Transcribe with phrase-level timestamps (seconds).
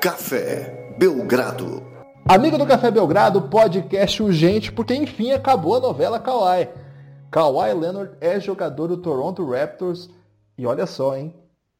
[0.00, 1.82] Café Belgrado.
[2.24, 6.68] Amigo do Café Belgrado, podcast urgente, porque enfim acabou a novela Kawhi.
[7.32, 10.08] Kawhi Leonard é jogador do Toronto Raptors
[10.56, 11.34] e olha só, hein?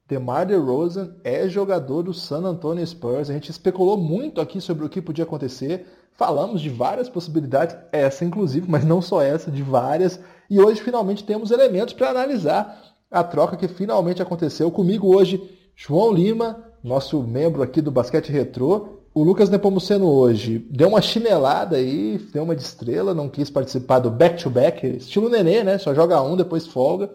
[0.09, 3.31] DeMar DeRozan é jogador do San Antonio Spurs.
[3.31, 5.87] A gente especulou muito aqui sobre o que podia acontecer.
[6.15, 10.19] Falamos de várias possibilidades, essa inclusive, mas não só essa, de várias.
[10.51, 14.73] E hoje finalmente temos elementos para analisar a troca que finalmente aconteceu.
[14.73, 15.41] Comigo hoje,
[15.77, 18.99] João Lima, nosso membro aqui do Basquete Retrô.
[19.15, 23.99] O Lucas Nepomuceno hoje deu uma chinelada aí, deu uma de estrela, não quis participar
[23.99, 25.79] do back-to-back, -back, estilo nenê, né?
[25.79, 27.11] Só joga um, depois folga.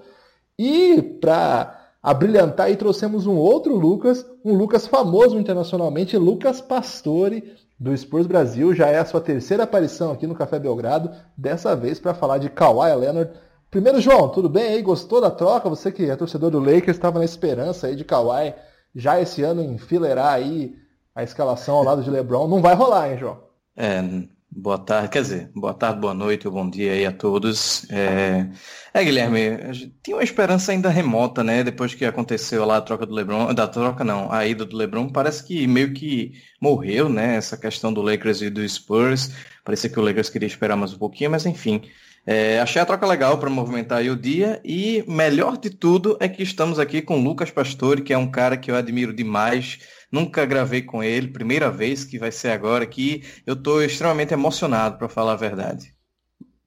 [0.58, 7.96] E para abrilhantar aí trouxemos um outro Lucas, um Lucas famoso internacionalmente, Lucas Pastore, do
[7.96, 8.74] Spurs Brasil.
[8.74, 12.50] Já é a sua terceira aparição aqui no Café Belgrado, dessa vez para falar de
[12.50, 13.32] Kawhi Leonard.
[13.72, 14.82] Primeiro, João, tudo bem aí?
[14.82, 15.70] Gostou da troca?
[15.70, 18.54] Você que é torcedor do Lakers, estava na esperança aí de Kawhi
[18.96, 20.76] já esse ano enfileirar aí
[21.16, 22.48] a escalação ao lado de LeBron.
[22.48, 23.40] Não vai rolar, hein, João?
[23.76, 24.04] É,
[24.52, 27.90] boa tarde, quer dizer, boa tarde, boa noite, bom dia aí a todos.
[27.90, 28.48] É,
[28.94, 31.64] é Guilherme, tinha uma esperança ainda remota, né?
[31.64, 35.10] Depois que aconteceu lá a troca do LeBron, da troca não, a ida do LeBron,
[35.10, 37.36] parece que meio que morreu, né?
[37.36, 39.34] Essa questão do Lakers e do Spurs.
[39.64, 41.82] Parecia que o Lakers queria esperar mais um pouquinho, mas enfim.
[42.26, 46.42] É, achei a troca legal para movimentar o dia e melhor de tudo é que
[46.42, 49.80] estamos aqui com o Lucas Pastore, que é um cara que eu admiro demais.
[50.10, 53.24] Nunca gravei com ele, primeira vez que vai ser agora aqui.
[53.46, 55.94] Eu estou extremamente emocionado para falar a verdade.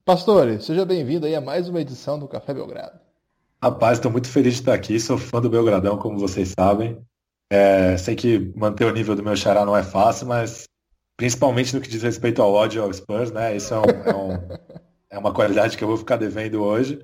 [0.04, 3.00] Pastore, seja bem-vindo aí a mais uma edição do Café Belgrado.
[3.62, 5.00] Rapaz, estou muito feliz de estar aqui.
[5.00, 7.00] Sou fã do Belgradão, como vocês sabem.
[7.50, 10.64] É, sei que manter o nível do meu xará não é fácil, mas
[11.16, 13.56] principalmente no que diz respeito ao ódio ao Spurs, né?
[13.56, 14.76] Isso é um, é um
[15.16, 17.00] é uma qualidade que eu vou ficar devendo hoje.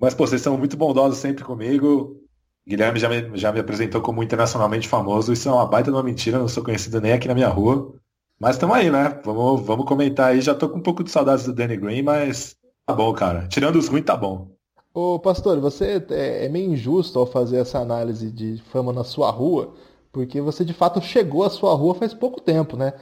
[0.00, 2.20] Mas, pô, vocês são muito bondosos sempre comigo.
[2.66, 5.32] Guilherme já me, já me apresentou como internacionalmente famoso.
[5.32, 7.94] Isso é uma baita de uma mentira, não sou conhecido nem aqui na minha rua.
[8.38, 9.20] Mas estamos aí, né?
[9.24, 10.40] Vamos, vamos comentar aí.
[10.40, 13.46] Já tô com um pouco de saudades do Danny Green, mas tá bom, cara.
[13.46, 14.50] Tirando os ruins, tá bom.
[14.92, 19.30] Ô, pastor, você é, é meio injusto ao fazer essa análise de fama na sua
[19.30, 19.72] rua,
[20.12, 22.92] porque você de fato chegou à sua rua faz pouco tempo, né?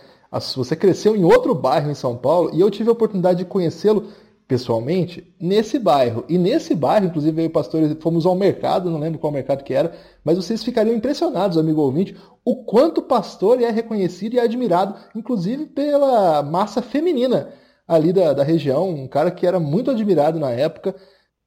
[0.56, 4.08] Você cresceu em outro bairro em São Paulo e eu tive a oportunidade de conhecê-lo
[4.46, 6.24] pessoalmente nesse bairro.
[6.28, 9.64] E nesse bairro, inclusive, eu e o pastor fomos ao mercado, não lembro qual mercado
[9.64, 9.92] que era,
[10.24, 15.66] mas vocês ficariam impressionados, amigo ouvinte, o quanto o pastor é reconhecido e admirado, inclusive
[15.66, 17.52] pela massa feminina
[17.86, 20.94] ali da, da região, um cara que era muito admirado na época,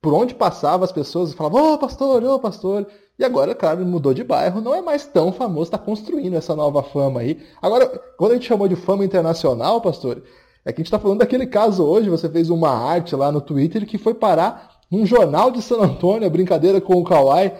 [0.01, 2.87] por onde passava as pessoas falavam, ô oh, pastor, ô oh, pastor.
[3.19, 6.83] E agora, claro, mudou de bairro, não é mais tão famoso, está construindo essa nova
[6.83, 7.41] fama aí.
[7.59, 10.21] Agora, quando a gente chamou de fama internacional, pastor,
[10.67, 13.39] é que a gente está falando daquele caso hoje, você fez uma arte lá no
[13.39, 17.53] Twitter que foi parar num jornal de San Antônio, a brincadeira com o Kawhi.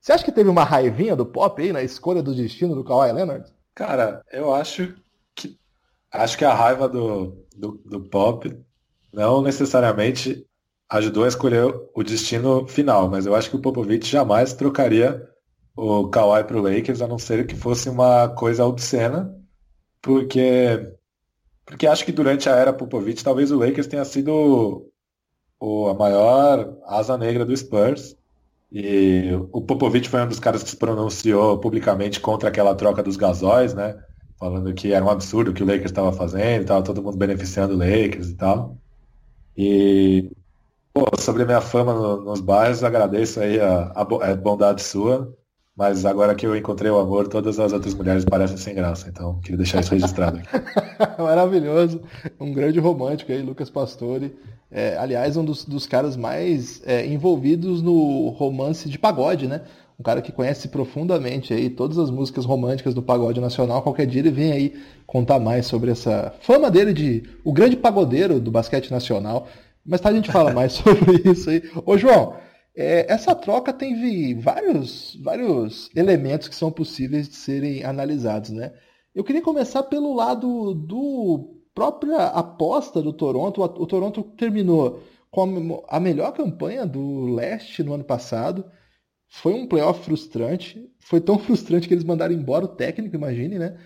[0.00, 3.12] Você acha que teve uma raivinha do Pop aí na escolha do destino do Kawhi
[3.12, 3.52] Leonard?
[3.74, 4.94] Cara, eu acho
[5.34, 5.58] que
[6.10, 8.50] acho que a raiva do, do, do Pop
[9.12, 10.46] não necessariamente
[10.88, 11.64] ajudou a escolher
[11.94, 15.22] o destino final, mas eu acho que o Popovich jamais trocaria
[15.76, 19.38] o Kawhi para o Lakers, a não ser que fosse uma coisa obscena,
[20.00, 20.94] porque
[21.64, 24.90] porque acho que durante a era Popovich, talvez o Lakers tenha sido
[25.58, 28.16] o, a maior asa negra do Spurs.
[28.70, 33.16] E o Popovich foi um dos caras que se pronunciou publicamente contra aquela troca dos
[33.16, 33.96] gasóis, né?
[34.38, 37.74] Falando que era um absurdo o que o Lakers estava fazendo, estava todo mundo beneficiando
[37.74, 38.76] o Lakers e tal.
[39.56, 40.30] E
[40.92, 45.32] pô, sobre a minha fama no, nos bairros, agradeço aí a, a, a bondade sua.
[45.76, 49.08] Mas agora que eu encontrei o amor, todas as outras mulheres parecem sem graça.
[49.08, 50.48] Então, queria deixar isso registrado aqui.
[51.20, 52.00] Maravilhoso.
[52.38, 54.36] Um grande romântico aí, Lucas Pastore.
[54.70, 59.62] É, aliás, um dos, dos caras mais é, envolvidos no romance de pagode, né?
[59.98, 63.82] Um cara que conhece profundamente aí todas as músicas românticas do pagode nacional.
[63.82, 64.74] Qualquer dia ele vem aí
[65.06, 69.48] contar mais sobre essa fama dele de o grande pagodeiro do basquete nacional.
[69.84, 71.62] Mas tá, a gente fala mais sobre isso aí.
[71.84, 72.34] Ô, João,
[72.76, 78.72] é, essa troca tem vários, vários elementos que são possíveis de serem analisados, né?
[79.14, 83.62] Eu queria começar pelo lado do própria aposta do Toronto.
[83.62, 88.64] O Toronto terminou com a melhor campanha do leste no ano passado.
[89.28, 90.90] Foi um playoff frustrante.
[91.00, 93.78] Foi tão frustrante que eles mandaram embora o técnico, imagine, né?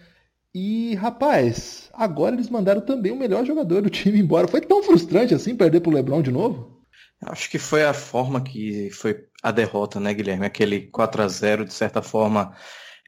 [0.55, 4.49] E, rapaz, agora eles mandaram também o melhor jogador do time embora.
[4.49, 6.78] Foi tão frustrante assim perder pro LeBron de novo?
[7.23, 10.47] Acho que foi a forma que foi a derrota, né, Guilherme?
[10.47, 12.57] Aquele 4 a 0 de certa forma,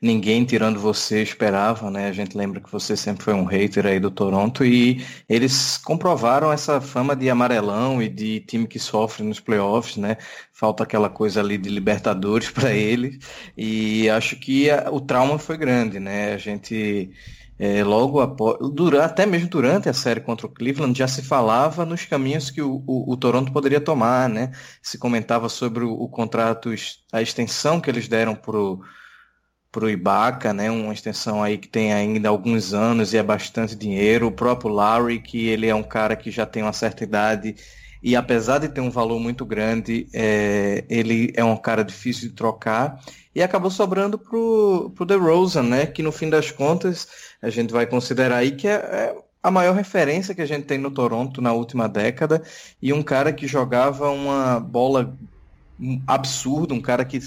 [0.00, 2.08] ninguém tirando você esperava, né?
[2.08, 6.50] A gente lembra que você sempre foi um hater aí do Toronto e eles comprovaram
[6.50, 10.16] essa fama de amarelão e de time que sofre nos playoffs, né?
[10.52, 13.18] Falta aquela coisa ali de Libertadores para ele
[13.56, 16.32] e acho que a, o trauma foi grande, né?
[16.32, 17.10] A gente
[17.58, 21.84] é, logo após, durante, até mesmo durante a série contra o Cleveland, já se falava
[21.84, 24.50] nos caminhos que o, o, o Toronto poderia tomar, né?
[24.82, 26.70] Se comentava sobre o, o contrato,
[27.12, 28.34] a extensão que eles deram
[29.70, 30.70] para o Ibaka, né?
[30.70, 34.26] Uma extensão aí que tem ainda alguns anos e é bastante dinheiro.
[34.26, 37.54] O próprio Larry, que ele é um cara que já tem uma certa idade
[38.02, 42.34] e apesar de ter um valor muito grande, é, ele é um cara difícil de
[42.34, 42.98] trocar
[43.34, 45.86] e acabou sobrando pro, pro DeRozan, né?
[45.86, 47.06] Que no fim das contas
[47.42, 50.78] a gente vai considerar aí que é, é a maior referência que a gente tem
[50.78, 52.42] no Toronto na última década
[52.80, 55.16] e um cara que jogava uma bola
[56.06, 57.18] absurda, um cara que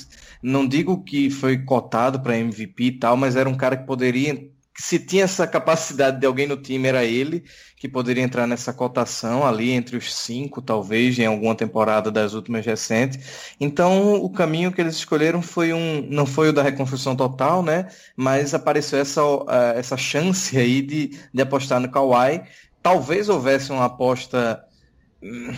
[0.41, 4.51] não digo que foi cotado para MVP e tal, mas era um cara que poderia
[4.75, 7.43] se tinha essa capacidade de alguém no time era ele,
[7.77, 12.65] que poderia entrar nessa cotação ali entre os cinco, talvez, em alguma temporada das últimas
[12.65, 13.55] recentes.
[13.59, 17.87] Então, o caminho que eles escolheram foi um, não foi o da reconstrução total, né?
[18.15, 19.21] Mas apareceu essa,
[19.75, 22.41] essa chance aí de, de apostar no Kawhi.
[22.81, 24.63] Talvez houvesse uma aposta
[25.21, 25.53] hum,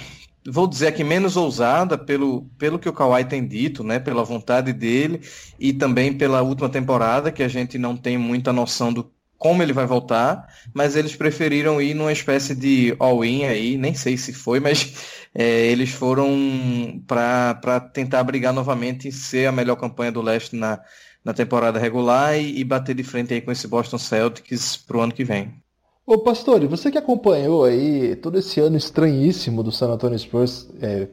[0.48, 4.72] vou dizer aqui, menos ousada pelo, pelo que o Kawhi tem dito, né, pela vontade
[4.74, 5.22] dele
[5.60, 9.74] e também pela última temporada, que a gente não tem muita noção do como ele
[9.74, 14.60] vai voltar, mas eles preferiram ir numa espécie de all-in aí, nem sei se foi,
[14.60, 14.94] mas
[15.36, 20.82] é, eles foram para tentar brigar novamente e ser a melhor campanha do leste na,
[21.24, 25.02] na temporada regular e, e bater de frente aí com esse Boston Celtics para o
[25.02, 25.65] ano que vem.
[26.08, 31.08] Ô Pastore, você que acompanhou aí todo esse ano estranhíssimo do San Antonio Spurs, é,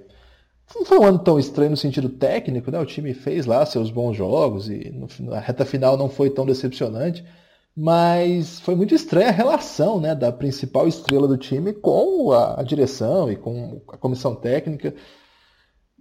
[0.75, 2.79] não foi um ano tão estranho no sentido técnico, né?
[2.79, 6.45] O time fez lá seus bons jogos e no, a reta final não foi tão
[6.45, 7.25] decepcionante,
[7.75, 12.63] mas foi muito estranha a relação, né, da principal estrela do time com a, a
[12.63, 14.95] direção e com a comissão técnica.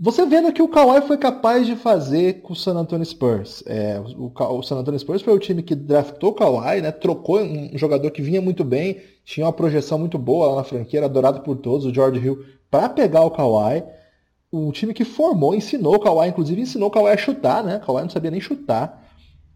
[0.03, 3.63] Você vendo que o Kawhi foi capaz de fazer com o San Antonio Spurs.
[3.67, 7.39] É, o, o, San Antonio Spurs foi o time que draftou o Kawhi, né, trocou
[7.39, 11.05] um jogador que vinha muito bem, tinha uma projeção muito boa lá na franquia, era
[11.05, 13.83] adorado por todos, o George Hill, para pegar o Kawhi.
[14.51, 17.75] O time que formou, ensinou o Kawhi, inclusive ensinou o Kawhi a chutar, né?
[17.77, 19.07] O Kawhi não sabia nem chutar.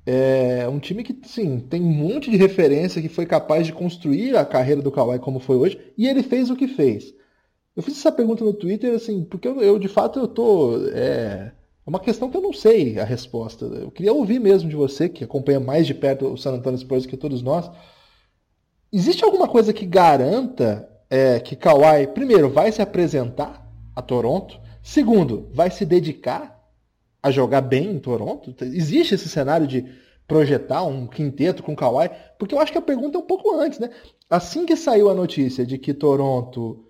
[0.05, 4.37] É um time que, sim, tem um monte de referência que foi capaz de construir
[4.37, 7.15] a carreira do Kawhi como foi hoje, e ele fez o que fez.
[7.75, 10.77] Eu fiz essa pergunta no Twitter, assim, porque eu, eu de fato eu tô.
[10.87, 11.51] É,
[11.85, 13.65] é uma questão que eu não sei a resposta.
[13.65, 17.05] Eu queria ouvir mesmo de você, que acompanha mais de perto o San Antonio Spurs
[17.05, 17.69] que todos nós.
[18.91, 24.59] Existe alguma coisa que garanta é, que Kawhi, primeiro, vai se apresentar a Toronto?
[24.81, 26.55] Segundo, vai se dedicar
[27.21, 28.55] a jogar bem em Toronto?
[28.61, 29.85] Existe esse cenário de
[30.27, 32.09] projetar um quinteto com Kawhi?
[32.39, 33.89] Porque eu acho que a pergunta é um pouco antes, né?
[34.29, 36.85] Assim que saiu a notícia de que Toronto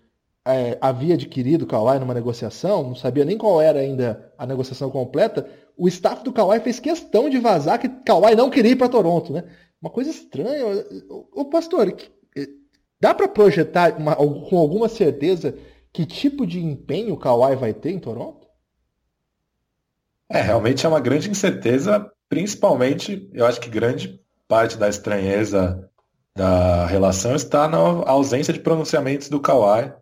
[0.46, 4.92] é, havia adquirido o Kawhi numa negociação, não sabia nem qual era ainda a negociação
[4.92, 8.88] completa, o staff do Kawhi fez questão de vazar que Kawhi não queria ir para
[8.88, 9.44] Toronto, né?
[9.82, 10.66] Uma coisa estranha.
[11.34, 11.96] O pastor,
[13.00, 15.58] dá para projetar uma, com alguma certeza
[15.92, 18.48] que tipo de empenho o Kawhi vai ter em Toronto?
[20.30, 25.90] É, realmente é uma grande incerteza, principalmente, eu acho que grande parte da estranheza
[26.36, 29.94] da relação está na ausência de pronunciamentos do Kawhi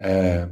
[0.00, 0.48] é,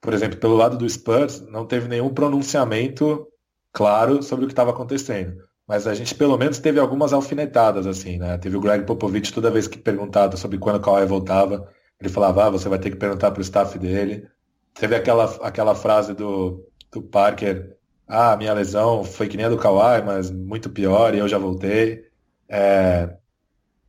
[0.00, 3.26] por exemplo, pelo lado do Spurs, não teve nenhum pronunciamento
[3.72, 5.36] claro sobre o que estava acontecendo.
[5.66, 8.36] Mas a gente pelo menos teve algumas alfinetadas, assim, né?
[8.36, 11.68] Teve o Greg Popovich, toda vez que perguntado sobre quando o Kawhi voltava,
[12.00, 14.28] ele falava, ah, você vai ter que perguntar para o staff dele.
[14.74, 17.76] Teve aquela, aquela frase do, do Parker,
[18.08, 21.38] ah, minha lesão foi que nem a do Kawhi, mas muito pior, e eu já
[21.38, 22.04] voltei.
[22.48, 23.16] É,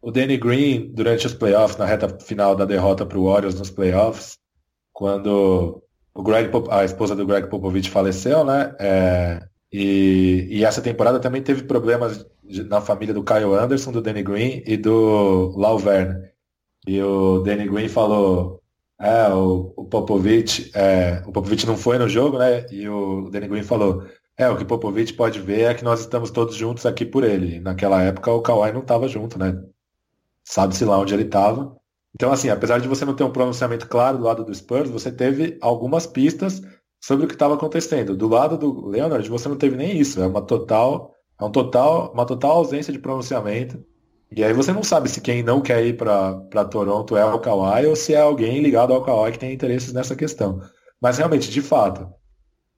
[0.01, 3.69] o Danny Green, durante os playoffs, na reta final da derrota para o Warriors nos
[3.69, 4.37] playoffs,
[4.93, 5.83] quando
[6.13, 8.75] o Greg, a esposa do Greg Popovich faleceu, né?
[8.79, 12.25] É, e, e, essa temporada também teve problemas
[12.67, 16.29] na família do Kyle Anderson, do Danny Green e do Lauverne.
[16.85, 18.61] E o Danny Green falou,
[18.99, 22.65] é, o, o Popovich, é, o Popovich não foi no jogo, né?
[22.71, 24.05] E o Danny Green falou,
[24.37, 27.59] é, o que Popovich pode ver é que nós estamos todos juntos aqui por ele.
[27.59, 29.59] Naquela época o Kawhi não estava junto, né?
[30.43, 31.75] Sabe-se lá onde ele estava.
[32.15, 35.11] Então, assim, apesar de você não ter um pronunciamento claro do lado do Spurs, você
[35.11, 36.61] teve algumas pistas
[37.01, 38.15] sobre o que estava acontecendo.
[38.15, 40.21] Do lado do Leonard, você não teve nem isso.
[40.21, 43.83] É uma total, é um total, uma total ausência de pronunciamento.
[44.35, 47.87] E aí você não sabe se quem não quer ir para Toronto é o Kawhi
[47.87, 50.61] ou se é alguém ligado ao Kawhi que tem interesses nessa questão.
[51.01, 52.07] Mas realmente, de fato,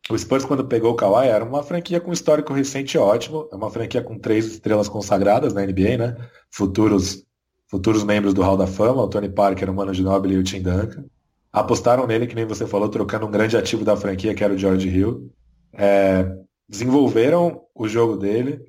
[0.09, 3.47] o Spurs, quando pegou o Kawhi, era uma franquia com histórico recente ótimo.
[3.51, 6.17] É uma franquia com três estrelas consagradas na NBA, né?
[6.49, 7.24] Futuros,
[7.75, 10.61] futuros membros do Hall da Fama, o Tony Parker, o Mano Ginobili e o Tim
[10.61, 11.03] Duncan.
[11.51, 14.57] Apostaram nele, que nem você falou, trocando um grande ativo da franquia, que era o
[14.57, 15.29] George Hill.
[15.73, 16.25] É,
[16.69, 18.61] desenvolveram o jogo dele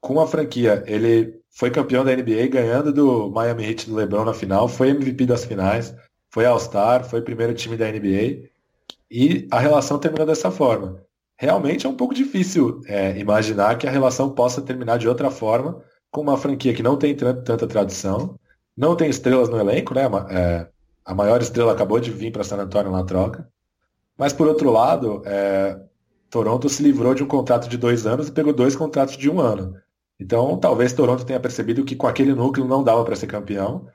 [0.00, 0.82] com a franquia.
[0.86, 5.26] Ele foi campeão da NBA, ganhando do Miami Heat do LeBron na final, foi MVP
[5.26, 5.94] das finais,
[6.30, 8.48] foi All-Star, foi primeiro time da NBA
[9.10, 11.02] e a relação terminou dessa forma.
[11.36, 15.82] Realmente é um pouco difícil é, imaginar que a relação possa terminar de outra forma
[16.12, 18.38] com uma franquia que não tem tanta tradição,
[18.76, 20.02] não tem estrelas no elenco, né?
[20.30, 20.68] É,
[21.04, 23.48] a maior estrela acabou de vir para San Antonio na troca.
[24.16, 25.80] Mas por outro lado, é,
[26.30, 29.40] Toronto se livrou de um contrato de dois anos e pegou dois contratos de um
[29.40, 29.74] ano.
[30.20, 33.88] Então, talvez Toronto tenha percebido que com aquele núcleo não dava para ser campeão,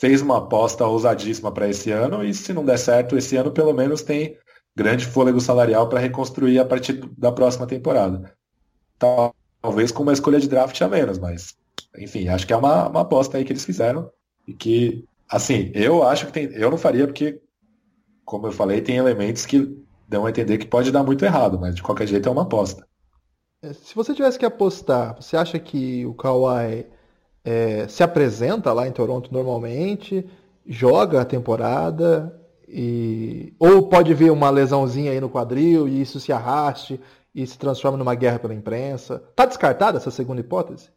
[0.00, 3.72] fez uma aposta ousadíssima para esse ano e se não der certo esse ano, pelo
[3.72, 4.36] menos tem
[4.74, 8.32] grande fôlego salarial para reconstruir a partir da próxima temporada.
[8.98, 11.59] Talvez com uma escolha de draft a menos, mas
[11.98, 14.10] enfim, acho que é uma, uma aposta aí que eles fizeram
[14.46, 17.40] e que, assim, eu acho que tem, eu não faria porque,
[18.24, 19.76] como eu falei, tem elementos que
[20.08, 22.86] dão a entender que pode dar muito errado, mas de qualquer jeito é uma aposta.
[23.62, 26.86] É, se você tivesse que apostar, você acha que o Kawhi
[27.44, 30.26] é, se apresenta lá em Toronto normalmente,
[30.66, 32.36] joga a temporada,
[32.68, 33.52] e...
[33.58, 37.00] ou pode vir uma lesãozinha aí no quadril e isso se arraste
[37.34, 39.22] e se transforma numa guerra pela imprensa?
[39.34, 40.88] Tá descartada essa segunda hipótese?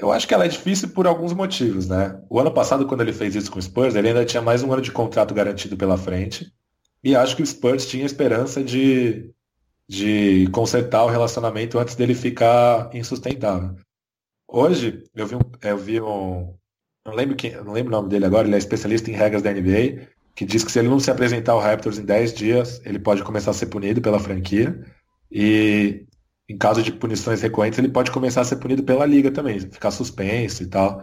[0.00, 2.18] Eu acho que ela é difícil por alguns motivos, né?
[2.30, 4.72] O ano passado, quando ele fez isso com o Spurs, ele ainda tinha mais um
[4.72, 6.50] ano de contrato garantido pela frente.
[7.04, 9.30] E acho que o Spurs tinha esperança de
[9.86, 13.74] de consertar o relacionamento antes dele ficar insustentável.
[14.46, 15.40] Hoje, eu vi um.
[15.60, 16.54] Eu vi um
[17.04, 19.52] não, lembro quem, não lembro o nome dele agora, ele é especialista em regras da
[19.52, 23.00] NBA, que diz que se ele não se apresentar ao Raptors em 10 dias, ele
[23.00, 24.80] pode começar a ser punido pela franquia.
[25.30, 26.06] E
[26.50, 29.92] em caso de punições recorrentes, ele pode começar a ser punido pela liga também, ficar
[29.92, 31.00] suspenso e tal.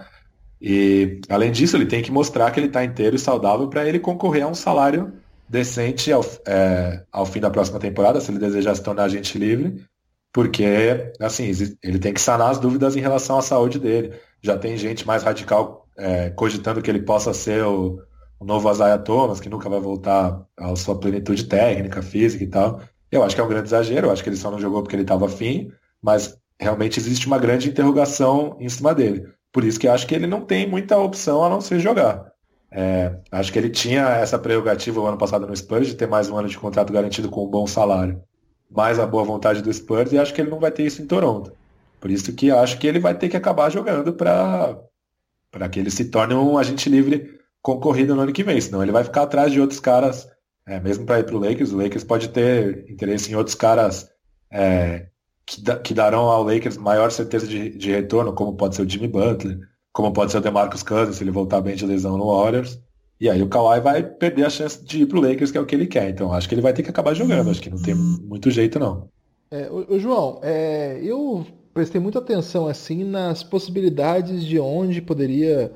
[0.62, 3.98] E além disso, ele tem que mostrar que ele está inteiro e saudável para ele
[3.98, 5.13] concorrer a um salário
[5.48, 9.86] decente ao, é, ao fim da próxima temporada, se ele desejar se tornar agente livre,
[10.34, 11.50] porque, assim,
[11.82, 14.13] ele tem que sanar as dúvidas em relação à saúde dele.
[14.42, 18.01] Já tem gente mais radical é, cogitando que ele possa ser o,
[18.38, 22.82] o novo Isaiah Thomas, que nunca vai voltar à sua plenitude técnica, física e tal.
[23.12, 24.96] Eu acho que é um grande exagero, eu acho que ele só não jogou porque
[24.96, 25.72] ele estava afim,
[26.02, 29.26] mas realmente existe uma grande interrogação em cima dele.
[29.52, 32.32] Por isso que eu acho que ele não tem muita opção a não ser jogar.
[32.70, 36.30] É, acho que ele tinha essa prerrogativa o ano passado no Spurs de ter mais
[36.30, 38.22] um ano de contrato garantido com um bom salário,
[38.70, 41.08] mais a boa vontade do Spurs, e acho que ele não vai ter isso em
[41.08, 41.54] Toronto.
[42.00, 46.06] Por isso que acho que ele vai ter que acabar jogando para que ele se
[46.06, 49.60] torne um agente livre concorrido no ano que vem, senão ele vai ficar atrás de
[49.62, 50.28] outros caras,
[50.68, 51.72] é, mesmo para ir para o Lakers.
[51.72, 54.10] O Lakers pode ter interesse em outros caras
[54.52, 55.08] é,
[55.46, 59.08] que, que, darão ao Lakers maior certeza de, de retorno, como pode ser o Jimmy
[59.08, 59.60] Butler,
[59.94, 62.78] como pode ser o DeMarcus Cousins, se ele voltar bem de lesão no Warriors.
[63.20, 65.66] E aí o Kawhi vai perder a chance de ir pro Lakers, que é o
[65.66, 66.10] que ele quer.
[66.10, 67.50] Então acho que ele vai ter que acabar jogando.
[67.50, 69.10] Acho que não tem muito jeito, não.
[69.50, 75.72] É, o, o João, é, eu prestei muita atenção assim nas possibilidades de onde poderia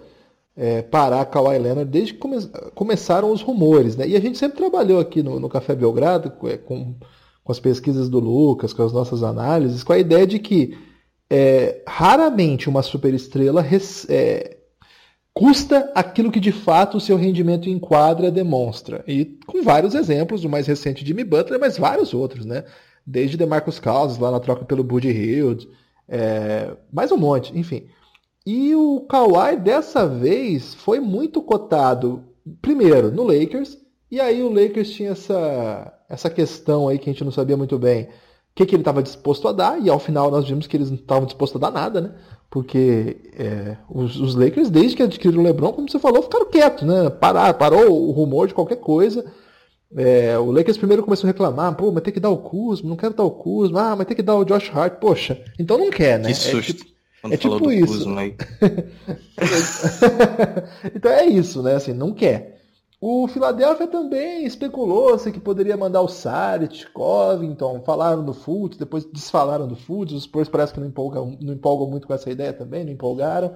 [0.55, 2.37] é, parar Kawhi Leonard desde que come,
[2.75, 3.95] começaram os rumores.
[3.95, 4.07] Né?
[4.07, 6.95] E a gente sempre trabalhou aqui no, no Café Belgrado com, é, com,
[7.47, 10.77] as pesquisas do Lucas, com as nossas análises, com a ideia de que
[11.29, 13.65] é, raramente uma superestrela
[14.09, 14.57] é,
[15.33, 19.03] custa aquilo que de fato o seu rendimento em quadra demonstra.
[19.07, 22.63] E com vários exemplos, o mais recente Jimmy Butler, mas vários outros, né?
[23.05, 25.67] Desde DeMarcus Cousins, lá na troca pelo Buddy Hield,
[26.07, 27.87] é, mais um monte, enfim.
[28.45, 32.23] E o Kawhi dessa vez foi muito cotado,
[32.61, 33.77] primeiro, no Lakers,
[34.09, 37.77] e aí o Lakers tinha essa, essa questão aí que a gente não sabia muito
[37.77, 40.75] bem o que, que ele estava disposto a dar, e ao final nós vimos que
[40.75, 42.11] eles não estavam dispostos a dar nada, né?
[42.49, 46.85] Porque é, os, os, Lakers, desde que adquiriram o LeBron, como você falou, ficaram quietos,
[46.85, 47.09] né?
[47.09, 49.23] Parar, parou o rumor de qualquer coisa.
[49.95, 52.97] É, o Lakers primeiro começou a reclamar, pô, mas tem que dar o Kuzma, não
[52.97, 55.89] quero dar o Kuzma, ah, mas tem que dar o Josh Hart, poxa, então não
[55.89, 56.29] quer, né?
[56.29, 56.71] Que susto.
[56.71, 56.90] É tipo,
[57.29, 58.09] é tipo isso.
[60.95, 61.75] então é isso, né?
[61.75, 62.61] Assim, não quer.
[63.03, 69.67] O Philadelphia também especulou-se que poderia mandar o Saric, Covington, falaram do Fultz, depois desfalaram
[69.67, 72.85] do Fultz, os Spurs parece que não empolgam, não empolgam muito com essa ideia também,
[72.85, 73.55] não empolgaram.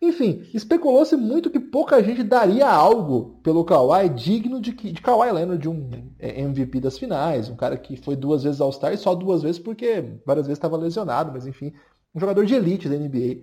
[0.00, 5.60] Enfim, especulou-se muito que pouca gente daria algo pelo Kawhi digno de, de Kawhi Leonard,
[5.60, 9.14] de um é, MVP das finais, um cara que foi duas vezes All-Star e só
[9.14, 11.74] duas vezes porque várias vezes estava lesionado, mas enfim,
[12.14, 13.42] um jogador de elite da NBA.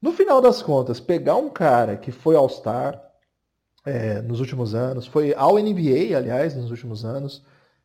[0.00, 3.00] No final das contas, pegar um cara que foi All-Star,
[3.84, 7.44] é, nos últimos anos, foi ao NBA, aliás, nos últimos anos,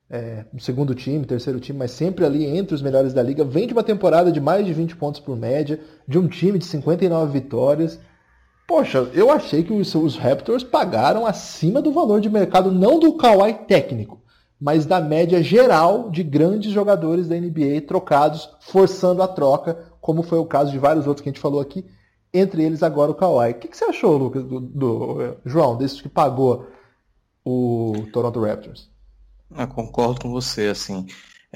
[0.09, 3.43] é, no segundo time, terceiro time, mas sempre ali entre os melhores da liga.
[3.43, 6.65] Vem de uma temporada de mais de 20 pontos por média, de um time de
[6.65, 7.99] 59 vitórias.
[8.67, 13.13] Poxa, eu achei que os, os Raptors pagaram acima do valor de mercado, não do
[13.13, 14.21] Kawhi técnico,
[14.59, 20.39] mas da média geral de grandes jogadores da NBA trocados, forçando a troca, como foi
[20.39, 21.85] o caso de vários outros que a gente falou aqui,
[22.33, 23.51] entre eles agora o Kawhi.
[23.51, 26.67] O que, que você achou, Lucas, do, do João, desses que pagou
[27.43, 28.89] o Toronto Raptors?
[29.57, 31.05] Eu concordo com você, assim.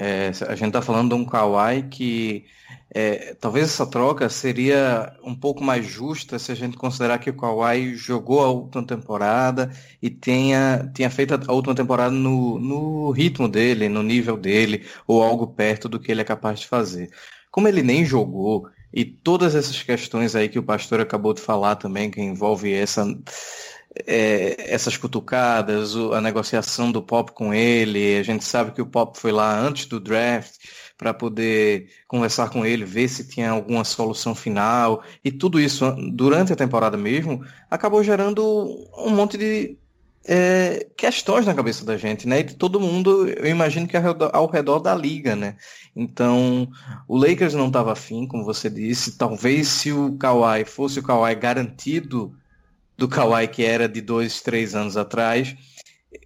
[0.02, 2.46] É, a gente está falando de um Kawhi que
[2.90, 7.36] é, talvez essa troca seria um pouco mais justa se a gente considerar que o
[7.36, 13.46] Kawhi jogou a última temporada e tenha, tenha feito a última temporada no, no ritmo
[13.46, 17.10] dele, no nível dele, ou algo perto do que ele é capaz de fazer.
[17.50, 21.76] Como ele nem jogou, e todas essas questões aí que o pastor acabou de falar
[21.76, 23.04] também, que envolve essa
[24.06, 28.16] é, essas cutucadas, a negociação do Pop com ele.
[28.18, 30.54] A gente sabe que o Pop foi lá antes do draft
[30.96, 35.02] para poder conversar com ele, ver se tinha alguma solução final.
[35.24, 38.42] E tudo isso, durante a temporada mesmo, acabou gerando
[38.98, 39.78] um monte de
[40.26, 42.40] é, questões na cabeça da gente, né?
[42.40, 45.56] E de todo mundo, eu imagino que ao redor, ao redor da liga, né?
[45.96, 46.68] Então,
[47.08, 49.16] o Lakers não estava afim, como você disse.
[49.16, 52.34] Talvez se o Kawhi fosse o Kawhi garantido
[53.00, 55.56] do Kawhi que era de dois, três anos atrás,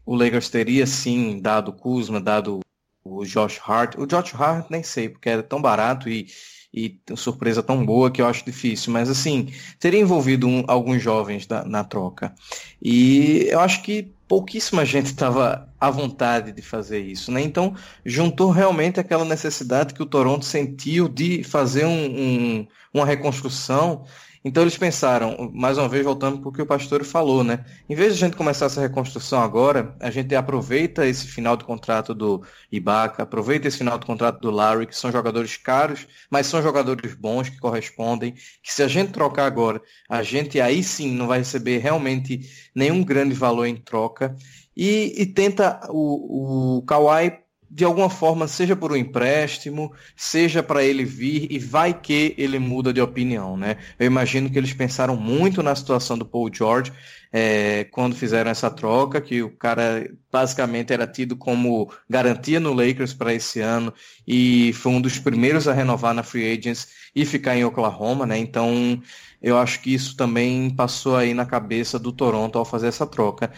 [0.05, 2.61] o Lakers teria sim dado Kuzma, dado
[3.05, 3.95] o Josh Hart.
[3.97, 6.27] O Josh Hart nem sei, porque era tão barato e,
[6.73, 8.93] e surpresa tão boa que eu acho difícil.
[8.93, 12.35] Mas assim, teria envolvido um, alguns jovens da, na troca.
[12.83, 17.41] E eu acho que pouquíssima gente estava à vontade de fazer isso, né?
[17.41, 24.05] Então juntou realmente aquela necessidade que o Toronto sentiu de fazer um, um, uma reconstrução
[24.45, 27.65] então eles pensaram, mais uma vez voltando para o que o pastor falou, né?
[27.89, 31.65] Em vez de a gente começar essa reconstrução agora, a gente aproveita esse final de
[31.65, 36.47] contrato do Ibaka, aproveita esse final de contrato do Larry, que são jogadores caros, mas
[36.47, 41.11] são jogadores bons que correspondem, que se a gente trocar agora, a gente aí sim
[41.13, 42.41] não vai receber realmente
[42.75, 44.37] nenhum grande valor em troca.
[44.77, 47.44] E, e tenta o, o Kawhi
[47.75, 52.57] de alguma forma, seja por um empréstimo, seja para ele vir e vai que ele
[52.57, 53.79] muda de opinião, né?
[53.99, 56.93] Eu imagino que eles pensaram muito na situação do Paul George
[57.33, 63.13] é, quando fizeram essa troca, que o cara basicamente era tido como garantia no Lakers
[63.13, 63.93] para esse ano
[64.25, 68.39] e foi um dos primeiros a renovar na Free Agents e ficar em Oklahoma, né?
[68.39, 69.03] Então
[69.43, 73.51] eu acho que isso também passou aí na cabeça do Toronto ao fazer essa troca.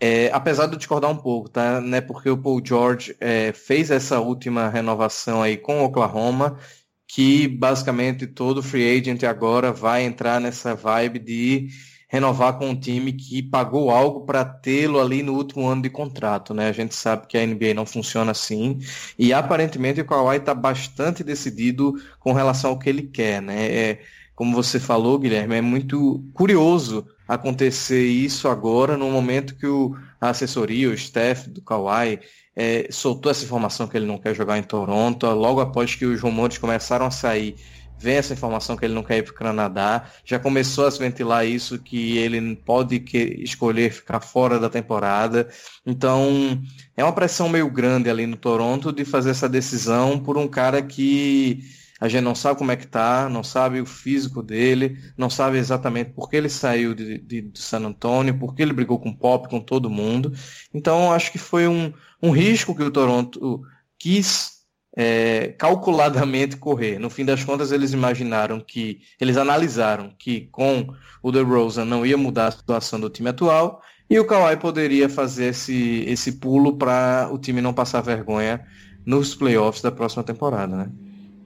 [0.00, 1.80] É, apesar de eu discordar um pouco, tá?
[1.80, 6.58] Né, porque o Paul George é, fez essa última renovação aí com o Oklahoma,
[7.06, 11.68] que basicamente todo free agent agora vai entrar nessa vibe de
[12.08, 16.52] renovar com um time que pagou algo para tê-lo ali no último ano de contrato,
[16.52, 16.68] né?
[16.68, 18.78] A gente sabe que a NBA não funciona assim
[19.18, 23.66] e aparentemente o Kawhi está bastante decidido com relação ao que ele quer, né?
[23.72, 24.00] É,
[24.40, 30.30] como você falou, Guilherme, é muito curioso acontecer isso agora, no momento que o, a
[30.30, 32.20] assessoria, o staff do Kawhi,
[32.56, 36.22] é, soltou essa informação que ele não quer jogar em Toronto, logo após que os
[36.22, 37.54] rumores começaram a sair,
[37.98, 40.98] vem essa informação que ele não quer ir para o Canadá, já começou a se
[40.98, 45.50] ventilar isso, que ele pode que, escolher ficar fora da temporada.
[45.84, 46.58] Então,
[46.96, 50.80] é uma pressão meio grande ali no Toronto de fazer essa decisão por um cara
[50.80, 51.62] que
[52.00, 55.58] a gente não sabe como é que tá, não sabe o físico dele, não sabe
[55.58, 59.10] exatamente por que ele saiu de, de, de San Antonio, por que ele brigou com
[59.10, 60.32] o Pop, com todo mundo.
[60.72, 63.60] Então, acho que foi um, um risco que o Toronto
[63.98, 64.60] quis
[64.96, 66.98] é, calculadamente correr.
[66.98, 70.88] No fim das contas, eles imaginaram que, eles analisaram que com
[71.22, 75.46] o DeRozan não ia mudar a situação do time atual e o Kawhi poderia fazer
[75.48, 78.66] esse, esse pulo para o time não passar vergonha
[79.04, 80.90] nos playoffs da próxima temporada, né?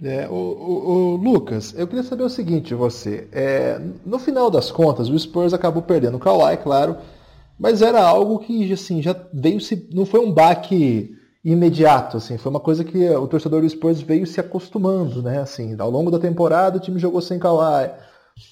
[0.04, 3.26] É, o, o, o, Lucas, eu queria saber o seguinte você.
[3.32, 6.98] É, no final das contas, o Spurs acabou perdendo o Kawhi, claro,
[7.58, 9.88] mas era algo que assim, já veio se.
[9.94, 14.26] não foi um baque imediato, assim, foi uma coisa que o torcedor do Spurs veio
[14.26, 15.40] se acostumando, né?
[15.40, 17.90] Assim, ao longo da temporada o time jogou sem Kawhi,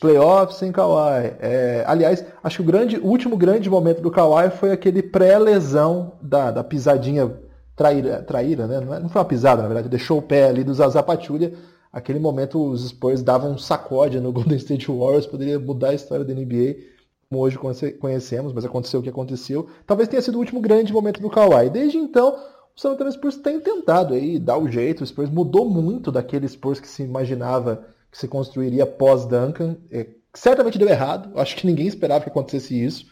[0.01, 1.35] playoffs sem Kawhi.
[1.39, 6.13] É, aliás, acho que o, grande, o último grande momento do Kawhi foi aquele pré-lesão
[6.23, 7.31] da, da pisadinha
[7.77, 8.81] traíra, traíra né?
[8.81, 11.55] Não, é, não foi uma pisada, na verdade, deixou o pé ali do Zaza Pachulia.
[11.93, 16.25] Aquele momento os Spurs davam um sacode no Golden State Warriors, poderia mudar a história
[16.25, 16.77] da NBA,
[17.29, 17.59] como hoje
[17.99, 19.69] conhecemos, mas aconteceu o que aconteceu.
[19.87, 21.71] Talvez tenha sido o último grande momento do Kawhi.
[21.71, 22.39] Desde então,
[22.77, 25.03] o San Antonio Spurs tem tentado aí dar o jeito.
[25.03, 29.77] O Spurs mudou muito daquele Spurs que se imaginava que se construiria pós Duncan.
[29.91, 31.39] É, certamente deu errado.
[31.39, 33.07] Acho que ninguém esperava que acontecesse isso.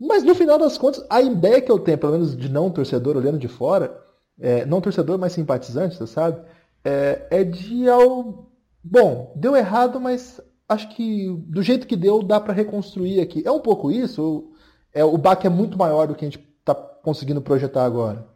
[0.00, 3.16] Mas no final das contas, a ideia que eu tenho, pelo menos de não torcedor
[3.16, 4.00] olhando de fora,
[4.40, 6.40] é, não torcedor, mas simpatizante, você sabe,
[6.82, 8.50] é, é de ao.
[8.82, 13.42] Bom, deu errado, mas acho que do jeito que deu, dá para reconstruir aqui.
[13.44, 14.50] É um pouco isso?
[14.94, 18.26] É, o baque é muito maior do que a gente está conseguindo projetar agora.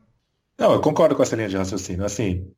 [0.59, 2.05] Não, eu concordo com essa linha de raciocínio.
[2.05, 2.53] Assim,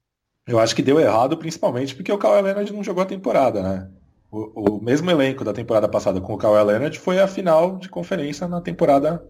[0.46, 3.90] eu acho que deu errado principalmente porque o Kawhi Leonard não jogou a temporada, né?
[4.36, 7.88] O, o mesmo elenco da temporada passada com o Kawhi Leonard foi a final de
[7.88, 9.24] conferência na temporada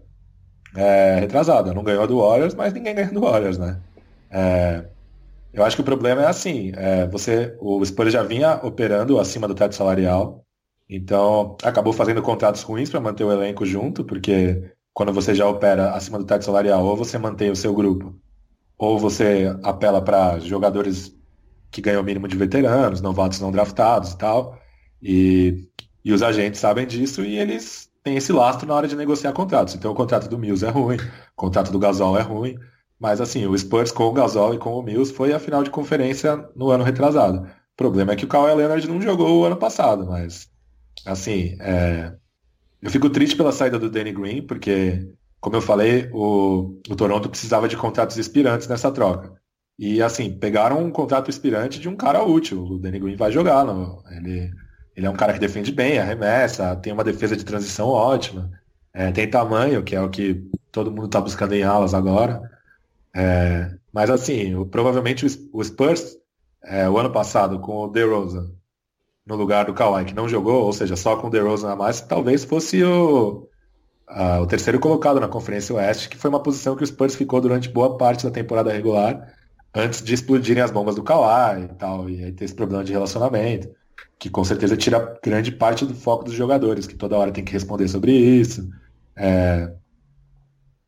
[0.75, 1.73] é, retrasada.
[1.73, 3.79] Não ganhou do Warriors, mas ninguém ganhou do Warriors, né?
[4.29, 4.85] É,
[5.53, 9.47] eu acho que o problema é assim, é, você, o Spurs já vinha operando acima
[9.47, 10.43] do teto salarial,
[10.89, 15.91] então acabou fazendo contratos ruins para manter o elenco junto, porque quando você já opera
[15.91, 18.13] acima do teto salarial, ou você mantém o seu grupo,
[18.77, 21.15] ou você apela para jogadores
[21.71, 24.59] que ganham o mínimo de veteranos, novatos não draftados e tal,
[25.01, 25.67] e,
[26.03, 29.75] e os agentes sabem disso e eles têm esse lastro na hora de negociar contratos.
[29.75, 32.57] Então o contrato do Mills é ruim, o contrato do Gasol é ruim,
[32.99, 35.69] mas assim, o Spurs com o Gasol e com o Mills foi a final de
[35.69, 37.39] conferência no ano retrasado.
[37.39, 40.49] O problema é que o Kawhi Leonard não jogou o ano passado, mas
[41.05, 42.13] assim, é...
[42.81, 45.07] eu fico triste pela saída do Danny Green, porque,
[45.39, 49.35] como eu falei, o, o Toronto precisava de contratos expirantes nessa troca.
[49.77, 52.63] E assim, pegaram um contrato expirante de um cara útil.
[52.63, 53.63] O Danny Green vai jogar.
[53.63, 54.01] No...
[54.09, 54.49] Ele,
[54.97, 58.49] ele é um cara que defende bem, arremessa, tem uma defesa de transição ótima,
[58.91, 62.41] é, tem tamanho, que é o que todo mundo está buscando em alas agora.
[63.15, 66.17] É, mas assim, o, provavelmente o, Spurs,
[66.63, 68.51] é, o ano passado, com o DeRozan
[69.23, 72.01] no lugar do Kawhi, que não jogou, ou seja, só com o DeRozan a mais,
[72.01, 73.47] talvez fosse o,
[74.07, 77.39] a, o terceiro colocado na Conferência Oeste, que foi uma posição que o Spurs ficou
[77.39, 79.31] durante boa parte da temporada regular,
[79.75, 82.93] antes de explodirem as bombas do Kawhi e tal, e aí ter esse problema de
[82.93, 83.69] relacionamento,
[84.19, 87.51] que com certeza tira grande parte do foco dos jogadores, que toda hora tem que
[87.51, 88.69] responder sobre isso.
[89.15, 89.71] É,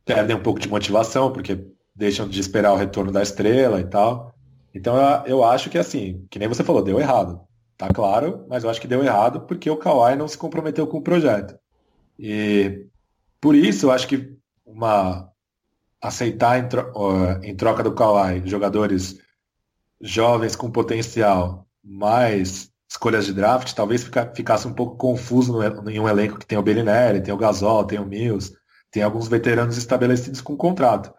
[0.05, 4.33] perdem um pouco de motivação, porque deixam de esperar o retorno da estrela e tal.
[4.73, 4.95] Então
[5.25, 7.41] eu acho que assim, que nem você falou, deu errado.
[7.77, 10.97] Tá claro, mas eu acho que deu errado porque o Kawhi não se comprometeu com
[10.97, 11.57] o projeto.
[12.17, 12.85] E
[13.39, 15.29] por isso eu acho que uma
[16.01, 16.91] aceitar em, tro
[17.43, 19.19] em troca do Kawhi jogadores
[20.01, 25.99] jovens com potencial, mais escolhas de draft, talvez fica, ficasse um pouco confuso no, em
[25.99, 28.53] um elenco que tem o Bellinelli, tem o Gasol, tem o Mills,
[28.91, 31.13] tem alguns veteranos estabelecidos com contrato.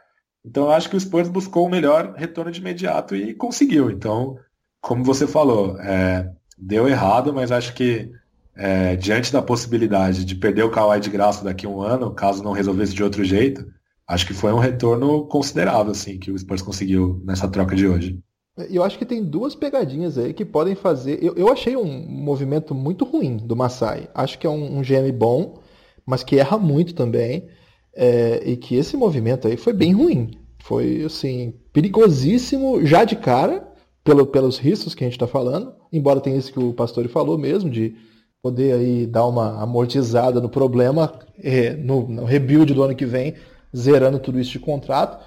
[0.45, 3.91] Então eu acho que o Spurs buscou o melhor retorno de imediato e conseguiu.
[3.91, 4.37] Então,
[4.81, 6.29] como você falou, é,
[6.59, 8.11] deu errado, mas acho que
[8.57, 12.43] é, diante da possibilidade de perder o Kawhi de graça daqui a um ano, caso
[12.43, 13.65] não resolvesse de outro jeito,
[14.09, 18.21] acho que foi um retorno considerável assim, que o Spurs conseguiu nessa troca de hoje.
[18.69, 21.23] Eu acho que tem duas pegadinhas aí que podem fazer.
[21.23, 24.09] Eu, eu achei um movimento muito ruim do Masai.
[24.15, 25.59] Acho que é um, um GM bom,
[26.05, 27.49] mas que erra muito também.
[27.95, 30.31] É, e que esse movimento aí foi bem ruim.
[30.63, 33.67] Foi, assim, perigosíssimo já de cara,
[34.05, 37.39] pelo, pelos riscos que a gente está falando, embora tenha isso que o Pastore falou
[37.39, 37.97] mesmo, de
[38.43, 43.35] poder aí dar uma amortizada no problema é, no, no, rebuild do ano que vem,
[43.77, 45.23] zerando tudo isso de contrato.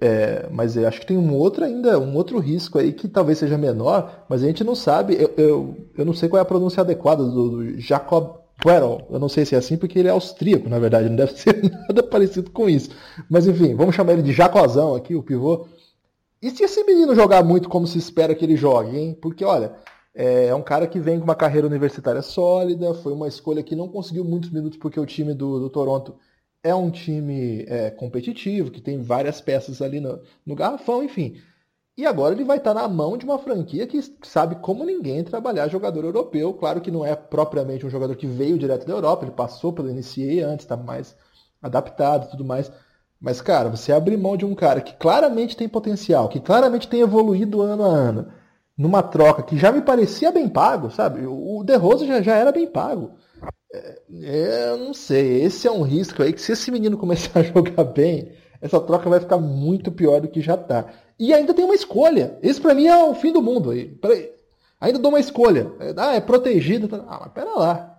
[0.00, 3.36] É, mas eu acho que tem um outro ainda, um outro risco aí que talvez
[3.36, 5.14] seja menor, mas a gente não sabe.
[5.14, 9.06] Eu, eu, eu não sei qual é a pronúncia adequada do, do Jacob Puerol.
[9.10, 11.62] Eu não sei se é assim porque ele é austríaco, na verdade, não deve ser
[11.62, 12.90] nada parecido com isso.
[13.28, 15.66] Mas enfim, vamos chamar ele de Jacozão aqui, o pivô.
[16.40, 19.18] E se esse menino jogar muito como se espera que ele jogue, hein?
[19.20, 19.74] Porque, olha,
[20.14, 23.76] é, é um cara que vem com uma carreira universitária sólida, foi uma escolha que
[23.76, 26.14] não conseguiu muitos minutos porque o time do, do Toronto
[26.62, 31.40] é um time é, competitivo, que tem várias peças ali no, no garrafão, enfim.
[31.96, 35.68] E agora ele vai estar na mão de uma franquia que sabe como ninguém trabalhar
[35.68, 36.54] jogador europeu.
[36.54, 39.88] Claro que não é propriamente um jogador que veio direto da Europa, ele passou pelo
[39.88, 41.14] NCAA antes, está mais
[41.60, 42.72] adaptado e tudo mais.
[43.20, 47.00] Mas, cara, você abrir mão de um cara que claramente tem potencial, que claramente tem
[47.02, 48.32] evoluído ano a ano,
[48.76, 51.26] numa troca que já me parecia bem pago, sabe?
[51.26, 53.18] O De Rosa já, já era bem pago.
[53.72, 57.40] É, é, eu não sei, esse é um risco aí que se esse menino começar
[57.40, 60.86] a jogar bem, essa troca vai ficar muito pior do que já tá.
[61.18, 62.38] E ainda tem uma escolha.
[62.42, 63.70] Esse para mim é o fim do mundo.
[64.80, 65.70] Ainda dou uma escolha.
[65.96, 66.88] Ah, é protegido.
[66.88, 67.04] Tá...
[67.06, 67.98] Ah, mas pera lá.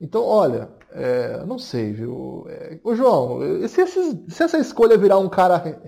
[0.00, 2.46] Então, olha, é, não sei, viu?
[2.48, 5.80] É, ô João, se, se, essa escolha virar um cara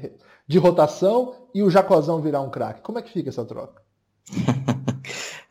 [0.47, 3.81] de rotação e o Jacozão virar um craque, como é que fica essa troca?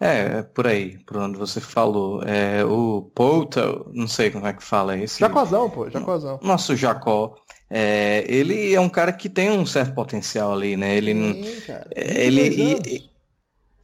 [0.02, 2.24] é, por aí, por onde você falou.
[2.24, 3.62] É, o Pouta,
[3.94, 5.20] não sei como é que fala esse.
[5.20, 6.40] Jacozão, pô, Jacozão.
[6.42, 7.36] Nosso Jacó.
[7.70, 10.98] É, ele é um cara que tem um certo potencial ali, né?
[10.98, 11.88] Ele, cara.
[11.96, 13.12] É, ele,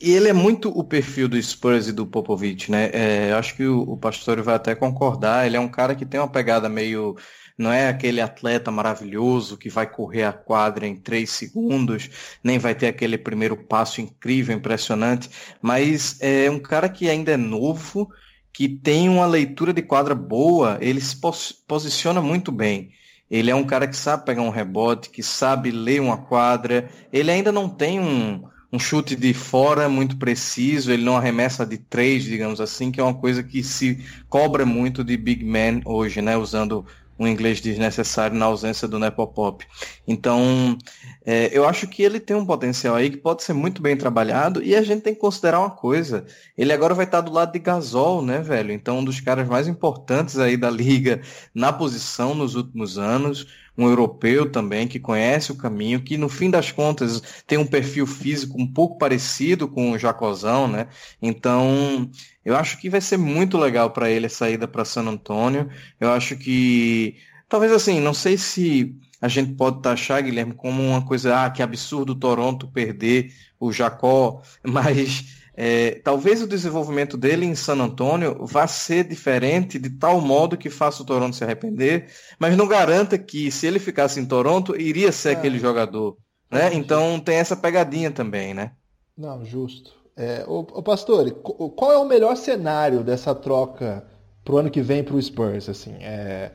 [0.02, 2.90] E ele é muito o perfil do Spurs e do Popovich, né?
[2.94, 5.46] É, acho que o, o Pastor vai até concordar.
[5.46, 7.16] Ele é um cara que tem uma pegada meio.
[7.58, 12.10] Não é aquele atleta maravilhoso que vai correr a quadra em três segundos,
[12.44, 15.30] nem vai ter aquele primeiro passo incrível, impressionante,
[15.62, 18.10] mas é um cara que ainda é novo,
[18.54, 22.92] que tem uma leitura de quadra boa, ele se pos posiciona muito bem.
[23.30, 26.90] Ele é um cara que sabe pegar um rebote, que sabe ler uma quadra.
[27.12, 28.42] Ele ainda não tem um,
[28.72, 33.04] um chute de fora muito preciso, ele não arremessa de três, digamos assim, que é
[33.04, 36.38] uma coisa que se cobra muito de big man hoje, né?
[36.38, 36.86] Usando
[37.20, 39.66] um inglês desnecessário na ausência do Nepopop.
[40.08, 40.78] Então,
[41.26, 44.64] é, eu acho que ele tem um potencial aí que pode ser muito bem trabalhado
[44.64, 46.26] e a gente tem que considerar uma coisa.
[46.58, 48.72] Ele agora vai estar do lado de Gasol, né, velho?
[48.72, 51.22] Então, um dos caras mais importantes aí da liga
[51.54, 56.50] na posição nos últimos anos um europeu também que conhece o caminho, que no fim
[56.50, 60.88] das contas tem um perfil físico um pouco parecido com o Jacozão, né?
[61.22, 62.10] Então,
[62.48, 65.70] eu acho que vai ser muito legal para ele a saída para San Antônio.
[66.00, 67.18] Eu acho que
[67.50, 71.62] talvez assim, não sei se a gente pode taxar, Guilherme, como uma coisa, ah, que
[71.62, 75.26] absurdo Toronto perder o Jacó, mas
[75.58, 80.70] é, talvez o desenvolvimento dele em San Antônio vá ser diferente de tal modo que
[80.70, 85.12] faça o Toronto se arrepender, mas não garanta que se ele ficasse em Toronto iria
[85.12, 85.32] ser é.
[85.34, 86.16] aquele jogador,
[86.50, 86.74] né?
[86.74, 88.72] Então tem essa pegadinha também, né?
[89.18, 89.98] Não, justo.
[90.18, 94.04] É, o, o Pastor, qual é o melhor cenário dessa troca
[94.44, 95.70] pro ano que vem pro Spurs?
[95.70, 96.52] Assim, é,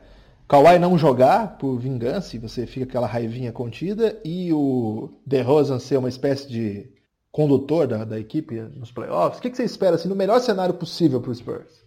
[0.49, 5.95] Kawhi não jogar por vingança, e você fica aquela raivinha contida, e o DeRozan ser
[5.95, 6.91] uma espécie de
[7.31, 9.39] condutor da, da equipe nos playoffs?
[9.39, 11.83] O que, que você espera assim, no melhor cenário possível para o Spurs?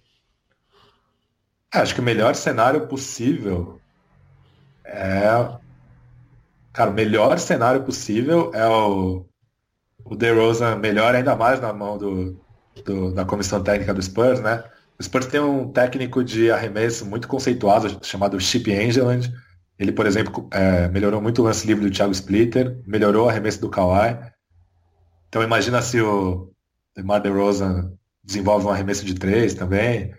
[1.75, 3.79] Acho que o melhor cenário possível
[4.83, 5.27] é.
[6.73, 9.27] Cara, o melhor cenário possível é o,
[10.09, 12.41] o DeRozan melhor ainda mais na mão do,
[12.85, 14.65] do, da comissão técnica do Spurs, né?
[14.99, 19.31] O Spurs tem um técnico de arremesso muito conceituado chamado Chip Angeland.
[19.79, 23.61] Ele, por exemplo, é, melhorou muito o lance livre do Thiago Splitter, melhorou o arremesso
[23.61, 24.19] do Kawhi.
[25.29, 26.51] Então imagina se o
[26.97, 27.93] DeMar DeRozan
[28.25, 30.15] desenvolve um arremesso de três também.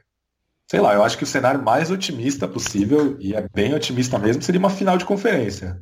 [0.69, 4.43] Sei lá, eu acho que o cenário mais otimista possível, e é bem otimista mesmo,
[4.43, 5.81] seria uma final de conferência,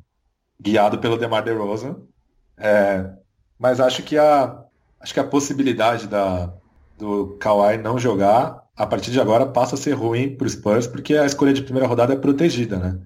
[0.61, 1.97] guiado pelo DeMar DeRozan.
[2.57, 3.11] É,
[3.59, 4.63] mas acho que a,
[4.99, 6.53] acho que a possibilidade da,
[6.97, 10.87] do Kawhi não jogar, a partir de agora, passa a ser ruim para o Spurs,
[10.87, 12.99] porque a escolha de primeira rodada é protegida, né?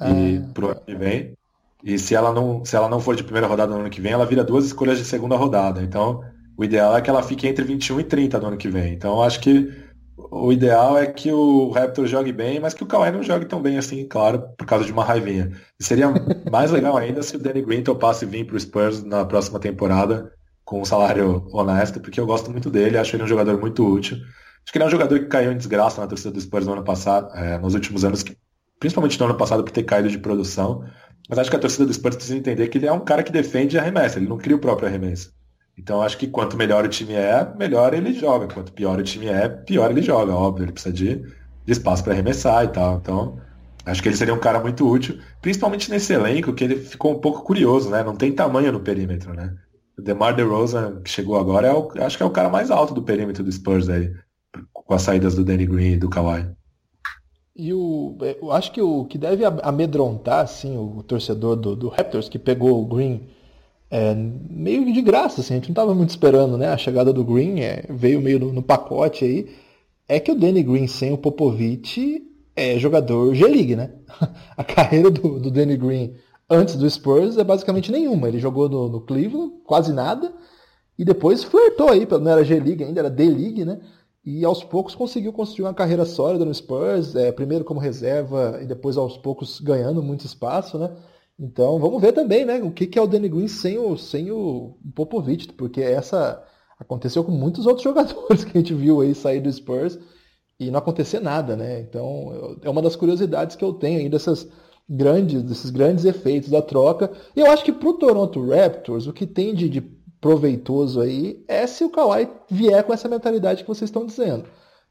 [0.00, 0.50] E ah.
[0.52, 1.36] pro ano que vem.
[1.84, 4.12] E se ela não, se ela não for de primeira rodada no ano que vem,
[4.12, 5.82] ela vira duas escolhas de segunda rodada.
[5.82, 6.22] Então,
[6.56, 8.92] o ideal é que ela fique entre 21 e 30 no ano que vem.
[8.92, 9.72] Então, acho que
[10.16, 13.60] o ideal é que o Raptor jogue bem, mas que o Kawhi não jogue tão
[13.60, 15.52] bem assim, claro, por causa de uma raivinha.
[15.78, 16.06] E seria
[16.50, 20.32] mais legal ainda se o Danny Green topasse vir para o Spurs na próxima temporada
[20.64, 24.16] com um salário honesto, porque eu gosto muito dele, acho ele um jogador muito útil.
[24.16, 26.72] Acho que ele é um jogador que caiu em desgraça na torcida do Spurs no
[26.72, 28.24] ano passado, é, nos últimos anos,
[28.80, 30.82] principalmente no ano passado por ter caído de produção.
[31.28, 33.30] Mas acho que a torcida do Spurs precisa entender que ele é um cara que
[33.30, 35.35] defende e arremessa, ele não cria o próprio arremesso.
[35.78, 38.52] Então acho que quanto melhor o time é, melhor ele joga.
[38.52, 40.64] Quanto pior o time é, pior ele joga, óbvio.
[40.64, 42.96] Ele precisa de, de espaço para arremessar e tal.
[42.96, 43.38] Então,
[43.84, 47.20] acho que ele seria um cara muito útil, principalmente nesse elenco que ele ficou um
[47.20, 48.02] pouco curioso, né?
[48.02, 49.54] Não tem tamanho no perímetro, né?
[49.98, 52.94] O DeMar DeRozan, que chegou agora, é o, acho que é o cara mais alto
[52.94, 54.12] do perímetro do Spurs aí,
[54.72, 56.46] com as saídas do Danny Green e do Kawhi.
[57.54, 61.88] E o, é, eu acho que o que deve amedrontar assim, o torcedor do, do
[61.88, 63.28] Raptors, que pegou o Green
[63.90, 67.24] é, meio de graça, assim, a gente não estava muito esperando né, a chegada do
[67.24, 69.48] Green, é, veio meio no, no, pacote aí,
[70.08, 72.22] é que o Danny Green sem o Popovich
[72.54, 73.92] é jogador G-League, né?
[74.56, 76.14] A carreira do, do Danny Green
[76.48, 78.28] antes do Spurs é basicamente nenhuma.
[78.28, 80.32] Ele jogou no, no Cleveland, quase nada,
[80.98, 83.80] e depois flertou aí, não era G-League ainda, era D-League, né?
[84.26, 88.66] e aos poucos conseguiu construir uma carreira sólida no Spurs, é, primeiro como reserva e
[88.66, 90.90] depois aos poucos ganhando muito espaço, né?
[91.38, 94.30] Então vamos ver também, né, o que, que é o Danny Green sem o, sem
[94.30, 96.42] o Popovich, porque essa
[96.78, 99.98] aconteceu com muitos outros jogadores que a gente viu aí sair do Spurs
[100.58, 101.80] e não acontecer nada, né?
[101.80, 104.48] Então é uma das curiosidades que eu tenho aí dessas
[104.88, 107.10] grandes, desses grandes efeitos da troca.
[107.34, 109.80] E eu acho que para o Toronto Raptors, o que tem de, de
[110.20, 114.44] proveitoso aí é se o Kawhi vier com essa mentalidade que vocês estão dizendo.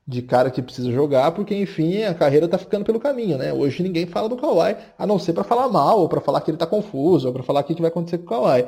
[0.07, 3.51] De cara que precisa jogar, porque enfim a carreira tá ficando pelo caminho, né?
[3.51, 6.51] Hoje ninguém fala do Kawhi, a não ser para falar mal, ou para falar que
[6.51, 8.65] ele tá confuso, ou para falar o que vai acontecer com o Kawhi.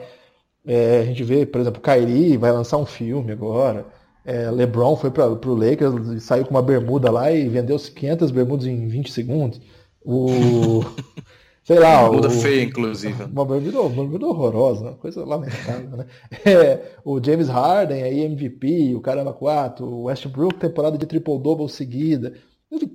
[0.65, 3.85] É, a gente vê, por exemplo, o Kyrie vai lançar um filme agora.
[4.25, 8.31] É, LeBron foi para o Lakers e saiu com uma bermuda lá e vendeu 500
[8.31, 9.61] bermudas em 20 segundos.
[10.03, 10.81] O...
[11.67, 12.09] sei lá.
[12.09, 12.31] Muda o...
[12.31, 13.23] feia, inclusive.
[13.29, 16.05] Uma bermuda horrorosa, uma coisa lamentável, né?
[16.45, 22.33] É, o James Harden, aí MVP, o Caramba 4, o Westbrook, temporada de triple-double seguida.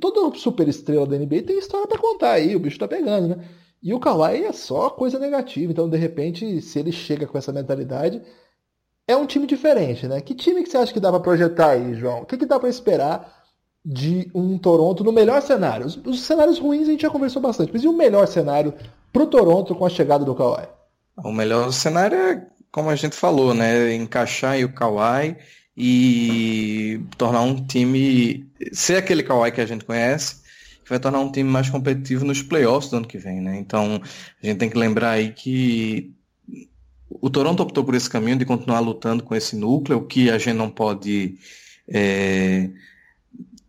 [0.01, 3.45] Toda super estrela da NBA tem história para contar aí, o bicho tá pegando, né?
[3.83, 7.53] E o Kawhi é só coisa negativa, então de repente, se ele chega com essa
[7.53, 8.23] mentalidade,
[9.09, 10.21] é um time diferente, né?
[10.21, 12.23] Que time que você acha que dá para projetar aí, João?
[12.23, 13.42] O que, que dá para esperar
[13.85, 15.87] de um Toronto no melhor cenário?
[15.87, 18.75] Os, os, cenários ruins a gente já conversou bastante, mas e o melhor cenário
[19.13, 20.69] pro Toronto com a chegada do Kawhi?
[21.17, 23.95] O melhor cenário é, como a gente falou, né?
[23.95, 25.37] Encaixar o Kawhi
[25.77, 30.37] e tornar um time ser aquele Kawhi que a gente conhece,
[30.83, 33.59] que vai tornar um time mais competitivo nos playoffs do ano que vem, né?
[33.59, 34.01] Então,
[34.43, 36.15] a gente tem que lembrar aí que
[37.09, 40.55] o Toronto optou por esse caminho de continuar lutando com esse núcleo, que a gente
[40.55, 41.37] não pode.
[41.89, 42.71] É,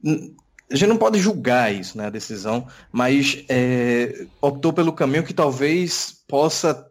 [0.06, 5.34] a gente não pode julgar isso, né, a decisão, mas é, optou pelo caminho que
[5.34, 6.90] talvez possa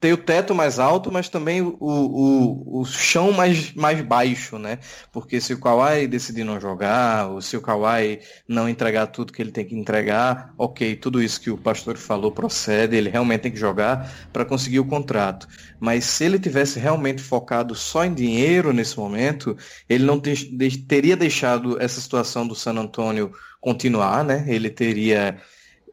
[0.00, 4.78] ter o teto mais alto, mas também o, o, o chão mais, mais baixo, né?
[5.12, 9.42] Porque se o Kawhi decidir não jogar, ou se o Kawhi não entregar tudo que
[9.42, 13.52] ele tem que entregar, ok, tudo isso que o pastor falou procede, ele realmente tem
[13.52, 15.46] que jogar para conseguir o contrato.
[15.78, 19.54] Mas se ele tivesse realmente focado só em dinheiro nesse momento,
[19.86, 24.46] ele não teria deixado essa situação do San Antonio continuar, né?
[24.48, 25.38] Ele teria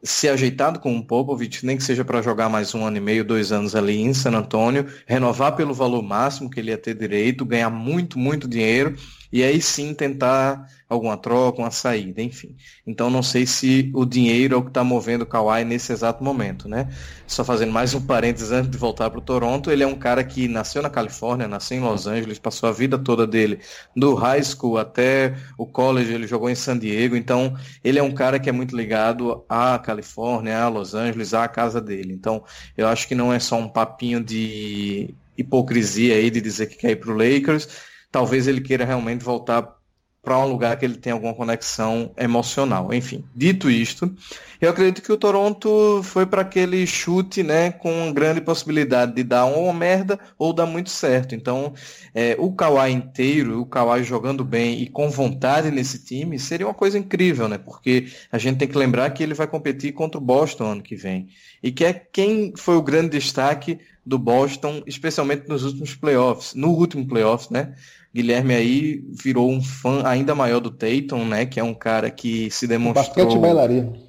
[0.02, 3.24] se ajeitado com o Popovich, nem que seja para jogar mais um ano e meio,
[3.24, 7.44] dois anos ali em San Antônio, renovar pelo valor máximo que ele ia ter direito,
[7.44, 8.94] ganhar muito, muito dinheiro
[9.32, 12.56] e aí sim tentar alguma troca, uma saída, enfim.
[12.86, 16.24] Então não sei se o dinheiro é o que está movendo o Kawhi nesse exato
[16.24, 16.88] momento, né?
[17.26, 20.24] Só fazendo mais um parênteses antes de voltar para o Toronto, ele é um cara
[20.24, 23.60] que nasceu na Califórnia, nasceu em Los Angeles, passou a vida toda dele
[23.94, 28.12] do high school até o college, ele jogou em San Diego, então ele é um
[28.12, 32.14] cara que é muito ligado à Califórnia, a Los Angeles, à casa dele.
[32.14, 32.42] Então
[32.76, 36.90] eu acho que não é só um papinho de hipocrisia aí de dizer que quer
[36.90, 37.68] ir para o Lakers,
[38.10, 39.78] talvez ele queira realmente voltar
[40.22, 42.92] para um lugar que ele tem alguma conexão emocional.
[42.92, 44.14] Enfim, dito isto,
[44.60, 49.46] eu acredito que o Toronto foi para aquele chute, né, com grande possibilidade de dar
[49.46, 51.34] uma merda ou dar muito certo.
[51.34, 51.72] Então,
[52.14, 56.74] é, o Kawhi inteiro, o Kawhi jogando bem e com vontade nesse time, seria uma
[56.74, 57.56] coisa incrível, né?
[57.56, 60.96] Porque a gente tem que lembrar que ele vai competir contra o Boston ano que
[60.96, 61.28] vem.
[61.62, 66.68] E que é quem foi o grande destaque do Boston, especialmente nos últimos playoffs, no
[66.68, 67.74] último playoffs, né?
[68.14, 71.46] Guilherme aí virou um fã ainda maior do Tatum, né?
[71.46, 73.04] Que é um cara que se demonstrou.
[73.04, 74.08] Um basquete bailarino.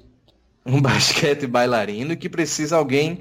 [0.66, 3.20] Um basquete bailarino que precisa alguém.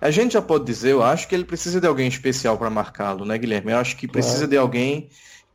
[0.00, 3.24] A gente já pode dizer, eu acho que ele precisa de alguém especial para marcá-lo,
[3.24, 3.72] né, Guilherme?
[3.72, 4.50] Eu acho que precisa claro.
[4.50, 5.08] de alguém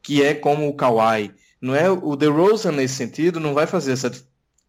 [0.04, 1.32] que é como o Kawhi.
[1.62, 4.12] Não é o DeRozan nesse sentido, não vai fazer essa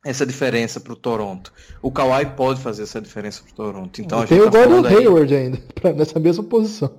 [0.04, 1.52] essa diferença para o Toronto.
[1.83, 4.00] O Kawhi pode fazer essa diferença para o Toronto.
[4.00, 5.59] Então, tem o tá Gordon Hayward ainda,
[5.94, 6.90] nessa mesma posição.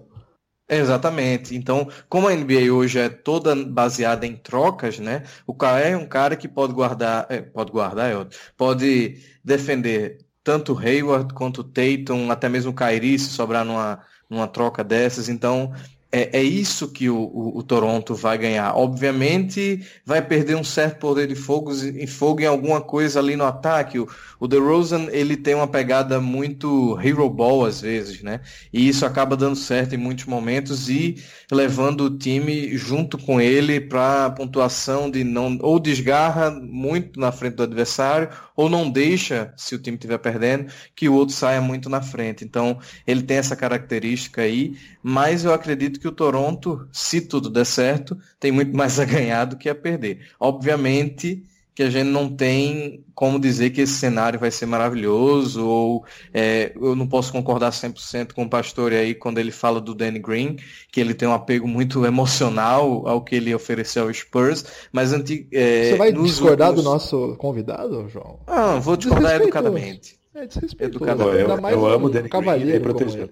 [0.70, 1.54] Exatamente.
[1.56, 5.24] Então, como a NBA hoje é toda baseada em trocas, né?
[5.46, 10.78] O Kawhi é um cara que pode guardar, é, pode guardar, é pode defender tanto
[10.78, 15.28] Hayward quanto Tatum, até mesmo Kyrie se sobrar numa, numa troca dessas.
[15.28, 15.74] Então,
[16.12, 18.76] é, é isso que o, o, o, Toronto vai ganhar.
[18.76, 23.46] Obviamente, vai perder um certo poder de fogo, em fogo em alguma coisa ali no
[23.46, 23.98] ataque.
[23.98, 28.42] O, o DeRozan, ele tem uma pegada muito hero ball às vezes, né?
[28.74, 31.16] E isso acaba dando certo em muitos momentos e
[31.50, 37.56] levando o time junto com ele para pontuação de não ou desgarra muito na frente
[37.56, 41.90] do adversário ou não deixa, se o time estiver perdendo, que o outro saia muito
[41.90, 42.44] na frente.
[42.44, 47.66] Então, ele tem essa característica aí, mas eu acredito que o Toronto, se tudo der
[47.66, 50.28] certo, tem muito mais a ganhar do que a perder.
[50.40, 56.04] Obviamente que a gente não tem como dizer que esse cenário vai ser maravilhoso, ou
[56.34, 60.20] é, eu não posso concordar 100% com o Pastor aí quando ele fala do Danny
[60.20, 60.58] Green,
[60.92, 65.48] que ele tem um apego muito emocional ao que ele ofereceu ao Spurs, mas anti,
[65.52, 66.84] é, Você vai discordar últimos...
[66.84, 68.40] do nosso convidado, João?
[68.48, 70.20] Ah, vou discordar educadamente.
[70.34, 71.06] É desrespeitoso.
[71.06, 73.30] Eu, eu, eu amo o Danny Green e proteger.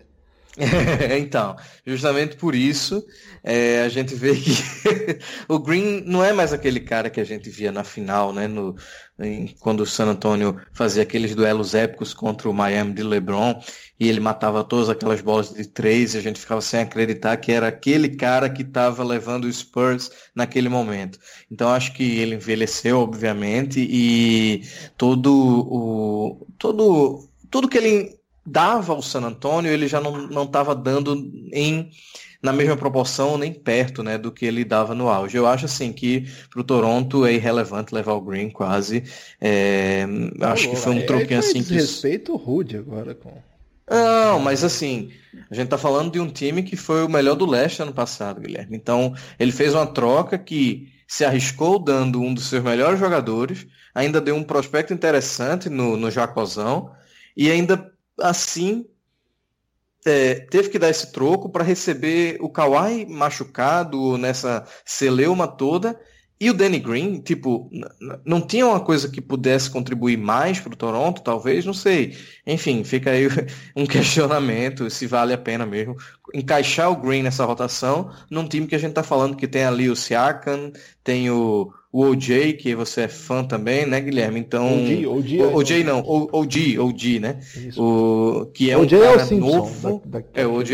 [1.19, 3.05] então, justamente por isso,
[3.43, 4.51] é, a gente vê que
[5.47, 8.47] o Green não é mais aquele cara que a gente via na final, né?
[8.47, 8.75] No,
[9.19, 13.61] em, quando o San Antonio fazia aqueles duelos épicos contra o Miami de LeBron
[13.99, 17.51] e ele matava todas aquelas bolas de três e a gente ficava sem acreditar que
[17.51, 21.19] era aquele cara que estava levando o Spurs naquele momento.
[21.51, 24.63] Então acho que ele envelheceu, obviamente, e
[24.97, 28.18] todo o todo tudo que ele
[28.49, 31.15] dava ao San Antonio, ele já não estava dando
[31.53, 31.89] em
[32.41, 35.35] na mesma proporção, nem perto, né, do que ele dava no auge.
[35.35, 39.03] Eu acho assim que para o Toronto é irrelevante levar o Green quase.
[39.41, 40.05] É,
[40.41, 41.73] acho que foi um troquinho assim que.
[41.73, 43.33] Respeito rude agora com.
[43.89, 45.11] Não, mas assim,
[45.49, 48.39] a gente tá falando de um time que foi o melhor do leste ano passado,
[48.39, 48.77] Guilherme.
[48.77, 54.21] Então, ele fez uma troca que se arriscou dando um dos seus melhores jogadores, ainda
[54.21, 56.91] deu um prospecto interessante no, no Jacozão,
[57.35, 57.91] e ainda
[58.21, 58.85] assim
[60.05, 65.99] é, teve que dar esse troco para receber o Kawhi machucado nessa celeuma toda
[66.41, 67.69] e o Danny Green, tipo,
[68.23, 72.15] não tinha uma coisa que pudesse contribuir mais para o Toronto, talvez, não sei.
[72.47, 73.27] Enfim, fica aí
[73.75, 75.97] um questionamento se vale a pena mesmo
[76.33, 79.89] encaixar o Green nessa rotação num time que a gente está falando que tem ali
[79.89, 80.71] o Siakam,
[81.03, 84.39] tem o, o OJ, que você é fã também, né, Guilherme?
[84.39, 84.83] Então.
[84.83, 87.39] OJ, OJ, o, OJ não, OG, OG, né?
[87.67, 87.81] Isso.
[87.83, 90.01] O, que é OJ um é o cara Simpson, novo.
[90.05, 90.73] da- da- É, o OG,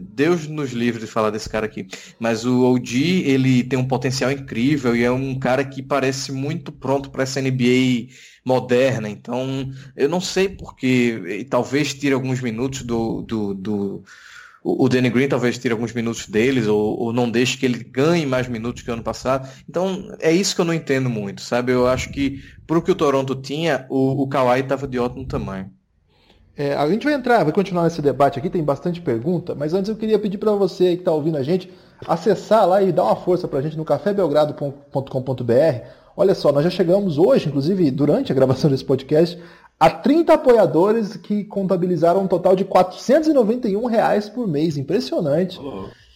[0.00, 1.86] Deus nos livre de falar desse cara aqui.
[2.18, 6.72] Mas o OG, ele tem um potencial incrível e é um cara que parece muito
[6.72, 8.08] pronto para essa NBA
[8.44, 9.08] moderna.
[9.08, 14.02] Então, eu não sei porque, e talvez tire alguns minutos do, do, do-
[14.66, 17.84] o o Danny Green talvez tire alguns minutos deles, ou, ou não deixe que ele
[17.84, 19.48] ganhe mais minutos que o ano passado.
[19.68, 21.70] Então, é isso que eu não entendo muito, sabe?
[21.70, 25.70] Eu acho que, pro que o Toronto tinha, o, o Kawhi estava de ótimo tamanho.
[26.56, 29.88] É, a gente vai entrar, vai continuar nesse debate aqui, tem bastante pergunta, mas antes
[29.88, 31.70] eu queria pedir para você que está ouvindo a gente,
[32.04, 35.86] acessar lá e dar uma força para a gente no cafébelgrado.com.br.
[36.16, 39.38] Olha só, nós já chegamos hoje, inclusive durante a gravação desse podcast,
[39.78, 44.76] a 30 apoiadores que contabilizaram um total de 491 reais por mês.
[44.76, 45.60] Impressionante.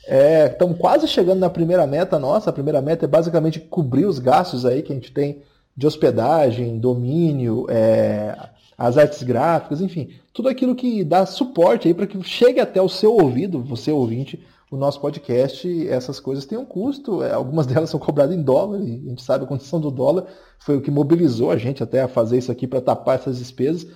[0.06, 2.50] É, estamos quase chegando na primeira meta nossa.
[2.50, 5.42] A primeira meta é basicamente cobrir os gastos aí que a gente tem
[5.76, 8.34] de hospedagem, domínio, é,
[8.76, 12.88] as artes gráficas, enfim, tudo aquilo que dá suporte aí para que chegue até o
[12.88, 15.88] seu ouvido, você ouvinte, o nosso podcast.
[15.88, 19.22] Essas coisas têm um custo, é, algumas delas são cobradas em dólar, e a gente
[19.22, 20.26] sabe a condição do dólar
[20.58, 23.86] foi o que mobilizou a gente até a fazer isso aqui para tapar essas despesas.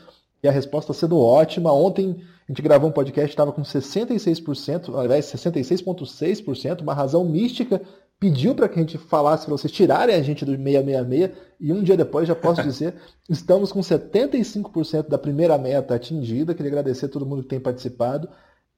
[0.43, 1.73] E a resposta está sendo ótima.
[1.73, 7.25] Ontem a gente gravou um podcast, estava com 66%, ao invés de 66,6%, uma razão
[7.25, 7.81] mística
[8.21, 11.83] pediu para que a gente falasse para vocês tirarem a gente do 666 e um
[11.83, 12.95] dia depois, já posso dizer,
[13.29, 16.55] estamos com 75% da primeira meta atingida.
[16.55, 18.29] Queria agradecer a todo mundo que tem participado.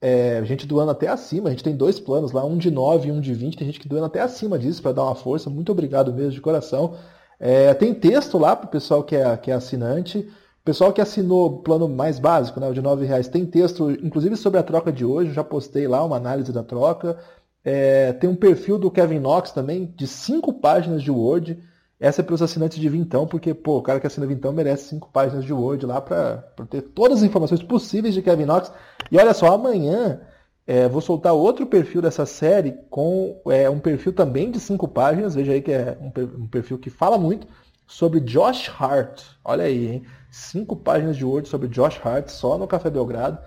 [0.08, 3.10] É, gente doando até acima, a gente tem dois planos lá, um de 9 e
[3.10, 5.50] um de 20, tem gente que doando até acima disso para dar uma força.
[5.50, 6.94] Muito obrigado mesmo de coração.
[7.40, 10.18] É, tem texto lá para o pessoal que é, que é assinante.
[10.18, 13.90] O pessoal que assinou o plano mais básico, né, o de R$ reais, tem texto,
[13.90, 17.18] inclusive sobre a troca de hoje, já postei lá uma análise da troca.
[17.64, 21.58] É, tem um perfil do Kevin Knox também, de cinco páginas de Word.
[21.98, 24.88] Essa é para os assinantes de Vintão, porque pô, o cara que assina Vintão merece
[24.90, 28.70] cinco páginas de Word lá para ter todas as informações possíveis de Kevin Knox.
[29.10, 30.20] E olha só, amanhã
[30.66, 35.34] é, vou soltar outro perfil dessa série com é, um perfil também de cinco páginas.
[35.34, 37.46] Veja aí que é um, per- perfil que fala muito
[37.86, 39.22] sobre Josh Hart.
[39.44, 40.02] Olha aí, hein?
[40.30, 43.38] Cinco páginas de Word sobre Josh Hart só no Café Belgrado.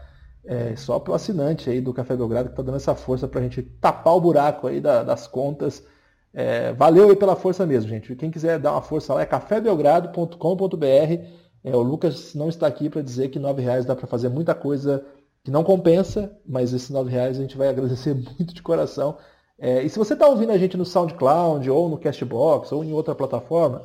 [0.43, 3.41] É, só para o assinante aí do Café Belgrado que está dando essa força para
[3.41, 5.84] a gente tapar o buraco aí da- das contas.
[6.34, 8.16] É, valeu aí pela força mesmo, gente.
[8.16, 10.86] Quem quiser dar uma força lá é cafébelgrado.com.br.
[11.64, 14.54] É, o Lucas não está aqui para dizer que R$ reais dá para fazer muita
[14.56, 15.04] coisa
[15.44, 19.18] que não compensa, mas esses R$ reais a gente vai agradecer muito de coração.
[19.58, 22.94] É, e se você está ouvindo a gente no SoundCloud ou no Castbox ou em
[22.94, 23.82] outra plataforma,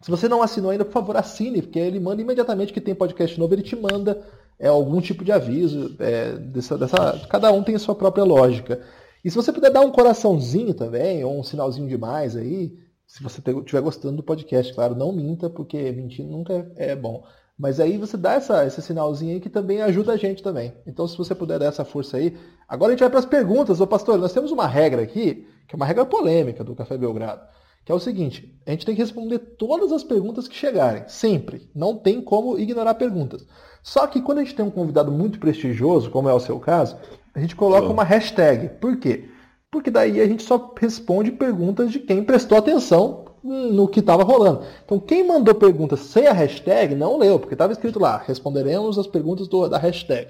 [0.00, 3.38] se você não assinou ainda, por favor, assine, porque ele manda imediatamente que tem podcast
[3.38, 4.22] novo, ele te manda
[4.58, 5.96] é, algum tipo de aviso.
[5.98, 8.80] é, dessa, dessa- cada um tem a sua própria lógica.
[9.28, 12.74] E se você puder dar um coraçãozinho também, ou um sinalzinho de mais aí,
[13.06, 17.22] se você estiver gostando do podcast, claro, não minta, porque mentir nunca é, é bom.
[17.58, 20.72] Mas aí você dá essa, esse sinalzinho aí que também ajuda a gente também.
[20.86, 22.38] Então, se você puder dar essa força aí.
[22.66, 23.82] Agora a gente vai para as perguntas.
[23.82, 27.42] Ô, pastor, nós temos uma regra aqui, que é uma regra polêmica do Café Belgrado,
[27.84, 31.68] que é o seguinte: a gente tem que responder todas as perguntas que chegarem, sempre.
[31.74, 33.46] Não tem como ignorar perguntas.
[33.82, 36.96] Só que quando a gente tem um convidado muito prestigioso, como é o seu caso,
[37.38, 37.92] a gente coloca Oh.
[37.92, 38.68] uma hashtag.
[38.80, 39.24] Por quê?
[39.70, 44.62] Porque daí a gente só responde perguntas de quem prestou atenção no que estava rolando.
[44.84, 49.06] Então, quem mandou perguntas sem a hashtag não leu, porque estava escrito lá: responderemos as
[49.06, 50.28] perguntas do- da hashtag.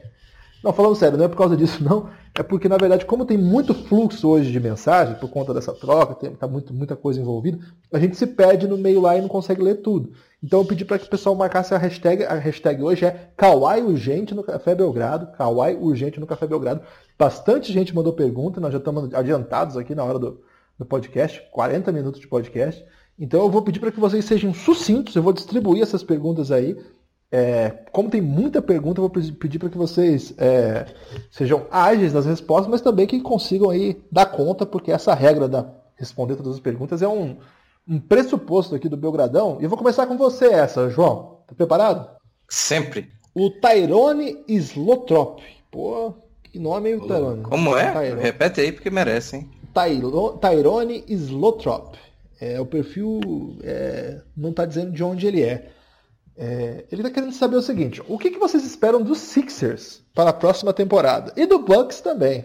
[0.62, 2.09] Não, falando sério, não é por causa disso, não.
[2.34, 6.14] É porque, na verdade, como tem muito fluxo hoje de mensagem, por conta dessa troca,
[6.14, 7.59] tem tá muito, muita coisa envolvida,
[7.92, 10.12] a gente se perde no meio lá e não consegue ler tudo.
[10.42, 12.24] Então eu pedi para que o pessoal marcasse a hashtag.
[12.24, 15.32] A hashtag hoje é Kawaii Urgente no Café Belgrado.
[15.36, 16.80] Kawaii Urgente no Café Belgrado.
[17.18, 20.40] Bastante gente mandou pergunta, nós já estamos adiantados aqui na hora do,
[20.78, 22.84] do podcast, 40 minutos de podcast.
[23.18, 26.76] Então eu vou pedir para que vocês sejam sucintos, eu vou distribuir essas perguntas aí.
[27.31, 30.87] É, como tem muita pergunta, eu vou pedir para que vocês é,
[31.31, 35.70] sejam ágeis nas respostas, mas também que consigam aí dar conta, porque essa regra da
[35.95, 37.37] responder todas as perguntas é um,
[37.87, 39.59] um pressuposto aqui do Belgradão.
[39.61, 41.41] E eu vou começar com você essa, João.
[41.47, 42.09] Tá preparado?
[42.49, 43.09] Sempre.
[43.35, 45.41] O Tyrone Slotrop.
[45.70, 46.14] Pô,
[46.45, 47.43] que nome, hein, Tyrone?
[47.43, 47.93] Como é?
[47.93, 48.22] Tyrone.
[48.22, 49.51] Repete aí porque merece, hein?
[50.41, 51.95] Tyrone Slotrop.
[52.41, 55.70] É, o perfil é, não está dizendo de onde ele é.
[56.39, 60.30] É ele está querendo saber o seguinte: o que, que vocês esperam dos Sixers para
[60.30, 61.32] a próxima temporada?
[61.36, 62.45] E do Bucks também.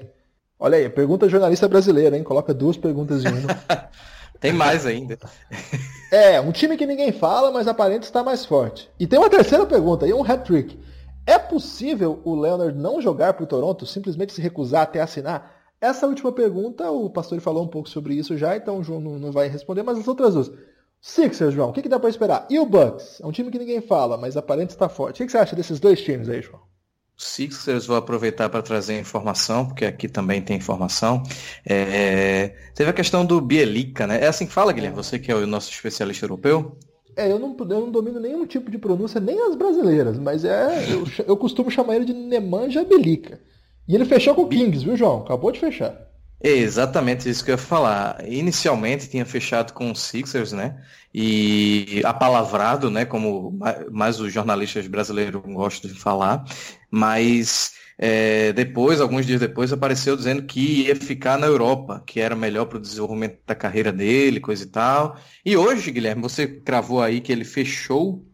[0.59, 2.23] Olha aí, pergunta jornalista brasileira, hein?
[2.23, 3.89] Coloca duas perguntas em uma.
[4.39, 5.17] tem mais ainda.
[6.11, 8.89] é, um time que ninguém fala, mas aparenta estar mais forte.
[8.99, 10.79] E tem uma terceira pergunta, e um hat-trick.
[11.25, 15.63] É possível o Leonard não jogar para o Toronto, simplesmente se recusar até assinar?
[15.79, 19.31] Essa última pergunta, o pastor falou um pouco sobre isso já, então o João não
[19.33, 20.51] vai responder, mas as outras duas.
[21.05, 22.47] Sixers, João, o que, que dá para esperar?
[22.49, 23.19] E o Bucks?
[23.21, 25.21] É um time que ninguém fala, mas aparente estar forte.
[25.21, 26.61] O que, você acha desses dois times aí, João?
[27.17, 31.21] Sixers, vou aproveitar para trazer informação, porque aqui também tem informação.
[31.65, 34.23] É, teve a questão do Bielica, né?
[34.23, 36.77] É assim que fala, Guilherme, você que é o nosso especialista europeu?
[37.17, 40.85] É, eu não, eu não domino nenhum tipo de pronúncia, nem as brasileiras, mas é
[40.89, 43.41] eu, eu costumo chamar ele de Nemanja Belica.
[43.89, 45.19] E ele fechou com o Kings, viu, João?
[45.19, 46.12] Acabou de fechar.
[46.45, 48.21] É exatamente isso que eu ia falar.
[48.27, 50.83] Inicialmente tinha fechado com o Sixers, né?
[51.13, 53.05] E apalavrado, né?
[53.05, 53.57] Como
[53.89, 56.43] mais os jornalistas brasileiros gostam de falar.
[56.91, 62.35] Mas é, depois, alguns dias depois, apareceu dizendo que ia ficar na Europa, que era
[62.35, 65.17] melhor para o desenvolvimento da carreira dele, coisa e tal.
[65.45, 68.25] E hoje, Guilherme, você cravou aí que ele fechou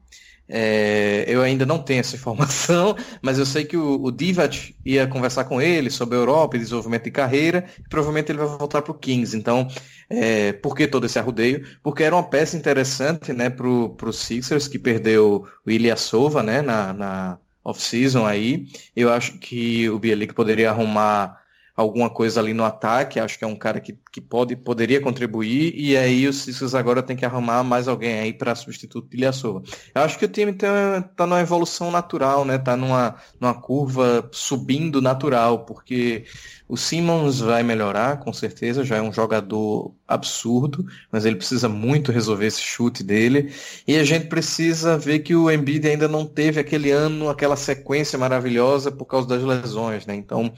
[0.49, 5.05] é, eu ainda não tenho essa informação, mas eu sei que o, o Divat ia
[5.07, 8.81] conversar com ele sobre a Europa e desenvolvimento de carreira, e provavelmente ele vai voltar
[8.81, 9.37] para o Kings.
[9.37, 9.67] Então,
[10.09, 11.65] é, por que todo esse arrudeio?
[11.83, 16.61] Porque era uma peça interessante né, para o Sixers, que perdeu o Ilya Sova né,
[16.61, 18.67] na, na off-season aí.
[18.95, 21.38] Eu acho que o Bielik poderia arrumar
[21.79, 25.73] alguma coisa ali no ataque, acho que é um cara que, que pode, poderia contribuir,
[25.73, 29.63] e aí o Sixers agora tem que arrumar mais alguém aí para substituto de Ilyasova.
[29.95, 32.57] Eu acho que o time está numa evolução natural, né?
[32.57, 36.25] Tá numa, numa curva subindo natural, porque
[36.67, 42.11] o Simmons vai melhorar, com certeza, já é um jogador absurdo, mas ele precisa muito
[42.11, 43.53] resolver esse chute dele,
[43.87, 48.19] e a gente precisa ver que o Embiid ainda não teve aquele ano, aquela sequência
[48.19, 50.13] maravilhosa por causa das lesões, né?
[50.13, 50.53] Então,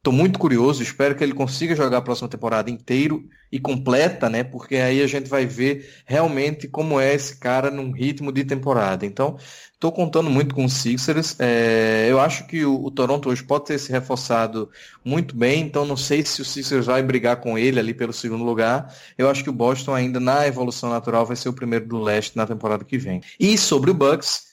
[0.00, 4.42] Estou muito curioso, espero que ele consiga jogar a próxima temporada inteiro e completa, né?
[4.42, 9.04] Porque aí a gente vai ver realmente como é esse cara num ritmo de temporada.
[9.04, 9.36] Então,
[9.74, 11.36] estou contando muito com o Sixers.
[11.38, 14.70] É, eu acho que o, o, Toronto hoje pode ter se reforçado
[15.04, 18.42] muito bem, então não sei se o Sixers vai brigar com ele ali pelo segundo
[18.42, 18.90] lugar.
[19.18, 22.38] Eu acho que o Boston ainda na evolução natural vai ser o primeiro do leste
[22.38, 23.20] na temporada que vem.
[23.38, 24.44] E sobre o Bucks,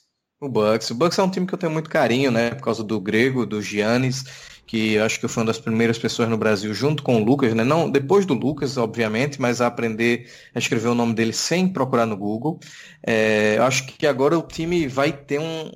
[0.42, 2.50] o Bucks, o Bucks é um time que eu tenho muito carinho, né?
[2.50, 4.24] Por causa do grego, do Giannis
[4.68, 7.64] que acho que foi uma das primeiras pessoas no Brasil, junto com o Lucas, né?
[7.64, 12.04] Não depois do Lucas, obviamente, mas a aprender a escrever o nome dele sem procurar
[12.04, 12.60] no Google.
[13.02, 15.72] É, acho que agora o time vai ter um,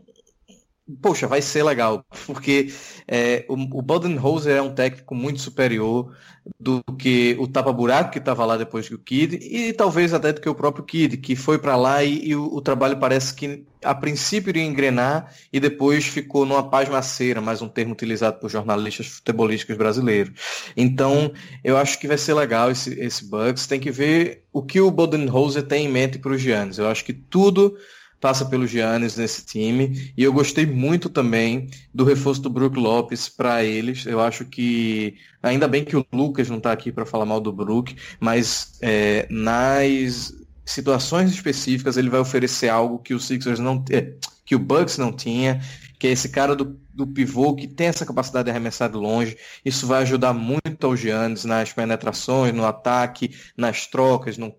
[1.01, 2.73] poxa, vai ser legal, porque
[3.07, 6.15] é, o, o Bodenholzer é um técnico muito superior
[6.59, 10.41] do que o tapa-buraco que estava lá depois que o Kid, e talvez até do
[10.41, 13.65] que o próprio Kid, que foi para lá e, e o, o, trabalho parece que
[13.85, 19.07] a princípio iria engrenar e depois ficou numa pasmaceira, mais um termo utilizado por jornalistas
[19.07, 20.33] futebolísticos brasileiros.
[20.77, 21.33] Então,
[21.63, 24.91] eu acho que vai ser legal esse, esse Bucks, tem que ver o que o
[24.91, 26.79] Bodenholzer tem em mente para os Giannis.
[26.79, 27.77] Eu acho que tudo
[28.23, 30.13] passa pelo Giannis nesse time.
[30.17, 34.07] E eu gostei muito também do reforço do Brook Lopes para eles.
[34.07, 37.53] Eu acho que ainda bem que o Lucas não está aqui para falar mal do
[37.53, 40.33] Brook, mas é, nas
[40.65, 44.15] situações específicas ele vai oferecer algo que o Sixers não é,
[44.47, 45.61] que o Bucks não tinha
[46.03, 49.37] que é esse cara do, do pivô que tem essa capacidade de arremessar de longe.
[49.65, 54.51] Isso vai ajudar muito ao Giannis nas penetrações, no ataque, nas trocas, no,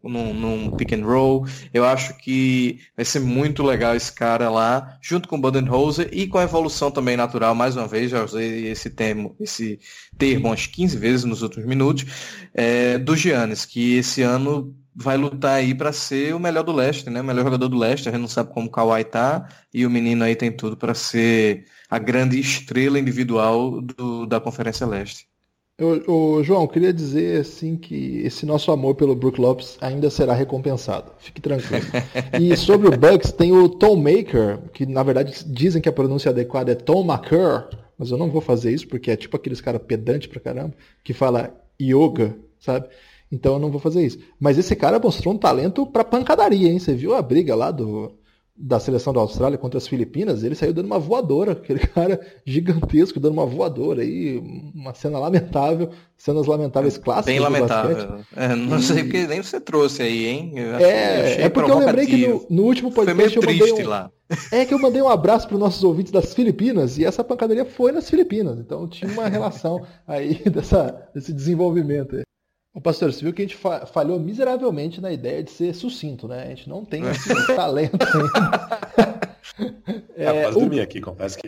[0.77, 1.45] pick and roll.
[1.73, 6.27] Eu acho que vai ser muito legal esse cara lá, junto com o Budenholzer e
[6.27, 9.79] com a evolução também natural, mais uma vez, já usei esse termo, esse
[10.17, 12.05] termo umas 15 vezes nos últimos minutos,
[12.53, 17.09] é, do Giannis, que esse ano vai lutar aí para ser o melhor do leste,
[17.09, 17.21] né?
[17.21, 18.07] O melhor jogador do leste.
[18.07, 20.93] A gente não sabe como o Kawhi tá e o menino aí tem tudo para
[20.93, 25.27] ser a grande estrela individual do, da Conferência Leste.
[25.77, 31.11] Eu, João, queria dizer assim que esse nosso amor pelo Brook Lopes ainda será recompensado.
[31.19, 31.85] Fique tranquilo.
[32.41, 36.31] e sobre o Bucks, tem o Tom Maker, que na verdade dizem que a pronúncia
[36.31, 39.79] adequada é Tom Maker, mas eu não vou fazer isso porque é tipo aqueles cara
[39.79, 40.73] pedante pra caramba,
[41.03, 42.87] que fala yoga, sabe?
[43.31, 44.17] Então eu não vou fazer isso.
[44.39, 46.79] Mas esse cara mostrou um talento pra pancadaria, hein?
[46.79, 48.17] Você viu a briga lá do,
[48.55, 53.19] da seleção da Austrália contra as Filipinas, ele saiu dando uma voadora, aquele cara gigantesco
[53.19, 54.37] dando uma voadora aí,
[54.75, 57.33] uma cena lamentável, cenas lamentáveis clássicas.
[57.33, 58.19] Bem lamentável.
[58.35, 58.83] É, não e...
[58.83, 60.53] sei porque nem você trouxe aí, hein?
[60.79, 64.11] é, é porque eu lembrei que no, no último podcast eu mandei um, lá.
[64.51, 67.65] É que eu mandei um abraço para os nossos ouvintes das Filipinas e essa pancadaria
[67.65, 72.21] foi nas Filipinas, então tinha uma relação aí dessa, desse desenvolvimento.
[72.73, 76.43] O pastor, você viu que a gente falhou miseravelmente na ideia de ser sucinto, né?
[76.43, 79.29] A gente não tem esse talento ainda.
[80.17, 80.59] é, é, quase o...
[80.61, 81.47] dormi aqui, confesso que.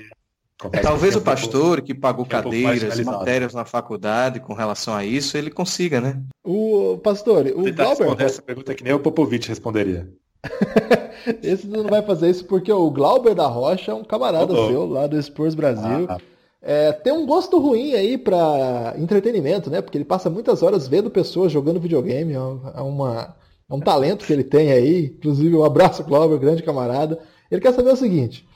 [0.62, 5.38] Confesso Talvez que o pastor que pagou cadeiras, matérias na faculdade com relação a isso,
[5.38, 6.22] ele consiga, né?
[6.44, 8.22] O pastor, o Glauber.
[8.24, 10.08] Essa pergunta que nem o Popovich responderia.
[11.44, 14.68] Esse não vai fazer isso porque o Glauber da Rocha é um camarada oh, oh.
[14.70, 16.06] seu lá do Spurs Brasil.
[16.08, 16.20] Ah,
[16.68, 19.84] é, tem um gosto ruim aí para entretenimento, né?
[19.84, 22.34] Porque ele passa muitas horas vendo pessoas jogando videogame.
[22.34, 23.36] É, é, uma,
[23.70, 25.14] é um talento que ele tem aí.
[25.16, 27.20] Inclusive, um abraço, Cláudio, grande camarada.
[27.52, 28.48] Ele quer saber o seguinte: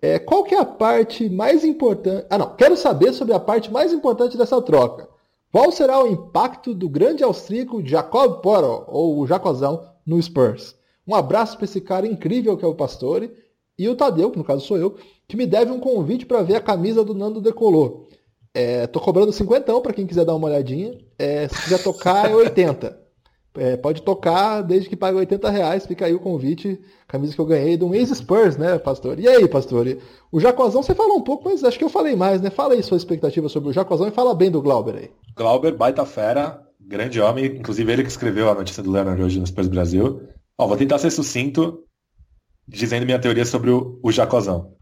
[0.00, 2.24] é, qual que é a parte mais importante?
[2.30, 2.56] Ah, não.
[2.56, 5.06] Quero saber sobre a parte mais importante dessa troca.
[5.52, 10.74] Qual será o impacto do grande austríaco Jacob Poro, ou o Jacozão, no Spurs?
[11.06, 13.30] Um abraço para esse cara incrível que é o Pastore
[13.78, 14.96] e o Tadeu, que no caso sou eu,
[15.30, 18.08] que me deve um convite para ver a camisa do Nando Decolou.
[18.52, 20.98] É, tô cobrando cinquentão para quem quiser dar uma olhadinha.
[21.16, 22.98] É, se quiser tocar, é 80.
[23.56, 25.86] É, pode tocar desde que pague 80 reais.
[25.86, 29.20] Fica aí o convite, camisa que eu ganhei de um ex-Spurs, né, pastor?
[29.20, 29.86] E aí, pastor?
[30.32, 32.50] O Jacozão você falou um pouco, mas acho que eu falei mais, né?
[32.50, 35.10] Fala aí sua expectativa sobre o Jacozão e fala bem do Glauber aí.
[35.36, 37.46] Glauber, baita fera, grande homem.
[37.46, 40.22] Inclusive ele que escreveu a notícia do Leonard hoje no Spurs Brasil.
[40.58, 41.84] Ó, vou tentar ser sucinto,
[42.66, 44.79] dizendo minha teoria sobre o, o Jacozão.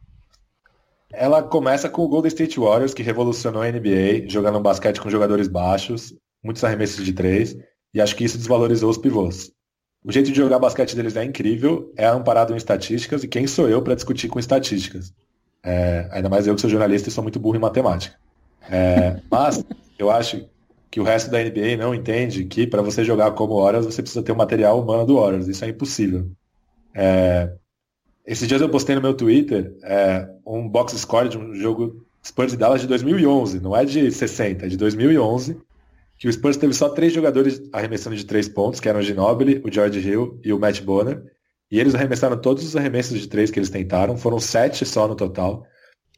[1.13, 5.09] Ela começa com o Golden State Warriors, que revolucionou a NBA, jogando um basquete com
[5.09, 7.57] jogadores baixos, muitos arremessos de três,
[7.95, 9.51] e acho que isso desvalorizou os pivôs.
[10.05, 13.69] O jeito de jogar basquete deles é incrível, é amparado em estatísticas, e quem sou
[13.69, 15.13] eu para discutir com estatísticas?
[15.65, 18.17] É, ainda mais eu que sou jornalista e sou muito burro em matemática.
[18.71, 19.65] É, mas
[19.99, 20.47] eu acho
[20.91, 24.23] que o resto da NBA não entende que para você jogar como Warriors você precisa
[24.23, 25.49] ter o material humano do Warriors.
[25.49, 26.31] Isso é impossível.
[26.95, 27.53] É,
[28.29, 32.53] esses dias eu postei no meu Twitter é, um box score de um jogo Spurs
[32.53, 35.59] e Dallas de 2011, não é de 60, é de 2011,
[36.19, 39.63] que o Spurs teve só três jogadores arremessando de três pontos, que eram o Ginobili,
[39.65, 41.23] o George Hill e o Matt Bonner,
[41.71, 45.15] e eles arremessaram todos os arremessos de três que eles tentaram, foram sete só no
[45.15, 45.65] total,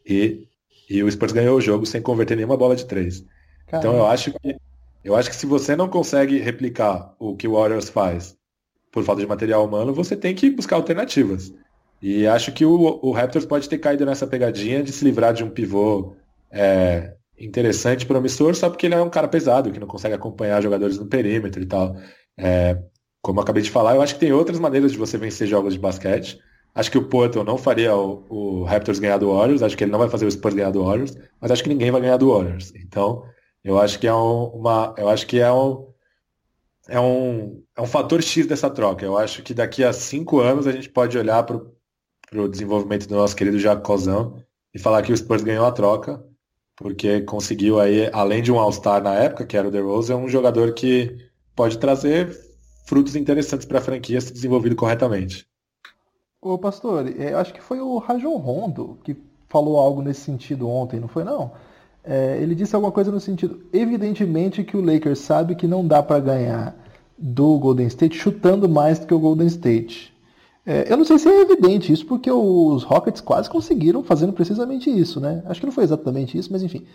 [0.05, 0.49] e,
[0.89, 3.25] e o Spurs ganhou o jogo sem converter nenhuma bola de três.
[3.69, 3.89] Caramba.
[3.89, 4.57] Então eu acho que
[5.05, 8.37] eu acho que se você não consegue replicar o que o Warriors faz
[8.93, 11.55] por falta de material humano, você tem que buscar alternativas.
[12.03, 15.45] E acho que o, o Raptors pode ter caído nessa pegadinha de se livrar de
[15.45, 16.15] um pivô
[16.51, 20.99] é, interessante, promissor, só porque ele é um cara pesado, que não consegue acompanhar jogadores
[20.99, 21.97] no perímetro e tal.
[22.39, 22.79] É,
[23.23, 25.75] como eu acabei de falar, eu acho que tem outras maneiras de você vencer jogos
[25.75, 26.39] de basquete.
[26.75, 29.91] Acho que o Porto não faria o, o, Raptors ganhar do Warriors, acho que ele
[29.91, 32.33] não vai fazer o Spurs ganhar do Warriors, mas acho que ninguém vai ganhar do
[32.33, 32.73] Warriors.
[32.77, 33.25] Então,
[33.65, 35.89] eu acho que é um, uma, eu acho que é um,
[36.89, 39.05] é um, é um fator X dessa troca.
[39.05, 41.61] Eu acho que daqui a cinco anos a gente pode olhar para
[42.31, 44.37] para o desenvolvimento do nosso querido Jacozão
[44.72, 46.24] e falar que o Spurs ganhou a troca,
[46.76, 50.72] porque conseguiu aí, além de um All-Star na época, que era o DeRozan, um jogador
[50.72, 52.39] que pode trazer
[52.87, 55.47] frutos interessantes para a franquia se desenvolvido corretamente.
[56.41, 59.16] Ô pastor, eu acho que foi o Rajon Rondo que
[59.49, 61.53] falou algo nesse sentido ontem, não foi não?
[62.03, 66.03] É, ele disse alguma coisa no sentido, evidentemente que o Lakers sabe que não dá
[66.03, 66.74] para ganhar
[67.18, 70.14] do Golden State chutando mais do que o Golden State.
[70.65, 74.91] É, eu não sei se é evidente isso, porque os Rockets quase conseguiram fazendo precisamente
[74.91, 75.43] isso, né?
[75.47, 76.87] Acho que não foi exatamente isso, mas enfim.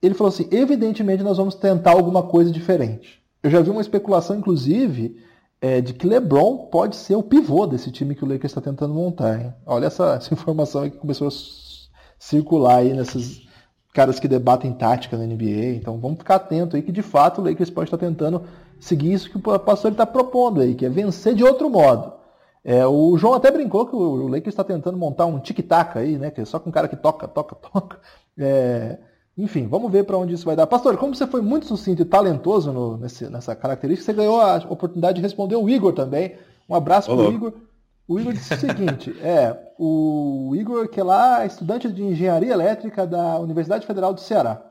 [0.00, 3.22] Ele falou assim: evidentemente nós vamos tentar alguma coisa diferente.
[3.42, 5.16] Eu já vi uma especulação, inclusive,
[5.60, 8.94] é, de que LeBron pode ser o pivô desse time que o Lakers está tentando
[8.94, 9.40] montar.
[9.40, 9.54] Hein?
[9.66, 11.30] Olha essa, essa informação que começou a
[12.18, 13.46] circular aí nesses
[13.92, 15.76] caras que debatem tática na NBA.
[15.76, 18.42] Então vamos ficar atento aí que de fato o Lakers pode estar tentando
[18.80, 22.12] seguir isso que o pastor está propondo aí, que é vencer de outro modo.
[22.64, 26.30] É, o João até brincou que o Lakers está tentando montar um tic-tac aí, né?
[26.30, 28.00] Que é só com um cara que toca, toca, toca.
[28.38, 28.96] É,
[29.36, 30.66] enfim, vamos ver para onde isso vai dar.
[30.66, 34.56] Pastor, como você foi muito sucinto e talentoso no, nesse, nessa característica, você ganhou a
[34.70, 36.36] oportunidade de responder o Igor também.
[36.66, 37.52] Um abraço para o Igor.
[38.08, 43.06] O Igor disse o seguinte: é, o Igor, que é lá estudante de engenharia elétrica
[43.06, 44.62] da Universidade Federal do Ceará.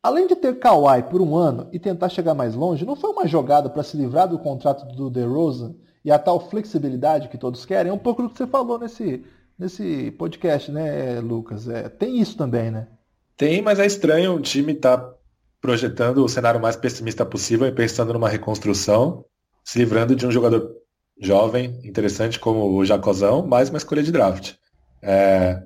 [0.00, 3.26] Além de ter Kawhi por um ano e tentar chegar mais longe, não foi uma
[3.26, 5.74] jogada para se livrar do contrato do DeRozan
[6.04, 9.24] e a tal flexibilidade que todos querem, é um pouco do que você falou nesse,
[9.58, 11.68] nesse podcast, né, Lucas?
[11.68, 12.88] É, tem isso também, né?
[13.36, 15.14] Tem, mas é estranho o time estar tá
[15.60, 19.24] projetando o cenário mais pessimista possível e pensando numa reconstrução,
[19.64, 20.74] se livrando de um jogador
[21.20, 24.54] jovem, interessante como o Jacozão, mais uma escolha de draft.
[25.02, 25.62] É,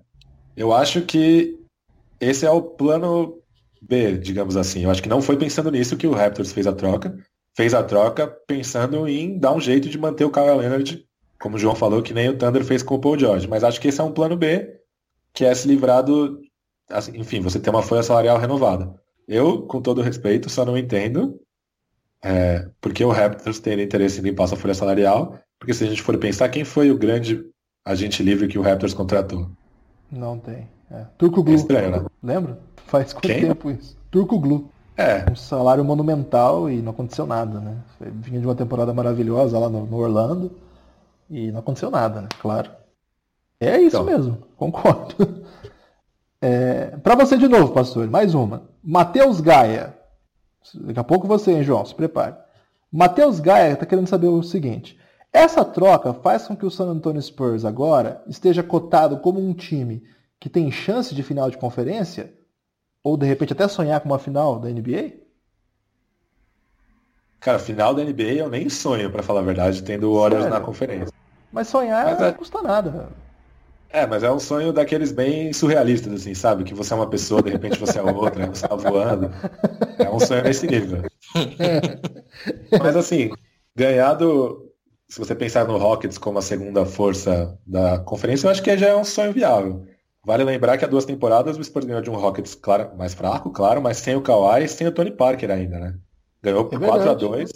[0.57, 1.59] eu acho que
[2.21, 3.39] esse é o plano
[3.81, 4.85] B, digamos assim.
[4.85, 7.17] Eu acho que não foi pensando nisso que o Raptors fez a troca.
[7.57, 11.07] Fez a troca pensando em dar um jeito de manter o Kyle Leonard,
[11.41, 13.49] como o João falou, que nem o Thunder fez com o Paul George.
[13.49, 14.81] Mas acho que esse é um plano B,
[15.33, 16.41] que é se livrar do.
[16.91, 18.95] Assim, enfim, você ter uma folha salarial renovada.
[19.27, 21.41] Eu, com todo respeito, só não entendo
[22.25, 25.39] é, porque o Raptors tem interesse em limpar sua folha salarial.
[25.59, 27.45] Porque se a gente for pensar, quem foi o grande
[27.85, 29.51] agente livre que o Raptors contratou?
[30.11, 30.67] Não tem.
[30.91, 31.05] É.
[31.19, 31.53] Turco Glu.
[31.53, 32.07] É estranho, né?
[32.23, 32.59] Lembra?
[32.87, 33.41] Faz quanto Quem?
[33.43, 33.99] tempo isso?
[34.11, 34.71] Turco Glu.
[34.97, 35.29] É.
[35.31, 37.77] Um salário monumental e não aconteceu nada, né?
[38.01, 40.53] Vinha de uma temporada maravilhosa lá no, no Orlando
[41.29, 42.29] e não aconteceu nada, né?
[42.41, 42.71] Claro.
[43.61, 44.05] É isso então.
[44.05, 45.45] mesmo, concordo.
[46.41, 48.69] É, para você de novo, pastor, mais uma.
[48.83, 49.97] Matheus Gaia.
[50.75, 52.37] Daqui a pouco você, hein, João, se prepare.
[52.91, 54.99] Matheus Gaia está querendo saber o seguinte.
[55.33, 60.05] Essa troca faz com que o San Antonio Spurs agora esteja cotado como um time
[60.39, 62.33] que tem chance de final de conferência?
[63.05, 65.13] Ou de repente até sonhar com uma final da NBA?
[67.39, 70.61] Cara, final da NBA eu nem sonho, para falar a verdade, tendo o Warriors na
[70.61, 71.13] conferência.
[71.53, 72.25] Mas sonhar mas é...
[72.25, 73.11] não custa nada.
[73.91, 76.65] É, mas é um sonho daqueles bem surrealistas, assim, sabe?
[76.65, 79.31] Que você é uma pessoa, de repente você é outra, você tá voando.
[79.99, 81.03] É um sonho nesse nível.
[82.81, 83.31] mas assim,
[83.77, 84.73] ganhar do.
[85.09, 88.89] Se você pensar no Rockets como a segunda força da conferência, eu acho que já
[88.89, 89.87] é um sonho viável.
[90.25, 93.51] Vale lembrar que há duas temporadas o Spurs ganhou de um Rockets claro, mais fraco,
[93.51, 95.95] claro, mas sem o Kawhi e sem o Tony Parker ainda, né?
[96.43, 97.51] Ganhou por é 4 a 2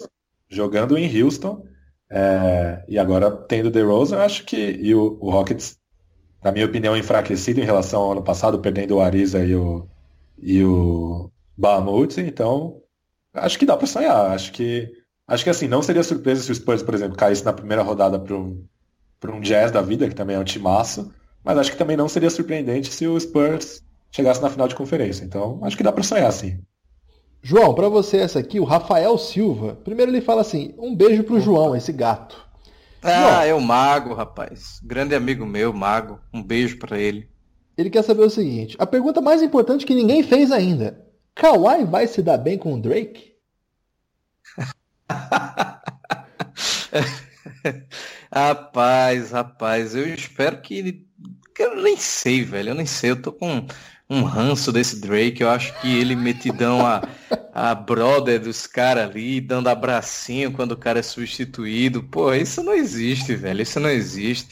[0.49, 1.65] jogando em Houston.
[2.11, 5.77] É, e agora tendo The Rose, eu acho que e o, o, Rockets,
[6.43, 9.87] na minha opinião, enfraquecido em relação ao ano passado, perdendo o Ariza e o,
[10.39, 12.81] e o Bahamut, então
[13.33, 14.31] acho que dá para sonhar.
[14.31, 14.91] Acho que
[15.27, 18.19] acho que assim, não seria surpresa se o Spurs, por exemplo, caísse na primeira rodada
[18.19, 18.65] para um,
[19.27, 21.13] um Jazz da vida, que também é um timaço.
[21.43, 23.81] Mas acho que também não seria surpreendente se o Spurs
[24.11, 25.23] chegasse na final de conferência.
[25.23, 26.59] Então, acho que dá para sonhar sim.
[27.41, 29.79] João, para você essa aqui, o Rafael Silva.
[29.83, 32.45] Primeiro ele fala assim: um beijo pro João, esse gato.
[33.01, 34.79] Ah, João, é o Mago, rapaz.
[34.83, 36.19] Grande amigo meu, Mago.
[36.33, 37.29] Um beijo para ele.
[37.77, 41.05] Ele quer saber o seguinte: a pergunta mais importante que ninguém fez ainda.
[41.33, 43.29] Kawhi vai se dar bem com o Drake?
[48.33, 51.08] rapaz, rapaz, eu espero que ele
[51.63, 52.69] eu nem sei, velho.
[52.69, 53.11] Eu nem sei.
[53.11, 53.65] Eu tô com
[54.09, 55.41] um ranço desse Drake.
[55.41, 57.01] Eu acho que ele metidão a,
[57.53, 62.03] a brother dos caras ali, dando abracinho quando o cara é substituído.
[62.03, 63.61] Pô, isso não existe, velho.
[63.61, 64.47] Isso não existe.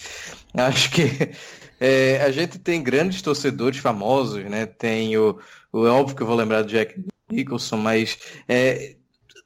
[0.53, 1.32] Acho que
[1.80, 4.66] é, a gente tem grandes torcedores famosos, né?
[4.66, 5.39] Tem o,
[5.72, 5.86] o.
[5.86, 6.99] É óbvio que eu vou lembrar do Jack
[7.30, 8.95] Nicholson, mas é,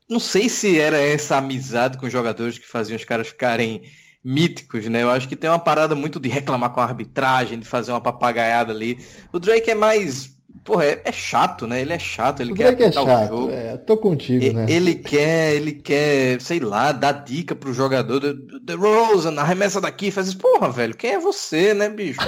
[0.09, 3.83] não sei se era essa amizade com os jogadores que faziam os caras ficarem
[4.23, 5.03] míticos, né?
[5.03, 8.01] Eu acho que tem uma parada muito de reclamar com a arbitragem, de fazer uma
[8.01, 8.99] papagaiada ali.
[9.31, 10.31] O Drake é mais.
[10.63, 11.81] Porra, é, é chato, né?
[11.81, 13.51] Ele é chato, ele o quer Drake é chato, o jogo.
[13.51, 14.67] É, tô contigo, e, né?
[14.69, 18.19] Ele quer, ele quer, sei lá, dar dica pro jogador.
[18.19, 20.37] The Rosen, arremessa daqui, faz isso.
[20.37, 22.19] Porra, velho, quem é você, né, bicho?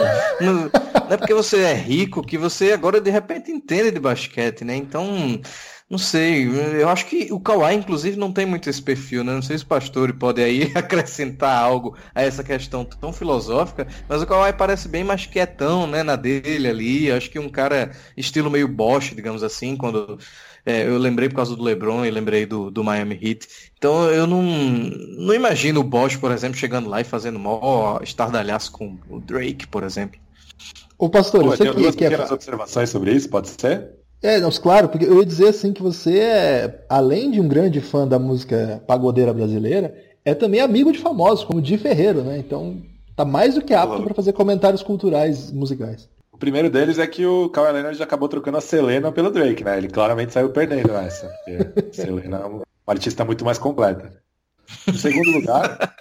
[0.42, 0.72] não, não
[1.12, 4.76] é porque você é rico que você agora de repente entende de basquete, né?
[4.76, 5.40] Então
[5.90, 6.48] não sei,
[6.82, 9.34] eu acho que o Kawhi, inclusive, não tem muito esse perfil, né?
[9.34, 14.22] Não sei se o Pastor pode aí acrescentar algo a essa questão tão filosófica, mas
[14.22, 17.12] o Kawhi parece bem mais quietão, né, na dele ali.
[17.12, 20.18] Acho que um cara estilo meio Bosch, digamos assim, quando
[20.66, 23.48] é, eu lembrei por causa do LeBron e lembrei do, do Miami Heat.
[23.78, 28.72] Então eu não, não imagino o Bosch, por exemplo, chegando lá e fazendo mó estardalhaço
[28.72, 30.20] com o Drake, por exemplo.
[30.98, 32.32] O Pastor, Pô, você que, que é...
[32.32, 34.03] observações sobre isso, pode ser?
[34.24, 37.82] É, não, claro, porque eu ia dizer assim que você é, além de um grande
[37.82, 39.94] fã da música pagodeira brasileira,
[40.24, 42.38] é também amigo de famosos, como Di Ferreiro, né?
[42.38, 42.82] Então
[43.18, 46.10] tá mais do que apto para fazer comentários culturais musicais.
[46.32, 49.78] O primeiro deles é que o Kawhi Leonard acabou trocando a Selena pelo Drake, né?
[49.78, 51.28] Ele claramente saiu perdendo essa.
[51.28, 54.14] Porque Selena é uma artista muito mais completa.
[54.88, 55.96] Em segundo lugar,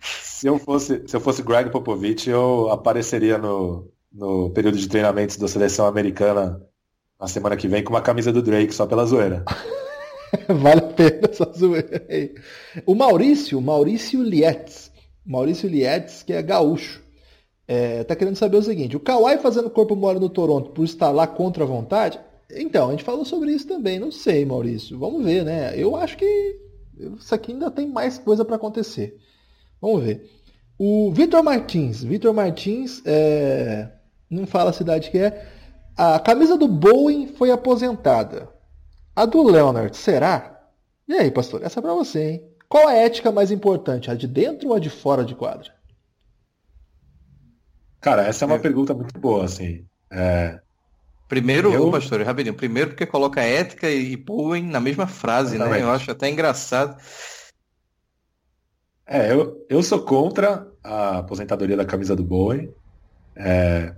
[0.00, 5.36] se eu fosse, se eu fosse Greg Popovich, eu apareceria no, no período de treinamentos
[5.36, 6.62] da seleção americana
[7.20, 9.44] na semana que vem com uma camisa do Drake só pela zoeira.
[10.48, 12.34] vale a pena essa zoeira aí.
[12.86, 14.90] O Maurício, Maurício Lietz,
[15.24, 17.02] Maurício Lietz, que é gaúcho,
[17.66, 21.10] é, tá querendo saber o seguinte: o Kawhi fazendo corpo mole no Toronto por estar
[21.10, 22.18] lá contra a vontade?
[22.50, 23.98] Então, a gente falou sobre isso também.
[23.98, 24.98] Não sei, Maurício.
[24.98, 25.74] Vamos ver, né?
[25.76, 26.56] Eu acho que
[27.18, 29.18] isso aqui ainda tem mais coisa para acontecer.
[29.82, 30.30] Vamos ver.
[30.78, 32.02] O Vitor Martins.
[32.02, 33.90] Vitor Martins, é...
[34.30, 35.46] não fala a cidade que é.
[35.98, 38.48] A camisa do Bowen foi aposentada.
[39.16, 40.62] A do Leonard, será?
[41.08, 41.64] E aí, pastor?
[41.64, 42.48] Essa é pra você, hein?
[42.68, 45.74] Qual é a ética mais importante, a de dentro ou a de fora de quadra?
[48.00, 48.60] Cara, essa é uma é.
[48.60, 49.84] pergunta muito boa, assim.
[50.08, 50.60] É...
[51.28, 51.90] Primeiro, eu...
[51.90, 52.54] pastor, rapidinho.
[52.54, 55.82] Primeiro porque coloca ética e Bowen na mesma frase, Exatamente.
[55.82, 55.88] né?
[55.88, 56.96] Eu acho até engraçado.
[59.04, 62.72] É, eu, eu sou contra a aposentadoria da camisa do Bowen.
[63.34, 63.96] É,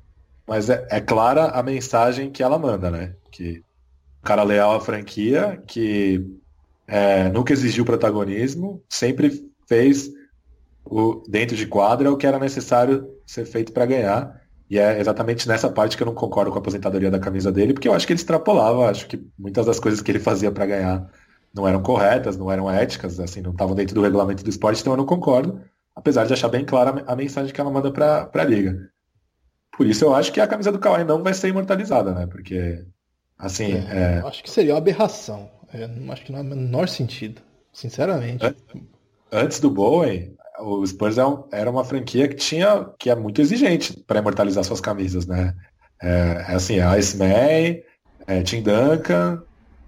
[0.50, 3.14] mas é, é, clara a mensagem que ela manda, né?
[3.30, 3.62] Que
[4.20, 6.26] o cara leal à franquia, que
[6.88, 10.10] é, nunca exigiu protagonismo, sempre fez
[10.84, 14.42] o, dentro de quadra o que era necessário ser feito para ganhar.
[14.68, 17.72] E é exatamente nessa parte que eu não concordo com a aposentadoria da camisa dele,
[17.72, 20.66] porque eu acho que ele extrapolava, acho que muitas das coisas que ele fazia para
[20.66, 21.08] ganhar
[21.54, 24.94] não eram corretas, não eram éticas, assim, não estavam dentro do regulamento do esporte, então
[24.94, 25.60] eu não concordo,
[25.94, 28.90] apesar de achar bem clara a mensagem que ela manda para a liga.
[29.80, 32.26] Por isso eu acho que a camisa do Kawhi não vai ser imortalizada, né?
[32.26, 32.84] Porque,
[33.38, 33.72] assim...
[33.88, 34.22] É, é...
[34.26, 35.50] Acho que seria uma aberração.
[35.72, 37.40] É, acho que não é o menor sentido,
[37.72, 38.44] sinceramente.
[39.32, 43.98] Antes do Bowen, o Spurs é era uma franquia que tinha que é muito exigente
[44.06, 45.56] para imortalizar suas camisas, né?
[46.02, 47.82] É, é assim, a Ice May,
[48.26, 49.42] é, Tim Duncan,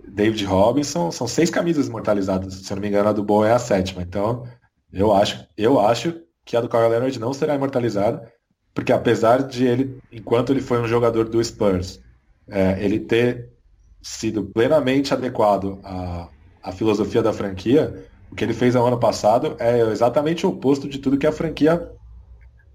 [0.09, 2.55] David Robinson, são seis camisas imortalizadas.
[2.55, 4.01] Se eu não me engano, a do Boa é a sétima.
[4.01, 4.49] Então,
[4.90, 8.32] eu acho, eu acho que a do Kawhi Leonard não será imortalizada,
[8.74, 12.00] porque apesar de ele, enquanto ele foi um jogador do Spurs,
[12.48, 13.50] é, ele ter
[14.00, 16.28] sido plenamente adequado à,
[16.62, 20.88] à filosofia da franquia, o que ele fez no ano passado é exatamente o oposto
[20.88, 21.90] de tudo que a franquia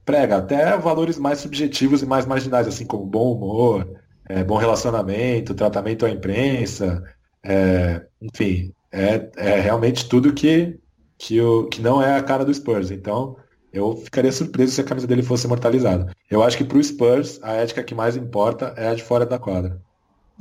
[0.05, 3.87] prega, até valores mais subjetivos e mais marginais, assim como bom humor,
[4.29, 7.03] é, bom relacionamento, tratamento à imprensa,
[7.43, 10.79] é, enfim, é, é realmente tudo que,
[11.17, 12.91] que, o, que não é a cara do Spurs.
[12.91, 13.35] Então,
[13.71, 16.11] eu ficaria surpreso se a camisa dele fosse imortalizada.
[16.29, 19.25] Eu acho que para o Spurs, a ética que mais importa é a de fora
[19.25, 19.81] da quadra.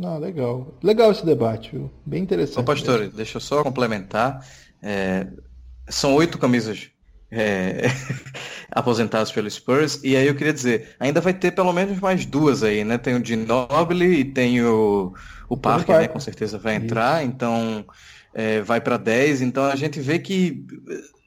[0.03, 0.77] Ah, legal.
[0.83, 1.91] Legal esse debate, viu?
[2.05, 2.61] Bem interessante.
[2.61, 3.17] Ô, pastor, mesmo.
[3.17, 4.47] deixa eu só complementar.
[4.83, 5.27] É,
[5.89, 6.91] são oito camisas
[7.31, 7.83] é,
[8.71, 10.01] aposentadas pelo Spurs.
[10.05, 12.99] E aí eu queria dizer, ainda vai ter pelo menos mais duas aí, né?
[12.99, 15.15] Tem o Ginobili e tem o,
[15.49, 16.09] o Parker, né?
[16.09, 17.23] Com certeza vai entrar.
[17.23, 17.33] Isso.
[17.33, 17.87] Então
[18.35, 19.43] é, vai para 10.
[19.43, 20.65] Então a gente vê que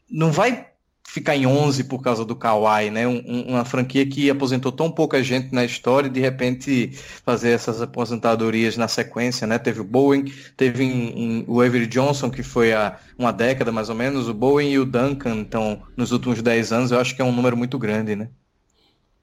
[0.09, 0.68] não vai
[1.09, 3.07] ficar em 11 por causa do Kawhi, né?
[3.07, 6.91] Um, uma franquia que aposentou tão pouca gente na história e de repente
[7.25, 9.57] fazer essas aposentadorias na sequência, né?
[9.57, 13.89] Teve o Bowen, teve um, um, o Avery Johnson, que foi há uma década mais
[13.89, 17.21] ou menos, o Bowen e o Duncan, então, nos últimos 10 anos, eu acho que
[17.23, 18.29] é um número muito grande, né?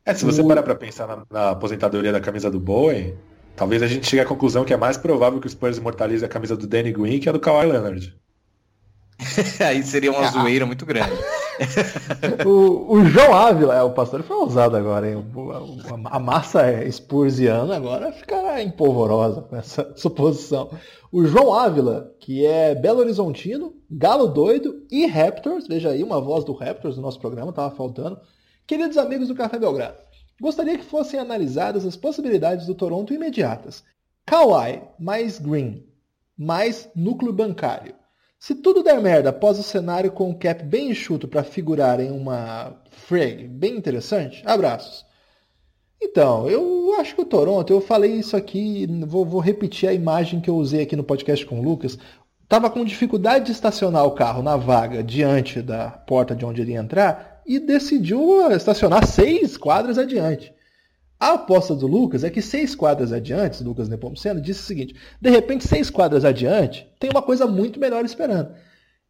[0.05, 3.14] É, se você parar para pensar na, na, aposentadoria da camisa do Bowen,
[3.55, 6.28] talvez a gente chegue à conclusão que é mais provável que o Spurs imortalize a
[6.28, 8.16] camisa do Danny Green que a do Kawhi Leonard.
[9.66, 10.30] Aí seria uma ah.
[10.30, 11.16] zoeira muito grande.
[12.46, 15.24] o, o, João Ávila, é, o pastor foi ousado agora, hein?
[16.10, 20.70] A, a massa spursiana agora ficará empolvorosa com essa suposição.
[21.10, 26.44] O João Ávila, que é Belo Horizontino, Galo Doido e Raptors, veja aí uma voz
[26.44, 28.20] do Raptors no nosso programa, estava faltando.
[28.66, 29.96] Queridos amigos do Café Belgrado,
[30.40, 33.82] gostaria que fossem analisadas as possibilidades do Toronto imediatas.
[34.26, 35.86] Kawhi mais Green
[36.36, 37.94] mais núcleo bancário
[38.39, 42.11] se tudo der merda após o cenário com o cap bem enxuto para figurar em
[42.11, 45.05] uma frag bem interessante, abraços.
[46.01, 50.41] Então, eu acho que o Toronto, eu falei isso aqui, vou, vou repetir a imagem
[50.41, 51.99] que eu usei aqui no podcast com o Lucas.
[52.49, 56.72] Tava com dificuldade de estacionar o carro na vaga diante da porta de onde ele
[56.72, 60.55] ia entrar e decidiu estacionar seis quadras adiante.
[61.18, 65.30] A aposta do Lucas é que seis quadras adiante, Lucas Nepomuceno, disse o seguinte: de
[65.30, 68.54] repente, seis quadras adiante, tem uma coisa muito melhor esperando.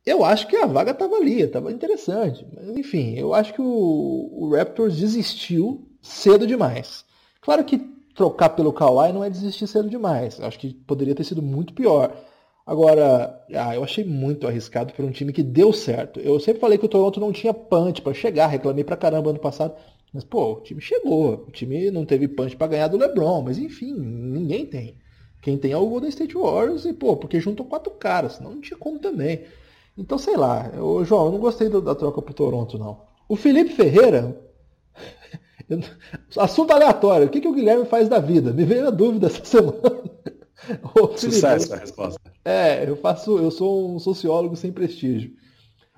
[0.05, 2.47] Eu acho que a vaga estava ali, estava interessante.
[2.77, 7.05] Enfim, eu acho que o, o, Raptors desistiu cedo demais.
[7.41, 7.79] Claro que
[8.15, 10.39] trocar pelo Kawhi não é desistir cedo demais.
[10.39, 12.17] Eu acho que poderia ter sido muito pior.
[12.65, 16.21] Agora, ah, eu achei muito arriscado para um time que deu certo.
[16.21, 19.41] Eu sempre falei que o Toronto não tinha punch para chegar, reclamei pra caramba ano
[19.41, 19.75] passado.
[20.17, 21.45] Mas, pô, o time chegou.
[21.47, 24.97] O time não teve punch para ganhar do LeBron, mas enfim, ninguém tem.
[25.43, 28.61] Quem tem é o Golden State Warriors e, pô, porque juntam quatro caras, senão não
[28.63, 29.43] tinha como também.
[29.97, 33.03] Então, sei lá, eu, João, eu não gostei da, da troca pro Toronto, não.
[33.29, 34.41] O Felipe Ferreira.
[36.39, 37.27] Assunto aleatório.
[37.27, 38.55] O que, que o Guilherme faz da vida?
[38.55, 39.77] Me veio a dúvida essa semana.
[40.99, 42.33] Ô, Sucesso a resposta.
[42.43, 45.33] É, eu faço, eu sou um sociólogo sem prestígio.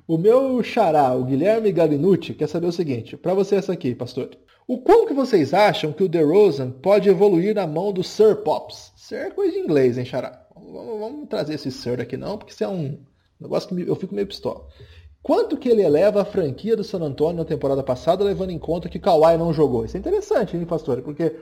[0.09, 4.30] O meu xará, o Guilherme Galinucci, quer saber o seguinte, para você essa aqui, pastor.
[4.66, 8.90] O quão que vocês acham que o DeRozan pode evoluir na mão do Sir Pops?
[8.96, 10.46] Sir é coisa de inglês, hein, xará?
[10.54, 12.98] Vamos, vamos trazer esse Sir aqui não, porque isso é um
[13.38, 14.66] negócio que eu fico meio pistola.
[15.22, 18.88] Quanto que ele eleva a franquia do San Antonio na temporada passada, levando em conta
[18.88, 19.84] que Kawhi não jogou?
[19.84, 21.02] Isso é interessante, hein, pastor?
[21.02, 21.36] Porque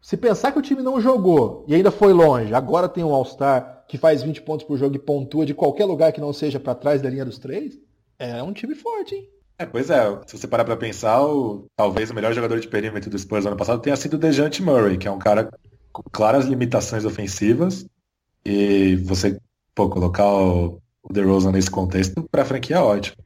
[0.00, 3.86] se pensar que o time não jogou e ainda foi longe, agora tem um All-Star
[3.88, 6.76] que faz 20 pontos por jogo e pontua de qualquer lugar que não seja para
[6.76, 7.87] trás da linha dos três,
[8.18, 9.28] É um time forte, hein?
[9.58, 13.10] É, pois é, se você parar pra pensar, o, talvez o melhor jogador de perímetro
[13.10, 15.50] do Spurs ano passado tenha sido o Dejante Murray, que é um cara
[15.92, 17.86] com claras limitações ofensivas,
[18.44, 19.38] e você,
[19.74, 23.16] pô, colocar o, DeRozan nesse contexto, pra franquia é ótimo.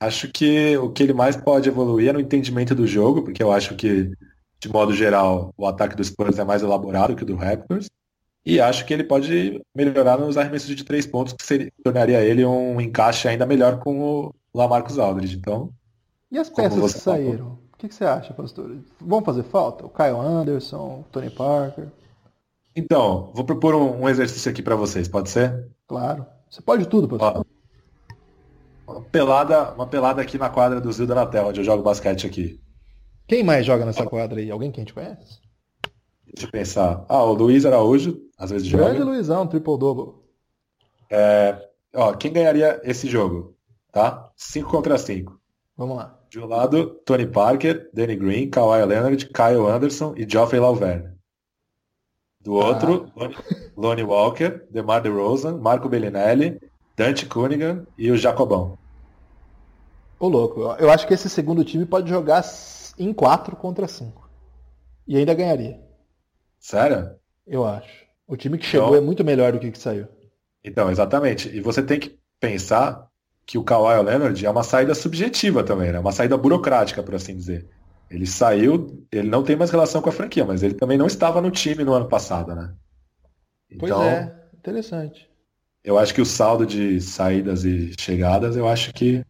[0.00, 3.52] Acho que o que ele mais pode evoluir é no entendimento do jogo, porque eu
[3.52, 4.10] acho que,
[4.58, 7.88] de modo geral, o ataque do Spurs é mais elaborado que o do Raptors,
[8.46, 12.44] e acho que ele pode melhorar nos arremessos de três pontos, que seria, tornaria ele
[12.46, 15.36] um encaixe ainda melhor com o Lamarcus Aldridge.
[15.36, 15.72] Então,
[16.30, 17.58] e as peças que saíram?
[17.74, 18.78] O que, que, você acha, pastor?
[19.00, 19.84] Vão fazer falta?
[19.84, 21.88] O Kyle Anderson, o Tony Parker?
[22.74, 25.68] Então, vou propor um, um exercício aqui para vocês, pode ser?
[25.88, 26.24] Claro.
[26.48, 27.44] Você pode tudo, pastor.
[28.86, 32.26] Ó, uma pelada, uma pelada aqui na quadra do Zilda Natel, onde eu jogo basquete
[32.26, 32.60] aqui.
[33.26, 34.50] Quem mais joga nessa quadra aí?
[34.50, 35.40] Alguém que a gente conhece?
[36.36, 37.04] Deixa eu pensar.
[37.08, 38.84] Ah, o Luiz Araújo, às vezes joga.
[38.84, 40.16] Grande Luizão, triple-double.
[41.08, 43.56] É, ó, quem ganharia esse jogo?
[43.90, 44.30] Tá?
[44.36, 45.40] 5 contra 5.
[45.78, 46.20] Vamos lá.
[46.28, 51.16] De um lado, Tony Parker, Danny Green, Kawhi Leonard, Kyle Anderson e Geoffrey Lauverne.
[52.42, 53.30] Do outro, ah.
[53.74, 56.60] Lonnie Walker, DeMar DeRozan, Marco Bellinelli,
[56.94, 58.78] Dante Cunningham e o Jacobão.
[60.20, 62.44] Ô louco, eu acho que esse segundo time pode jogar
[62.98, 64.28] em 4 contra 5.
[65.08, 65.85] E ainda ganharia.
[66.66, 67.12] Sério?
[67.46, 68.04] Eu acho.
[68.26, 70.08] O time que chegou então, é muito melhor do que que saiu.
[70.64, 71.48] Então, exatamente.
[71.48, 73.06] E você tem que pensar
[73.46, 76.00] que o Kawhi Leonard é uma saída subjetiva também, né?
[76.00, 77.68] Uma saída burocrática, por assim dizer.
[78.10, 81.40] Ele saiu, ele não tem mais relação com a franquia, mas ele também não estava
[81.40, 82.74] no time no ano passado, né?
[83.70, 85.30] Então, pois é, interessante.
[85.84, 89.24] Eu acho que o saldo de saídas e chegadas, eu acho que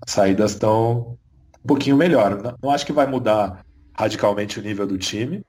[0.00, 1.18] as saídas estão
[1.64, 2.40] um pouquinho melhor.
[2.40, 3.66] Não, não acho que vai mudar
[3.98, 5.44] radicalmente o nível do time,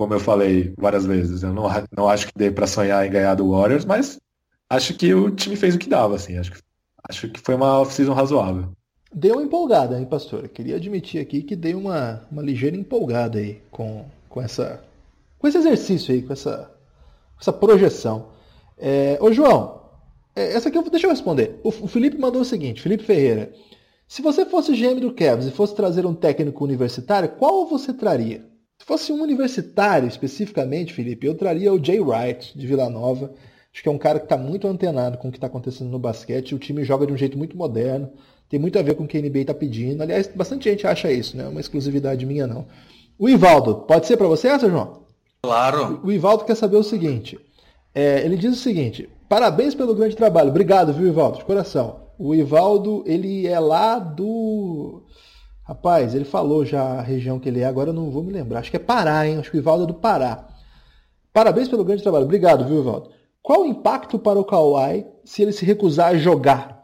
[0.00, 1.42] como eu falei várias vezes.
[1.42, 4.18] Eu não, não acho que dê para sonhar em ganhar do Warriors, mas
[4.70, 6.38] acho que o time fez o que dava, assim.
[6.38, 6.58] Acho que
[7.06, 8.70] acho que foi uma off-season razoável.
[9.14, 10.48] Deu uma empolgada, hein, pastor?
[10.48, 14.82] Queria admitir aqui que dei uma, uma ligeira empolgada aí com, com, essa,
[15.38, 16.70] com esse exercício aí, com essa,
[17.38, 18.28] essa projeção.
[18.78, 19.82] É, ô, João,
[20.34, 21.60] é, essa aqui eu, deixa eu responder.
[21.62, 23.52] O, o Felipe mandou o seguinte, Felipe Ferreira.
[24.08, 28.48] Se você fosse GM do Cavs e fosse trazer um técnico universitário, qual você traria?
[28.90, 33.32] Se fosse um universitário especificamente, Felipe, eu traria o Jay Wright, de Vila Nova.
[33.72, 35.98] Acho que é um cara que está muito antenado com o que está acontecendo no
[35.98, 36.56] basquete.
[36.56, 38.10] O time joga de um jeito muito moderno.
[38.48, 40.02] Tem muito a ver com o que a NBA está pedindo.
[40.02, 42.66] Aliás, bastante gente acha isso, não é uma exclusividade minha, não.
[43.16, 45.04] O Ivaldo, pode ser para você essa, João?
[45.40, 46.00] Claro.
[46.02, 47.38] O Ivaldo quer saber o seguinte.
[47.94, 50.50] É, ele diz o seguinte: parabéns pelo grande trabalho.
[50.50, 51.38] Obrigado, viu, Ivaldo?
[51.38, 52.00] De coração.
[52.18, 55.04] O Ivaldo, ele é lá do.
[55.70, 58.58] Rapaz, ele falou já a região que ele é, agora eu não vou me lembrar.
[58.58, 59.38] Acho que é Pará, hein?
[59.38, 60.48] Acho que o Ivaldo é do Pará.
[61.32, 62.24] Parabéns pelo grande trabalho.
[62.24, 63.10] Obrigado, viu, Ivaldo?
[63.40, 66.80] Qual o impacto para o Kawhi se ele se recusar a jogar?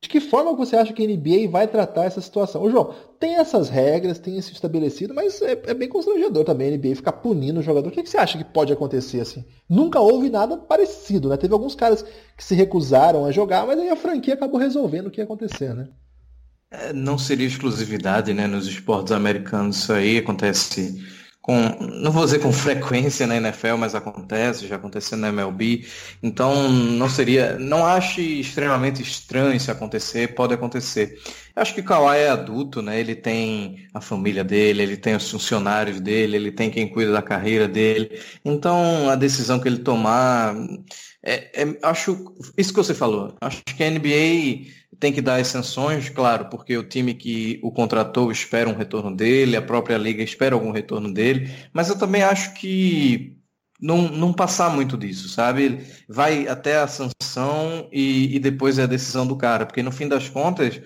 [0.00, 2.62] De que forma você acha que a NBA vai tratar essa situação?
[2.62, 6.76] Ô, João, tem essas regras, tem isso estabelecido, mas é, é bem constrangedor também a
[6.76, 7.88] NBA ficar punindo o jogador.
[7.88, 9.44] O que, que, você acha que pode acontecer assim?
[9.68, 11.36] Nunca houve nada parecido, né?
[11.36, 12.04] Teve alguns caras
[12.36, 15.74] que se recusaram a jogar, mas aí a franquia acabou resolvendo o que ia acontecer,
[15.74, 15.88] né?
[16.70, 18.46] É, não seria exclusividade, né?
[18.46, 21.02] Nos esportes americanos isso aí acontece
[21.44, 21.60] com,
[22.02, 25.86] não vou dizer com frequência na NFL, mas acontece, já aconteceu na MLB.
[26.22, 31.20] Então, não seria, não ache extremamente estranho se acontecer, pode acontecer.
[31.54, 32.98] Eu acho que o Kawhi é adulto, né?
[32.98, 37.20] Ele tem a família dele, ele tem os funcionários dele, ele tem quem cuida da
[37.20, 38.18] carreira dele.
[38.42, 40.54] Então, a decisão que ele tomar,
[41.24, 43.34] é, é, acho isso que você falou.
[43.40, 44.70] Acho que a NBA
[45.00, 49.56] tem que dar exceções, claro, porque o time que o contratou espera um retorno dele,
[49.56, 53.38] a própria liga espera algum retorno dele, mas eu também acho que
[53.80, 55.80] não, não passar muito disso, sabe?
[56.08, 60.06] Vai até a sanção e, e depois é a decisão do cara, porque no fim
[60.06, 60.80] das contas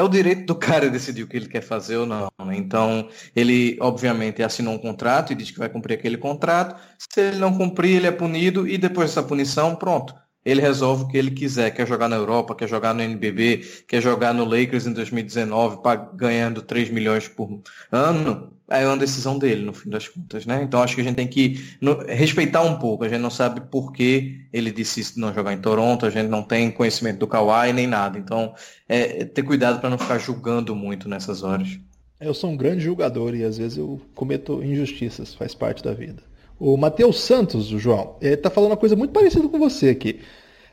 [0.00, 2.28] é o direito do cara decidir o que ele quer fazer ou não.
[2.44, 2.56] Né?
[2.56, 6.80] Então, ele, obviamente, assinou um contrato e diz que vai cumprir aquele contrato.
[6.98, 10.14] Se ele não cumprir, ele é punido e depois dessa punição, pronto
[10.44, 11.70] ele resolve o que ele quiser.
[11.70, 15.78] Quer jogar na Europa, quer jogar no NBB, quer jogar no Lakers em 2019,
[16.14, 17.60] ganhando 3 milhões por
[17.90, 20.62] ano, é uma decisão dele, no fim das contas, né?
[20.62, 21.60] Então acho que a gente tem que
[22.06, 23.02] respeitar um pouco.
[23.04, 26.42] A gente não sabe por que ele disse não jogar em Toronto, a gente não
[26.42, 28.16] tem conhecimento do Kawhi nem nada.
[28.16, 28.54] Então
[28.88, 31.80] é, é ter cuidado para não ficar julgando muito nessas horas.
[32.20, 36.22] Eu sou um grande julgador e às vezes eu cometo injustiças, faz parte da vida.
[36.60, 40.20] O Matheus Santos, João, está falando uma coisa muito parecida com você aqui.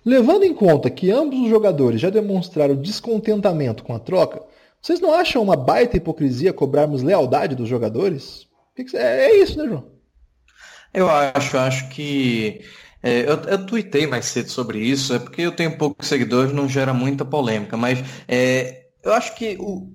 [0.05, 4.41] Levando em conta que ambos os jogadores já demonstraram descontentamento com a troca,
[4.81, 8.47] vocês não acham uma baita hipocrisia cobrarmos lealdade dos jogadores?
[8.93, 9.85] É, é isso, né, João?
[10.93, 12.61] Eu acho, acho que
[13.03, 16.67] É, eu, eu tuitei mais cedo sobre isso, é porque eu tenho poucos seguidores, não
[16.67, 19.93] gera muita polêmica, mas é, eu acho que o,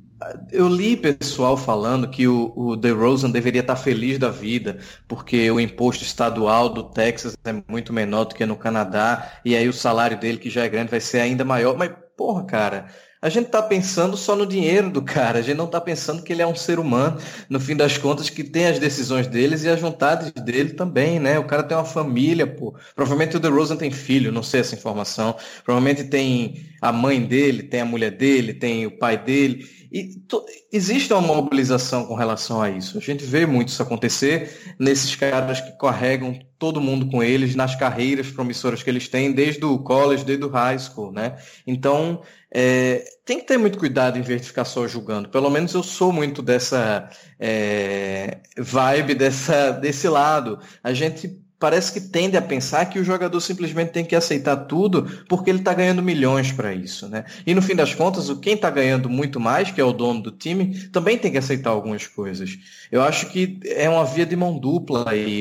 [0.50, 5.60] eu li pessoal falando que o, o DeRozan deveria estar feliz da vida, porque o
[5.60, 10.18] imposto estadual do Texas é muito menor do que no Canadá, e aí o salário
[10.18, 11.76] dele, que já é grande, vai ser ainda maior.
[11.76, 12.88] Mas, porra, cara,
[13.22, 16.32] a gente tá pensando só no dinheiro do cara, a gente não tá pensando que
[16.32, 19.68] ele é um ser humano, no fim das contas, que tem as decisões deles e
[19.68, 21.38] as vontades dele também, né?
[21.38, 22.74] O cara tem uma família, pô.
[22.96, 25.36] Provavelmente o DeRozan tem filho, não sei essa informação.
[25.64, 29.81] Provavelmente tem a mãe dele, tem a mulher dele, tem o pai dele.
[29.92, 32.96] E to, existe uma mobilização com relação a isso.
[32.96, 37.76] A gente vê muito isso acontecer nesses caras que carregam todo mundo com eles nas
[37.76, 41.36] carreiras promissoras que eles têm, desde o college, desde o high school, né?
[41.66, 45.28] Então, é, tem que ter muito cuidado em vez ficar só julgando.
[45.28, 50.58] Pelo menos eu sou muito dessa é, vibe, dessa, desse lado.
[50.82, 55.04] A gente parece que tende a pensar que o jogador simplesmente tem que aceitar tudo
[55.28, 57.24] porque ele está ganhando milhões para isso, né?
[57.46, 60.20] E no fim das contas, o quem está ganhando muito mais, que é o dono
[60.20, 62.58] do time, também tem que aceitar algumas coisas.
[62.90, 65.38] Eu acho que é uma via de mão dupla aí.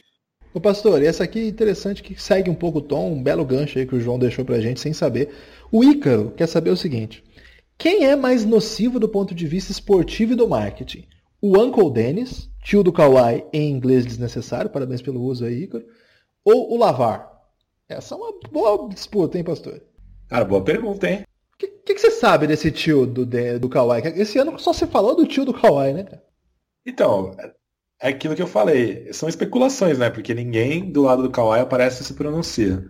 [0.53, 3.79] Ô pastor, essa aqui é interessante que segue um pouco o tom, um belo gancho
[3.79, 5.29] aí que o João deixou pra gente sem saber.
[5.71, 7.23] O Ícaro quer saber o seguinte:
[7.79, 11.03] quem é mais nocivo do ponto de vista esportivo e do marketing?
[11.41, 15.83] O Uncle Dennis, tio do Kawhi em inglês desnecessário, parabéns pelo uso aí, Ícaro
[16.43, 17.31] ou o Lavar?
[17.87, 19.81] Essa é uma boa disputa, hein, pastor?
[20.29, 21.25] Cara, boa pergunta, hein?
[21.53, 24.01] O que, que, que, você sabe desse tio do, do Kawhi?
[24.15, 26.05] Esse ano só se falou do tio do Kawhi, né?
[26.85, 27.35] Então,
[27.99, 29.11] é aquilo que eu falei.
[29.13, 30.09] São especulações, né?
[30.09, 32.83] Porque ninguém do lado do Kawhi aparece e se pronuncia.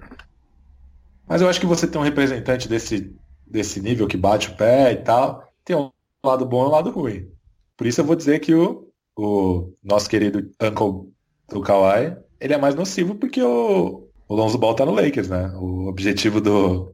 [1.28, 3.14] Mas eu acho que você tem um representante desse,
[3.46, 5.44] desse nível que bate o pé e tal.
[5.66, 5.90] Tem um
[6.24, 7.30] lado bom e um lado ruim.
[7.76, 8.88] Por isso eu vou dizer que o,
[9.18, 11.12] o nosso querido uncle
[11.50, 15.54] do Kawhi ele é mais nocivo porque o, o Lonzo Ball tá no Lakers, né?
[15.56, 16.94] O objetivo do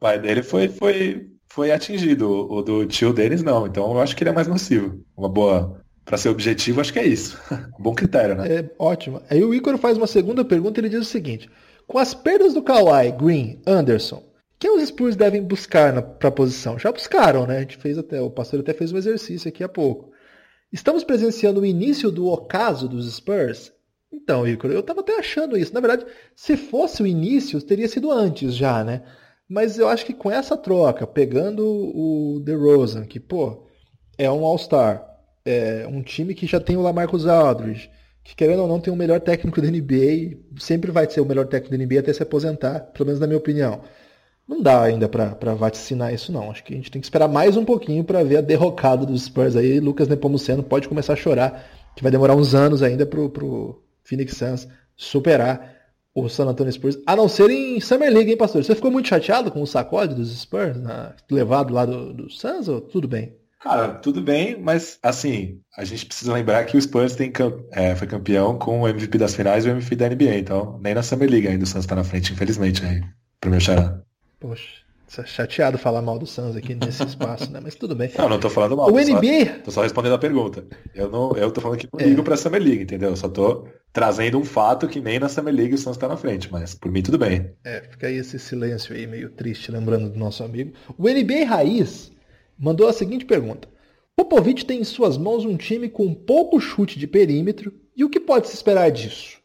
[0.00, 3.66] pai dele foi, foi, foi atingido, o do tio deles não.
[3.66, 5.00] Então eu acho que ele é mais nocivo.
[5.16, 5.80] Uma boa.
[6.04, 7.38] Para ser objetivo, acho que é isso.
[7.78, 8.48] um bom critério, né?
[8.48, 9.20] É ótimo.
[9.28, 11.50] Aí o Ícaro faz uma segunda pergunta ele diz o seguinte:
[11.86, 14.22] com as perdas do Kawhi, Green, Anderson,
[14.58, 16.78] quem os Spurs devem buscar para a posição?
[16.78, 17.58] Já buscaram, né?
[17.58, 20.10] A gente fez até, o pastor até fez um exercício aqui há pouco.
[20.72, 23.70] Estamos presenciando o início do ocaso dos Spurs?
[24.12, 25.74] Então, Ícaro, eu estava até achando isso.
[25.74, 29.02] Na verdade, se fosse o início, teria sido antes já, né?
[29.48, 33.66] Mas eu acho que com essa troca, pegando o DeRozan, que, pô,
[34.16, 35.06] é um All-Star,
[35.44, 37.90] é um time que já tem o Lamarcus Aldridge,
[38.22, 41.46] que querendo ou não tem o melhor técnico da NBA, sempre vai ser o melhor
[41.46, 43.80] técnico da NBA até se aposentar, pelo menos na minha opinião.
[44.46, 46.50] Não dá ainda para vaticinar isso não.
[46.50, 49.24] Acho que a gente tem que esperar mais um pouquinho para ver a derrocada dos
[49.24, 49.78] Spurs aí.
[49.78, 54.36] Lucas Nepomuceno pode começar a chorar, que vai demorar uns anos ainda pro, pro Phoenix
[54.36, 55.76] Suns superar
[56.14, 58.64] o San Antonio Spurs, a não ser em Summer League, hein, pastor?
[58.64, 61.12] Você ficou muito chateado com o sacode dos Spurs, né?
[61.30, 63.36] levado lá do, do Suns, ou tudo bem?
[63.60, 67.32] Cara, tudo bem, mas assim, a gente precisa lembrar que o Spurs tem,
[67.72, 70.94] é, foi campeão com o MVP das finais e o MVP da NBA, então nem
[70.94, 73.02] na Summer League ainda o Suns tá na frente, infelizmente, aí,
[73.40, 74.00] pro meu xará.
[74.40, 74.87] Poxa.
[75.24, 77.60] Chateado falar mal do Suns aqui nesse espaço, né?
[77.62, 78.10] Mas tudo bem.
[78.16, 78.88] Não, não tô falando mal.
[78.88, 79.46] O tô NBA.
[79.46, 80.64] Só, tô só respondendo a pergunta.
[80.94, 82.24] Eu não, eu tô falando que não ligo é.
[82.24, 83.10] pra Summer League, entendeu?
[83.10, 86.16] Eu só tô trazendo um fato que nem na Summer League o Suns tá na
[86.16, 87.50] frente, mas por mim tudo bem.
[87.64, 90.72] É, fica aí esse silêncio aí meio triste, lembrando do nosso amigo.
[90.98, 92.12] O NBA Raiz
[92.58, 93.66] mandou a seguinte pergunta:
[94.14, 98.20] Popovich tem em suas mãos um time com pouco chute de perímetro e o que
[98.20, 99.37] pode se esperar disso?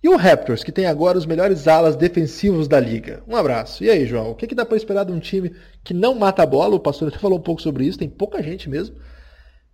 [0.00, 3.22] E o Raptors, que tem agora os melhores alas defensivos da liga.
[3.26, 3.82] Um abraço.
[3.82, 6.42] E aí, João, o que, que dá para esperar de um time que não mata
[6.42, 6.76] a bola?
[6.76, 8.96] O pastor até falou um pouco sobre isso, tem pouca gente mesmo.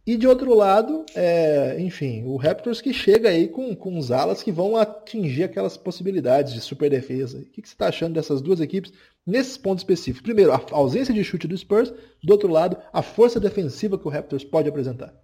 [0.07, 4.43] E de outro lado, é, enfim, o Raptors que chega aí com, com os alas
[4.43, 7.39] que vão atingir aquelas possibilidades de super defesa.
[7.39, 8.93] O que, que você está achando dessas duas equipes
[9.27, 10.23] nesses pontos específicos?
[10.23, 14.11] Primeiro, a ausência de chute do Spurs, do outro lado, a força defensiva que o
[14.11, 15.15] Raptors pode apresentar.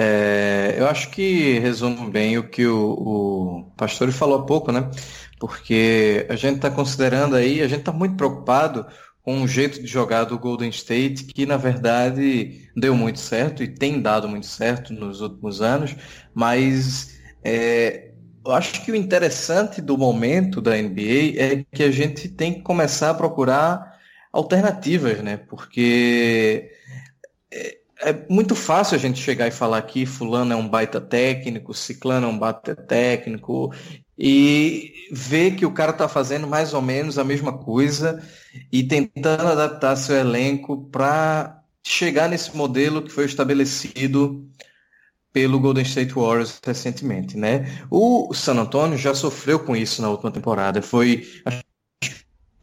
[0.00, 4.88] É, eu acho que resume bem o que o, o pastor falou há pouco, né?
[5.40, 8.86] Porque a gente está considerando aí, a gente está muito preocupado
[9.22, 13.66] com o jeito de jogar do Golden State, que na verdade deu muito certo e
[13.66, 15.96] tem dado muito certo nos últimos anos,
[16.32, 18.12] mas é,
[18.46, 22.62] eu acho que o interessante do momento da NBA é que a gente tem que
[22.62, 23.98] começar a procurar
[24.32, 25.38] alternativas, né?
[25.38, 26.70] Porque
[28.00, 32.26] é, muito fácil a gente chegar e falar que fulano é um baita técnico, ciclano
[32.26, 33.72] é um baita técnico,
[34.18, 38.20] e ver que o cara está fazendo mais ou menos a mesma coisa
[38.72, 44.44] e tentando adaptar seu elenco para chegar nesse modelo que foi estabelecido
[45.32, 47.80] pelo Golden State Warriors recentemente, né?
[47.90, 50.82] O San Antonio já sofreu com isso na última temporada.
[50.82, 51.24] Foi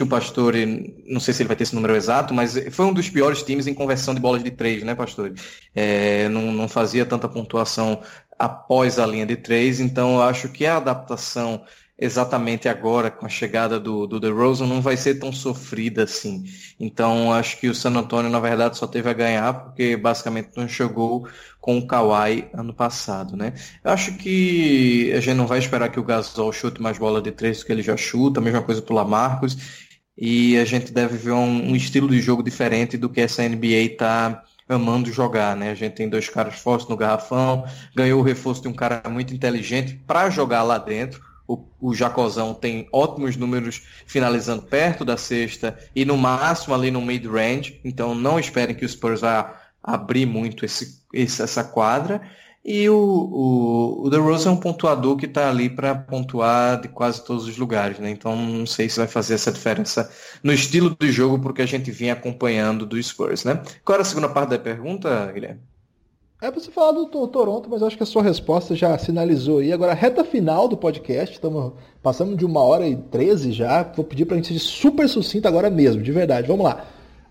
[0.04, 3.10] o Pastore, não sei se ele vai ter esse número exato, mas foi um dos
[3.10, 5.34] piores times em conversão de bolas de três, né, Pastore?
[5.74, 8.02] É, não, não fazia tanta pontuação
[8.38, 11.64] após a linha de três, então eu acho que a adaptação
[11.98, 16.44] exatamente agora com a chegada do, do DeRozan não vai ser tão sofrida assim.
[16.80, 20.68] Então acho que o San Antonio na verdade só teve a ganhar porque basicamente não
[20.68, 21.28] chegou
[21.62, 23.54] com o Kawhi ano passado, né?
[23.84, 27.32] Eu acho que a gente não vai esperar que o Gasol chute mais bola de
[27.32, 29.85] três do que ele já chuta, a mesma coisa para o Lamarcus
[30.18, 33.92] e a gente deve ver um, um estilo de jogo diferente do que essa NBA
[33.92, 35.72] está amando jogar, né?
[35.72, 39.34] A gente tem dois caras fortes no garrafão, ganhou o reforço de um cara muito
[39.34, 41.22] inteligente para jogar lá dentro.
[41.48, 47.02] O, o Jacozão tem ótimos números finalizando perto da cesta e no máximo ali no
[47.02, 52.22] mid-range, então não esperem que o Spurs vá abrir muito esse essa quadra.
[52.68, 57.48] E o, o, o é um pontuador que está ali para pontuar de quase todos
[57.48, 58.10] os lugares, né?
[58.10, 60.10] Então não sei se vai fazer essa diferença
[60.42, 63.62] no estilo do jogo porque a gente vinha acompanhando do Spurs, né?
[63.84, 65.62] Qual era a segunda parte da pergunta, Guilherme?
[66.42, 69.60] É para você falar do, do Toronto, mas acho que a sua resposta já sinalizou
[69.60, 69.72] aí.
[69.72, 73.84] Agora, reta final do podcast, estamos passamos de uma hora e treze já.
[73.84, 76.48] Vou pedir para a gente ser super sucinto agora mesmo, de verdade.
[76.48, 76.84] Vamos lá.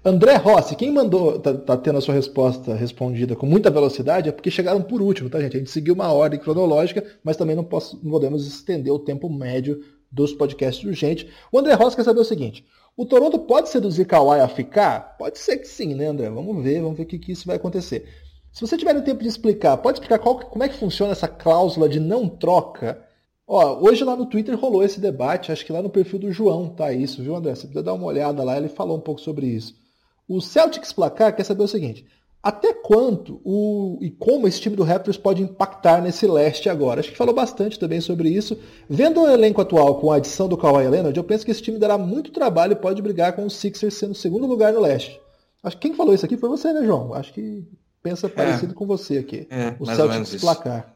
[0.07, 4.33] André Rossi, quem mandou, tá, tá, tendo a sua resposta respondida com muita velocidade, é
[4.33, 5.57] porque chegaram por último, tá, gente?
[5.57, 9.31] A gente seguiu uma ordem cronológica, mas também não, posso, não podemos estender o tempo
[9.31, 9.83] médio
[10.13, 11.33] dos podcasts urgentes.
[11.51, 15.17] O André Rossi quer saber o seguinte: o Toronto pode seduzir Kawhi a ficar?
[15.17, 16.29] Pode ser que sim, né, André?
[16.29, 18.07] Vamos ver, vamos ver o que, que isso vai acontecer.
[18.53, 21.89] Se você tiver tempo de explicar, pode explicar qual, como é que funciona essa cláusula
[21.89, 23.03] de não troca?
[23.47, 26.69] Ó, hoje lá no Twitter rolou esse debate, acho que lá no perfil do João
[26.69, 27.55] tá isso, viu, André?
[27.55, 29.83] Você precisa dar uma olhada lá, ele falou um pouco sobre isso.
[30.29, 32.07] O Celtics Placar quer saber o seguinte:
[32.45, 37.01] até quanto o, e como esse time do Raptors pode impactar nesse leste agora?
[37.01, 38.59] Acho que falou bastante também sobre isso.
[38.87, 41.79] Vendo o elenco atual com a adição do Kawhi Leonard, eu penso que esse time
[41.79, 45.19] dará muito trabalho e pode brigar com o Sixers sendo o segundo lugar no leste.
[45.63, 47.15] Acho que quem falou isso aqui foi você, né, João?
[47.15, 47.67] Acho que
[48.03, 48.31] pensa é.
[48.31, 49.47] parecido com você aqui.
[49.49, 50.95] É, o Celtics Placar.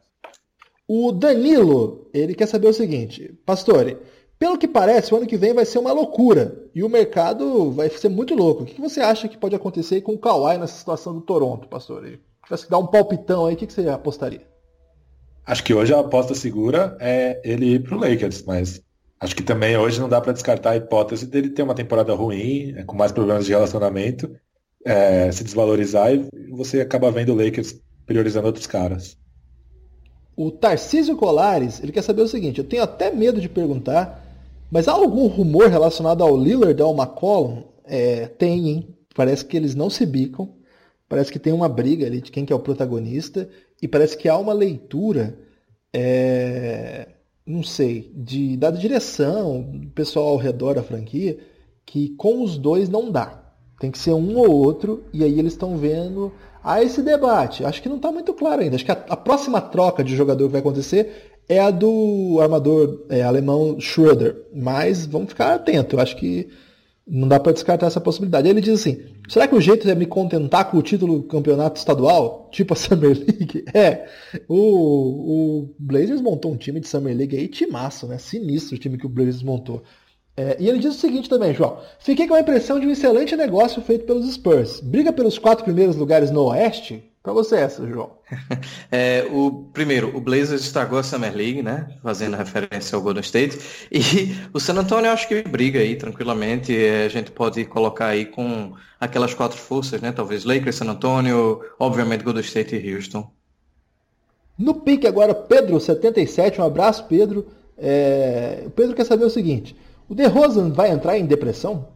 [0.86, 3.96] O Danilo, ele quer saber o seguinte, Pastore,
[4.38, 7.90] pelo que parece, o ano que vem vai ser uma loucura e o mercado vai
[7.90, 8.62] ser muito louco.
[8.62, 12.04] O que você acha que pode acontecer com o Kawhi nessa situação do Toronto, pastor?
[12.04, 14.46] Se tivesse que dar um palpitão aí, o que você apostaria?
[15.44, 18.80] Acho que hoje a aposta segura é ele ir para o Lakers, mas
[19.18, 22.74] acho que também hoje não dá para descartar a hipótese dele ter uma temporada ruim,
[22.76, 24.30] é, com mais problemas de relacionamento,
[24.84, 27.74] é, se desvalorizar e você acaba vendo o Lakers
[28.06, 29.16] priorizando outros caras.
[30.36, 34.27] O Tarcísio Colares, ele quer saber o seguinte, eu tenho até medo de perguntar,
[34.70, 37.62] mas há algum rumor relacionado ao Lillard, ao McCollum?
[37.84, 38.96] É, tem, hein?
[39.14, 40.54] Parece que eles não se bicam.
[41.08, 43.48] Parece que tem uma briga ali de quem que é o protagonista.
[43.80, 45.38] E parece que há uma leitura,
[45.92, 47.08] é,
[47.46, 51.38] não sei, de, da direção, do pessoal ao redor da franquia,
[51.86, 53.44] que com os dois não dá.
[53.80, 55.04] Tem que ser um ou outro.
[55.12, 56.32] E aí eles estão vendo
[56.62, 57.64] Há esse debate.
[57.64, 58.76] Acho que não está muito claro ainda.
[58.76, 63.06] Acho que a, a, próxima troca de jogador que vai acontecer é a do armador
[63.08, 64.36] é, alemão Schroeder.
[64.54, 65.96] Mas vamos ficar atento.
[65.96, 66.48] Eu acho que
[67.06, 68.48] não dá para descartar essa possibilidade.
[68.48, 71.78] Ele diz assim: será que o jeito é me contentar com o título do campeonato
[71.78, 72.48] estadual?
[72.52, 73.64] Tipo a Summer League?
[73.72, 74.06] É.
[74.46, 78.18] O, o Blazers montou um time de Summer League aí, timaço, né?
[78.18, 79.82] Sinistro o time que o Blazers montou.
[80.36, 81.78] É, e ele diz o seguinte também, João.
[81.98, 84.80] Fiquei com a impressão de um excelente negócio feito pelos Spurs.
[84.80, 87.02] Briga pelos quatro primeiros lugares no Oeste?
[87.28, 88.12] Para você essa, João.
[88.90, 91.94] É, o primeiro, o Blazers estragou a Summer League, né?
[92.02, 93.58] Fazendo referência ao Golden State.
[93.92, 96.74] E o San Antonio acho que briga aí tranquilamente.
[96.74, 100.10] É, a gente pode colocar aí com aquelas quatro forças, né?
[100.10, 103.30] Talvez Lakers, San Antonio, obviamente Golden State e Houston.
[104.58, 106.62] No pique agora, Pedro 77.
[106.62, 107.46] Um abraço, Pedro.
[107.76, 108.62] É...
[108.64, 109.76] O Pedro quer saber o seguinte.
[110.08, 111.88] O DeRozan vai entrar em depressão?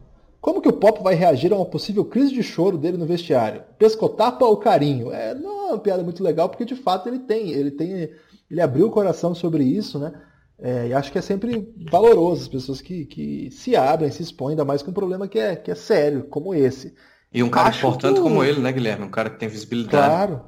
[0.43, 3.63] Como que o Pop vai reagir a uma possível crise de choro dele no vestiário?
[3.79, 5.09] Pescotapa ou carinho?
[5.09, 8.09] É, não é uma piada muito legal, porque de fato ele tem, ele tem,
[8.51, 10.11] ele abriu o coração sobre isso, né?
[10.59, 14.49] É, e acho que é sempre valoroso as pessoas que, que se abrem, se expõem,
[14.51, 16.93] ainda mais com um problema que é, que é sério, como esse.
[17.33, 18.21] E um cara acho importante que...
[18.21, 19.05] como ele, né, Guilherme?
[19.05, 20.05] Um cara que tem visibilidade.
[20.05, 20.41] Claro,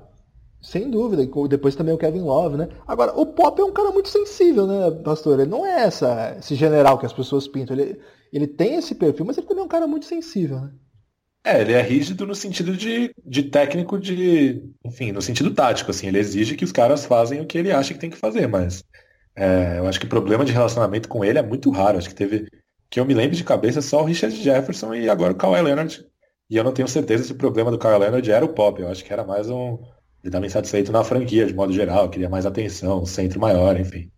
[0.62, 1.24] sem dúvida.
[1.24, 2.68] E depois também o Kevin Love, né?
[2.86, 5.40] Agora, o Pop é um cara muito sensível, né, pastor?
[5.40, 7.78] Ele não é essa, esse general que as pessoas pintam.
[7.78, 7.98] Ele,
[8.32, 10.74] ele tem esse perfil, mas ele também é um cara muito sensível, né?
[11.44, 14.64] É, ele é rígido no sentido de, de técnico de.
[14.84, 16.08] Enfim, no sentido tático, assim.
[16.08, 18.84] Ele exige que os caras fazem o que ele acha que tem que fazer, mas.
[19.36, 21.98] É, eu acho que o problema de relacionamento com ele é muito raro.
[22.00, 22.48] Acho que teve.
[22.90, 26.04] Que eu me lembro de cabeça só o Richard Jefferson e agora o Kawhi Leonard.
[26.50, 28.82] E eu não tenho certeza se o problema do Kawhi Leonard era o Pop.
[28.82, 29.74] Eu acho que era mais um
[30.24, 34.12] Ele estava insatisfeito na franquia, de modo geral, queria mais atenção, um centro maior, enfim.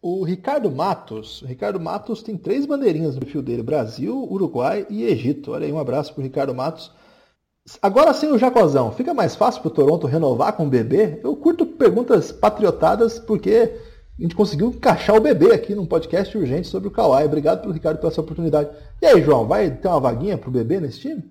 [0.00, 5.04] O Ricardo Matos, o Ricardo Matos tem três bandeirinhas no perfil dele: Brasil, Uruguai e
[5.04, 5.52] Egito.
[5.52, 6.92] Olha aí, um abraço pro Ricardo Matos.
[7.82, 11.20] Agora sim o Jacozão, fica mais fácil pro Toronto renovar com o bebê?
[11.22, 13.70] Eu curto perguntas patriotadas porque
[14.18, 17.24] a gente conseguiu encaixar o bebê aqui num podcast urgente sobre o Kawhi.
[17.24, 18.70] Obrigado pelo Ricardo pela sua oportunidade.
[19.02, 21.22] E aí, João, vai ter uma vaguinha pro bebê nesse time?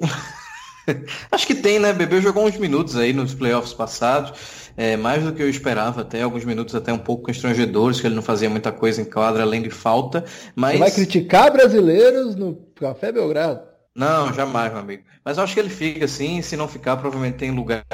[1.30, 1.92] Acho que tem, né?
[1.92, 6.22] Bebê jogou uns minutos aí nos playoffs passados, é, mais do que eu esperava, até
[6.22, 9.62] alguns minutos até um pouco constrangedores, que ele não fazia muita coisa em quadra além
[9.62, 10.24] de falta.
[10.54, 10.74] Mas...
[10.74, 13.72] Você vai criticar brasileiros no Café Belgrado?
[13.94, 15.02] Não, jamais, meu amigo.
[15.24, 17.84] Mas eu acho que ele fica assim, se não ficar, provavelmente tem lugar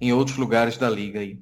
[0.00, 1.38] em outros lugares da liga aí.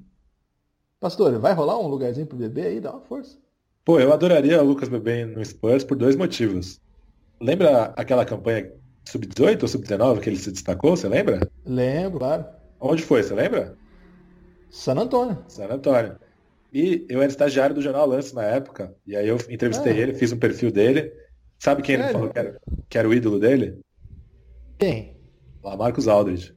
[0.99, 2.79] Pastor, vai rolar um lugarzinho pro bebê aí?
[2.79, 3.37] Dá uma força.
[3.83, 6.79] Pô, eu adoraria o Lucas Bebê no Spurs por dois motivos.
[7.41, 8.71] Lembra aquela campanha
[9.03, 11.49] sub-18 ou sub-19 que ele se destacou, você lembra?
[11.65, 12.45] Lembro, claro.
[12.79, 13.75] Onde foi, você lembra?
[14.73, 15.37] San Antônio.
[15.47, 16.17] San Antônio.
[16.73, 19.99] E eu era estagiário do Jornal Lance na época, e aí eu entrevistei é.
[19.99, 21.13] ele, fiz um perfil dele.
[21.59, 22.09] Sabe quem Sério?
[22.09, 23.79] ele falou que era, que era o ídolo dele?
[24.79, 25.15] Quem?
[25.63, 26.55] Lá Marcos Aldridge.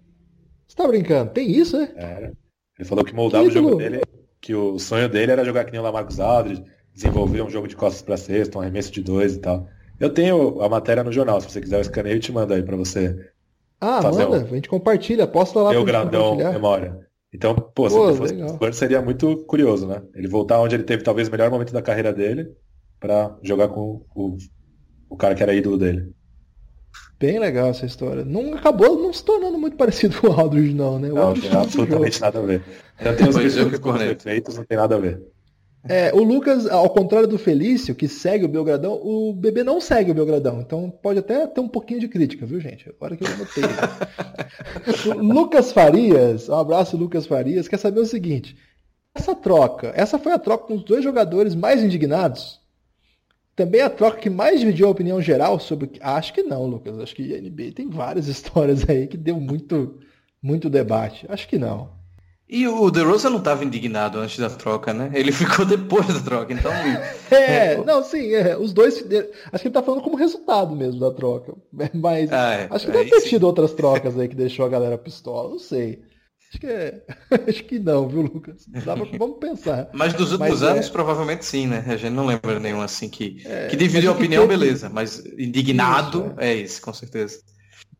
[0.67, 1.33] Você tá brincando?
[1.33, 1.93] Tem isso, né?
[1.95, 2.33] Era.
[2.79, 4.01] Ele falou que moldava que o jogo dele
[4.41, 6.65] que o sonho dele era jogar que nem o Lamarcus Aldridge,
[6.95, 9.69] desenvolver um jogo de costas para cesta, um arremesso de dois e tal.
[10.01, 12.63] Eu tenho a matéria no jornal, se você quiser eu escaneio e te mando aí
[12.63, 13.31] para você.
[13.79, 14.35] Ah, manda, um...
[14.35, 17.06] a gente compartilha, posta lá Meu grandão memória.
[17.37, 18.73] Então, pô, se ele fosse legal.
[18.73, 20.03] seria muito curioso, né?
[20.15, 22.51] Ele voltar onde ele teve talvez o melhor momento da carreira dele
[22.99, 24.39] para jogar com o,
[25.11, 26.15] o cara que era ídolo dele.
[27.21, 28.25] Bem legal essa história.
[28.25, 31.13] Não acabou não se tornando muito parecido com o Aldridge, não, né?
[31.13, 32.63] O não, tem absolutamente nada a ver.
[32.99, 35.23] Eu tenho os efeitos, não tem nada a ver.
[35.89, 40.11] É, o Lucas, ao contrário do Felício, que segue o Belgradão, o bebê não segue
[40.11, 40.61] o Belgradão.
[40.61, 42.89] Então pode até ter um pouquinho de crítica, viu, gente?
[42.89, 43.65] Agora que eu notei.
[45.23, 48.57] Lucas Farias, um abraço, Lucas Farias, quer saber o seguinte:
[49.15, 52.61] essa troca, essa foi a troca com os dois jogadores mais indignados
[53.57, 55.93] também a troca que mais dividiu a opinião geral sobre.
[56.01, 57.01] Acho que não, Lucas.
[57.01, 59.99] Acho que a NBA tem várias histórias aí que deu muito,
[60.43, 61.25] muito debate.
[61.31, 61.96] Acho que não.
[62.49, 65.11] E o DeRozan não estava indignado antes da troca, né?
[65.13, 66.73] Ele ficou depois da troca, então...
[67.31, 68.99] é, é, não, sim, é, os dois...
[68.99, 71.55] Acho que ele está falando como resultado mesmo da troca.
[71.93, 74.97] Mas ah, é, acho que deve ter tido outras trocas aí que deixou a galera
[74.97, 76.03] pistola, não sei.
[76.49, 77.03] Acho que, é...
[77.49, 78.65] Acho que não, viu, Lucas?
[78.85, 78.95] Pra...
[78.95, 79.91] Vamos pensar.
[79.93, 80.91] Mas dos últimos mas, é anos, é...
[80.91, 81.85] provavelmente sim, né?
[81.85, 83.67] A gente não lembra nenhum assim que, é...
[83.67, 84.89] que dividiu a opinião, beleza.
[84.89, 86.53] Mas indignado Isso, é.
[86.53, 87.41] é esse, com certeza.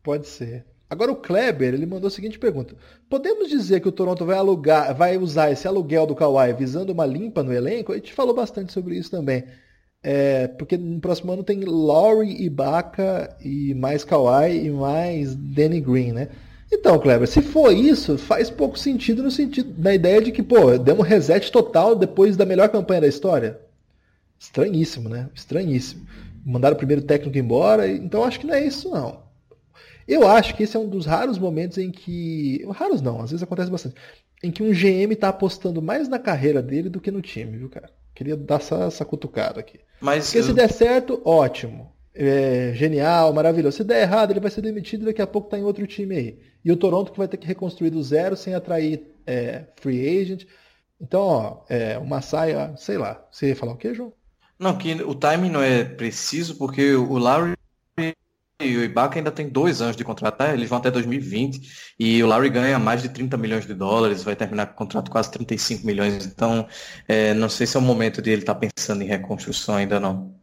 [0.01, 0.65] Pode ser.
[0.89, 2.75] Agora o Kleber, ele mandou a seguinte pergunta.
[3.09, 7.05] Podemos dizer que o Toronto vai alugar, vai usar esse aluguel do Kawhi visando uma
[7.05, 7.91] limpa no elenco?
[7.91, 9.43] A gente falou bastante sobre isso também.
[10.01, 16.13] É, porque no próximo ano tem Laurie, Ibaka e mais Kawhi e mais Danny Green,
[16.13, 16.29] né?
[16.71, 20.77] Então, Kleber, se for isso, faz pouco sentido no sentido na ideia de que, pô,
[20.77, 23.59] demos um reset total depois da melhor campanha da história.
[24.39, 25.29] Estranhíssimo, né?
[25.33, 26.05] Estranhíssimo.
[26.45, 29.26] Mandaram o primeiro técnico embora, então acho que não é isso, não.
[30.07, 32.65] Eu acho que esse é um dos raros momentos em que.
[32.71, 33.95] Raros não, às vezes acontece bastante.
[34.41, 37.69] Em que um GM tá apostando mais na carreira dele do que no time, viu,
[37.69, 37.89] cara?
[38.13, 39.79] Queria dar essa, essa cutucada aqui.
[39.99, 40.43] Mas Porque eu...
[40.43, 43.77] se der certo, ótimo é, genial, maravilhoso.
[43.77, 46.15] Se der errado, ele vai ser demitido e daqui a pouco está em outro time
[46.15, 46.39] aí.
[46.65, 50.45] E o Toronto que vai ter que reconstruir do zero sem atrair é, free agent.
[50.99, 53.23] Então, ó, é, uma saia, sei lá.
[53.31, 54.11] Você ia falar o quê, João?
[54.57, 57.55] Não, que o timing não é preciso porque o Larry
[58.59, 60.53] e o Ibaka ainda tem dois anos de contrato, tá?
[60.53, 64.35] eles vão até 2020 e o Larry ganha mais de 30 milhões de dólares, vai
[64.35, 66.67] terminar com o contrato quase 35 milhões, então
[67.07, 69.99] é, não sei se é o momento de ele estar tá pensando em reconstrução ainda
[69.99, 70.35] não.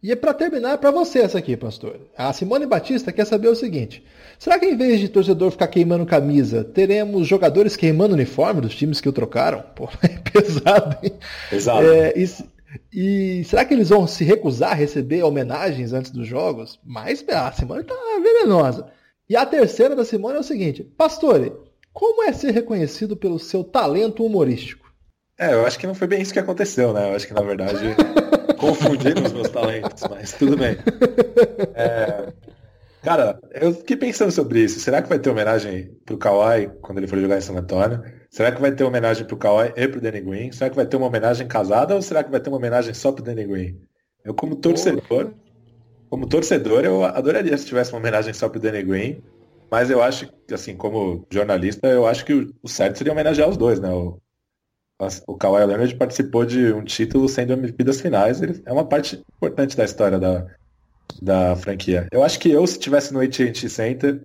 [0.00, 1.98] E é para terminar, é para você essa aqui, pastor.
[2.16, 4.04] A Simone Batista quer saber o seguinte:
[4.38, 9.00] será que em vez de torcedor ficar queimando camisa, teremos jogadores queimando uniforme dos times
[9.00, 9.64] que o trocaram?
[9.74, 11.12] Pô, é pesado, hein?
[11.50, 11.86] Pesado.
[11.88, 12.28] É, e,
[12.92, 16.80] e, será que eles vão se recusar a receber homenagens antes dos jogos?
[16.84, 18.86] Mas a Simone tá venenosa.
[19.28, 21.52] E a terceira da Simone é o seguinte: Pastore,
[21.92, 24.86] como é ser reconhecido pelo seu talento humorístico?
[25.38, 27.10] É, eu acho que não foi bem isso que aconteceu, né?
[27.10, 27.94] Eu acho que na verdade
[28.58, 30.78] confundindo os meus talentos, mas tudo bem.
[31.74, 32.32] É,
[33.02, 34.80] cara, eu fiquei pensando sobre isso.
[34.80, 38.02] Será que vai ter homenagem pro Kawhi quando ele for jogar em San Antonio?
[38.36, 40.52] Será que vai ter homenagem pro Kawhi e pro Danny Green?
[40.52, 43.10] Será que vai ter uma homenagem casada ou será que vai ter uma homenagem só
[43.10, 43.80] pro Danny Green?
[44.22, 45.32] Eu, como torcedor,
[46.10, 49.22] como torcedor, eu adoraria se tivesse uma homenagem só pro Danny Green.
[49.70, 53.56] Mas eu acho que, assim, como jornalista, eu acho que o certo seria homenagear os
[53.56, 53.88] dois, né?
[53.90, 54.20] O,
[55.26, 58.42] o Kawhi Leonard participou de um título sendo MVP das finais.
[58.42, 60.46] Ele é uma parte importante da história da,
[61.22, 62.06] da franquia.
[62.12, 64.20] Eu acho que eu, se tivesse no AT&T Center,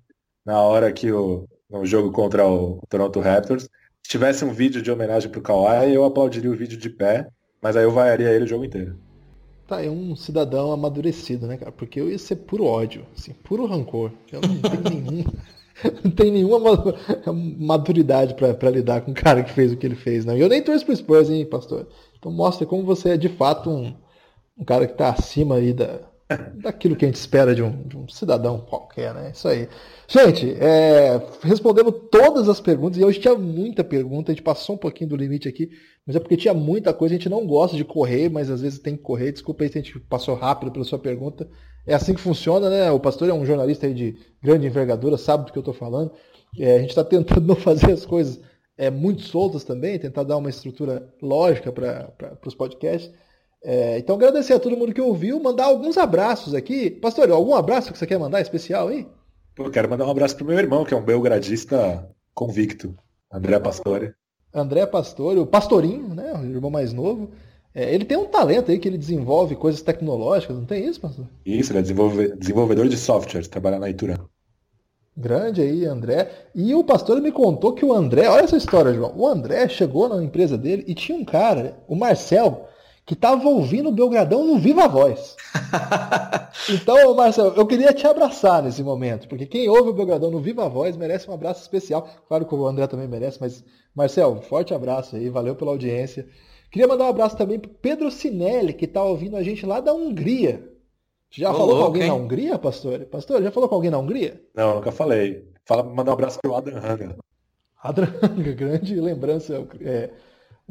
[0.46, 3.70] na hora que o no jogo contra o Toronto Raptors.
[4.03, 7.30] Se tivesse um vídeo de homenagem pro Kawhi, eu aplaudiria o vídeo de pé,
[7.61, 8.98] mas aí eu vaiaria ele o jogo inteiro.
[9.68, 11.72] Tá, é um cidadão amadurecido, né, cara?
[11.72, 14.11] Porque eu ia ser puro ódio, assim, puro rancor.
[14.32, 15.23] Eu não tenho nenhum.
[16.03, 16.60] Não tem nenhuma
[17.57, 20.38] maturidade para lidar com o cara que fez o que ele fez, não.
[20.38, 21.88] E eu nem torço pro Spurs, hein, pastor?
[22.19, 23.95] Então mostra como você é de fato um,
[24.57, 26.02] um cara que está acima aí da,
[26.56, 29.32] daquilo que a gente espera de um, de um cidadão qualquer, né?
[29.34, 29.68] Isso aí.
[30.08, 34.78] Gente, é, respondemos todas as perguntas, e hoje tinha muita pergunta, a gente passou um
[34.78, 35.70] pouquinho do limite aqui,
[36.06, 38.80] mas é porque tinha muita coisa, a gente não gosta de correr, mas às vezes
[38.80, 39.32] tem que correr.
[39.32, 41.48] Desculpa aí se a gente passou rápido pela sua pergunta.
[41.86, 42.91] É assim que funciona, né?
[42.91, 46.12] O pastor é um jornalista de grande envergadura, sabe do que eu estou falando.
[46.60, 48.40] É, a gente está tentando não fazer as coisas
[48.78, 53.12] é, muito soltas também, tentar dar uma estrutura lógica para os podcasts.
[53.64, 56.90] É, então agradecer a todo mundo que ouviu, mandar alguns abraços aqui.
[56.90, 59.08] Pastor, algum abraço que você quer mandar especial aí?
[59.56, 62.96] Pô, quero mandar um abraço pro meu irmão, que é um belgradista convicto,
[63.32, 64.14] André Pastore.
[64.54, 66.34] André Pastore, o Pastorinho, né?
[66.34, 67.30] O irmão mais novo.
[67.74, 71.26] É, ele tem um talento aí que ele desenvolve coisas tecnológicas, não tem isso, pastor?
[71.46, 74.18] Isso, ele é desenvolve, desenvolvedor de software, trabalha na Ituran.
[75.16, 76.30] Grande aí, André.
[76.56, 79.14] E o pastor me contou que o André, olha essa história, João.
[79.16, 82.68] O André chegou na empresa dele e tinha um cara, o Marcel,
[83.12, 85.36] que estava ouvindo o Belgradão no Viva Voz.
[86.74, 90.70] então, Marcelo, eu queria te abraçar nesse momento, porque quem ouve o Belgradão no Viva
[90.70, 92.08] Voz merece um abraço especial.
[92.30, 96.26] Claro que o André também merece, mas, Marcelo, forte abraço aí, valeu pela audiência.
[96.72, 99.94] Queria mandar um abraço também para Pedro Sinelli, que está ouvindo a gente lá da
[99.94, 100.66] Hungria.
[101.30, 102.08] Já Ô, falou louco, com alguém hein?
[102.08, 103.00] na Hungria, pastor?
[103.08, 104.42] Pastor, já falou com alguém na Hungria?
[104.56, 105.52] Não, nunca falei.
[105.66, 107.18] Fala, mandar um abraço para o Adam Hanga.
[107.84, 109.68] Adam Hanga, grande lembrança.
[109.82, 110.12] É,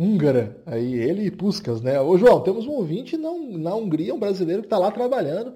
[0.00, 2.00] húngara, aí ele e Puskas, né?
[2.00, 3.28] Ô João, temos um ouvinte na,
[3.58, 5.52] na Hungria, um brasileiro que está lá trabalhando.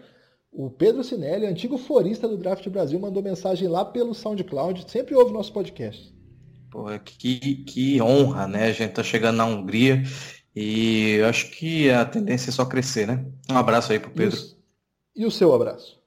[0.53, 5.33] O Pedro Sinelli, antigo forista do Draft Brasil, mandou mensagem lá pelo SoundCloud, sempre ouve
[5.33, 6.15] nosso podcast.
[6.71, 8.67] Porra, que, que honra, né?
[8.67, 10.03] A gente tá chegando na Hungria
[10.55, 13.25] e acho que a tendência é só crescer, né?
[13.51, 14.39] Um abraço aí pro Pedro.
[15.17, 15.99] E o, e o seu abraço?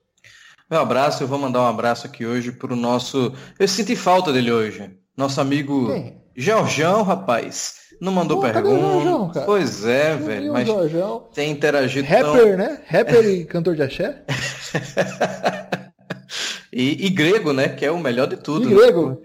[0.69, 3.33] Meu abraço, eu vou mandar um abraço aqui hoje pro nosso.
[3.57, 4.91] Eu senti falta dele hoje.
[5.15, 6.21] Nosso amigo Quem?
[6.35, 7.86] Georgião, rapaz.
[7.99, 9.41] Não mandou Pô, pergunta.
[9.41, 10.53] Pois é, não velho.
[10.53, 11.27] Mas Jorjão.
[11.33, 12.07] tem interagido.
[12.07, 12.57] Rapper, tão...
[12.57, 12.81] né?
[12.85, 14.23] Rapper e cantor de axé.
[16.71, 17.69] e, e, grego, né?
[17.69, 18.69] Que é o melhor de tudo.
[18.69, 19.09] E grego.
[19.09, 19.17] Né?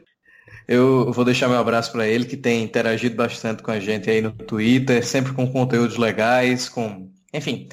[0.67, 4.23] Eu vou deixar meu abraço para ele, que tem interagido bastante com a gente aí
[4.23, 7.11] no Twitter, sempre com conteúdos legais, com.
[7.33, 7.69] Enfim.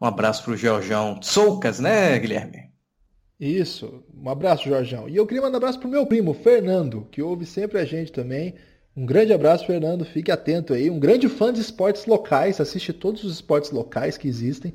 [0.00, 2.70] Um abraço pro Georgião Soucas, né, Guilherme?
[3.38, 4.02] Isso.
[4.14, 5.08] Um abraço, Jorjão.
[5.08, 8.10] E eu queria mandar um abraço pro meu primo, Fernando, que ouve sempre a gente
[8.10, 8.54] também.
[8.96, 10.04] Um grande abraço, Fernando.
[10.04, 10.90] Fique atento aí.
[10.90, 12.60] Um grande fã de esportes locais.
[12.60, 14.72] Assiste todos os esportes locais que existem.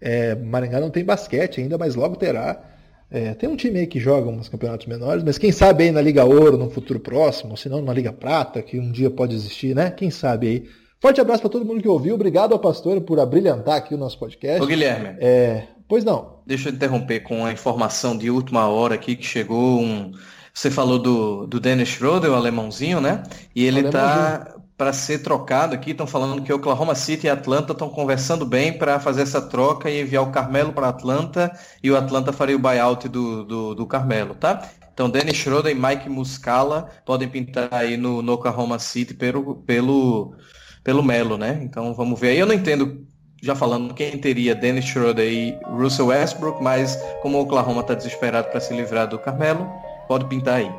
[0.00, 2.62] É, Maringá não tem basquete ainda, mas logo terá.
[3.10, 6.02] É, tem um time aí que joga uns campeonatos menores, mas quem sabe aí na
[6.02, 9.34] Liga Ouro no futuro próximo, ou se não numa Liga Prata, que um dia pode
[9.34, 9.90] existir, né?
[9.90, 10.68] Quem sabe aí.
[11.00, 12.14] Forte abraço para todo mundo que ouviu.
[12.14, 14.62] Obrigado ao pastor por abrilhantar aqui o nosso podcast.
[14.62, 15.16] Ô, Guilherme.
[15.20, 16.40] É, pois não.
[16.44, 20.12] Deixa eu interromper com a informação de última hora aqui que chegou um
[20.58, 23.22] você falou do, do Dennis Schroeder, o alemãozinho, né?
[23.54, 25.92] E ele está para ser trocado aqui.
[25.92, 30.02] Estão falando que Oklahoma City e Atlanta estão conversando bem para fazer essa troca e
[30.02, 34.34] enviar o Carmelo para Atlanta e o Atlanta faria o buyout do, do, do Carmelo,
[34.34, 34.68] tá?
[34.92, 40.34] Então, Dennis Schroeder e Mike Muscala podem pintar aí no, no Oklahoma City pelo, pelo,
[40.82, 41.60] pelo Melo, né?
[41.62, 42.38] Então, vamos ver aí.
[42.40, 43.06] Eu não entendo
[43.40, 48.48] já falando quem teria Dennis Schroeder e Russell Westbrook, mas como o Oklahoma está desesperado
[48.48, 49.70] para se livrar do Carmelo,
[50.08, 50.72] pode pintar aí.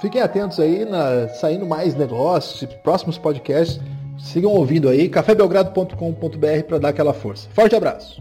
[0.00, 3.80] Fiquem atentos aí, na, saindo mais negócios, próximos podcasts.
[4.18, 7.48] Sigam ouvindo aí, cafébelgrado.com.br para dar aquela força.
[7.52, 8.20] Forte abraço!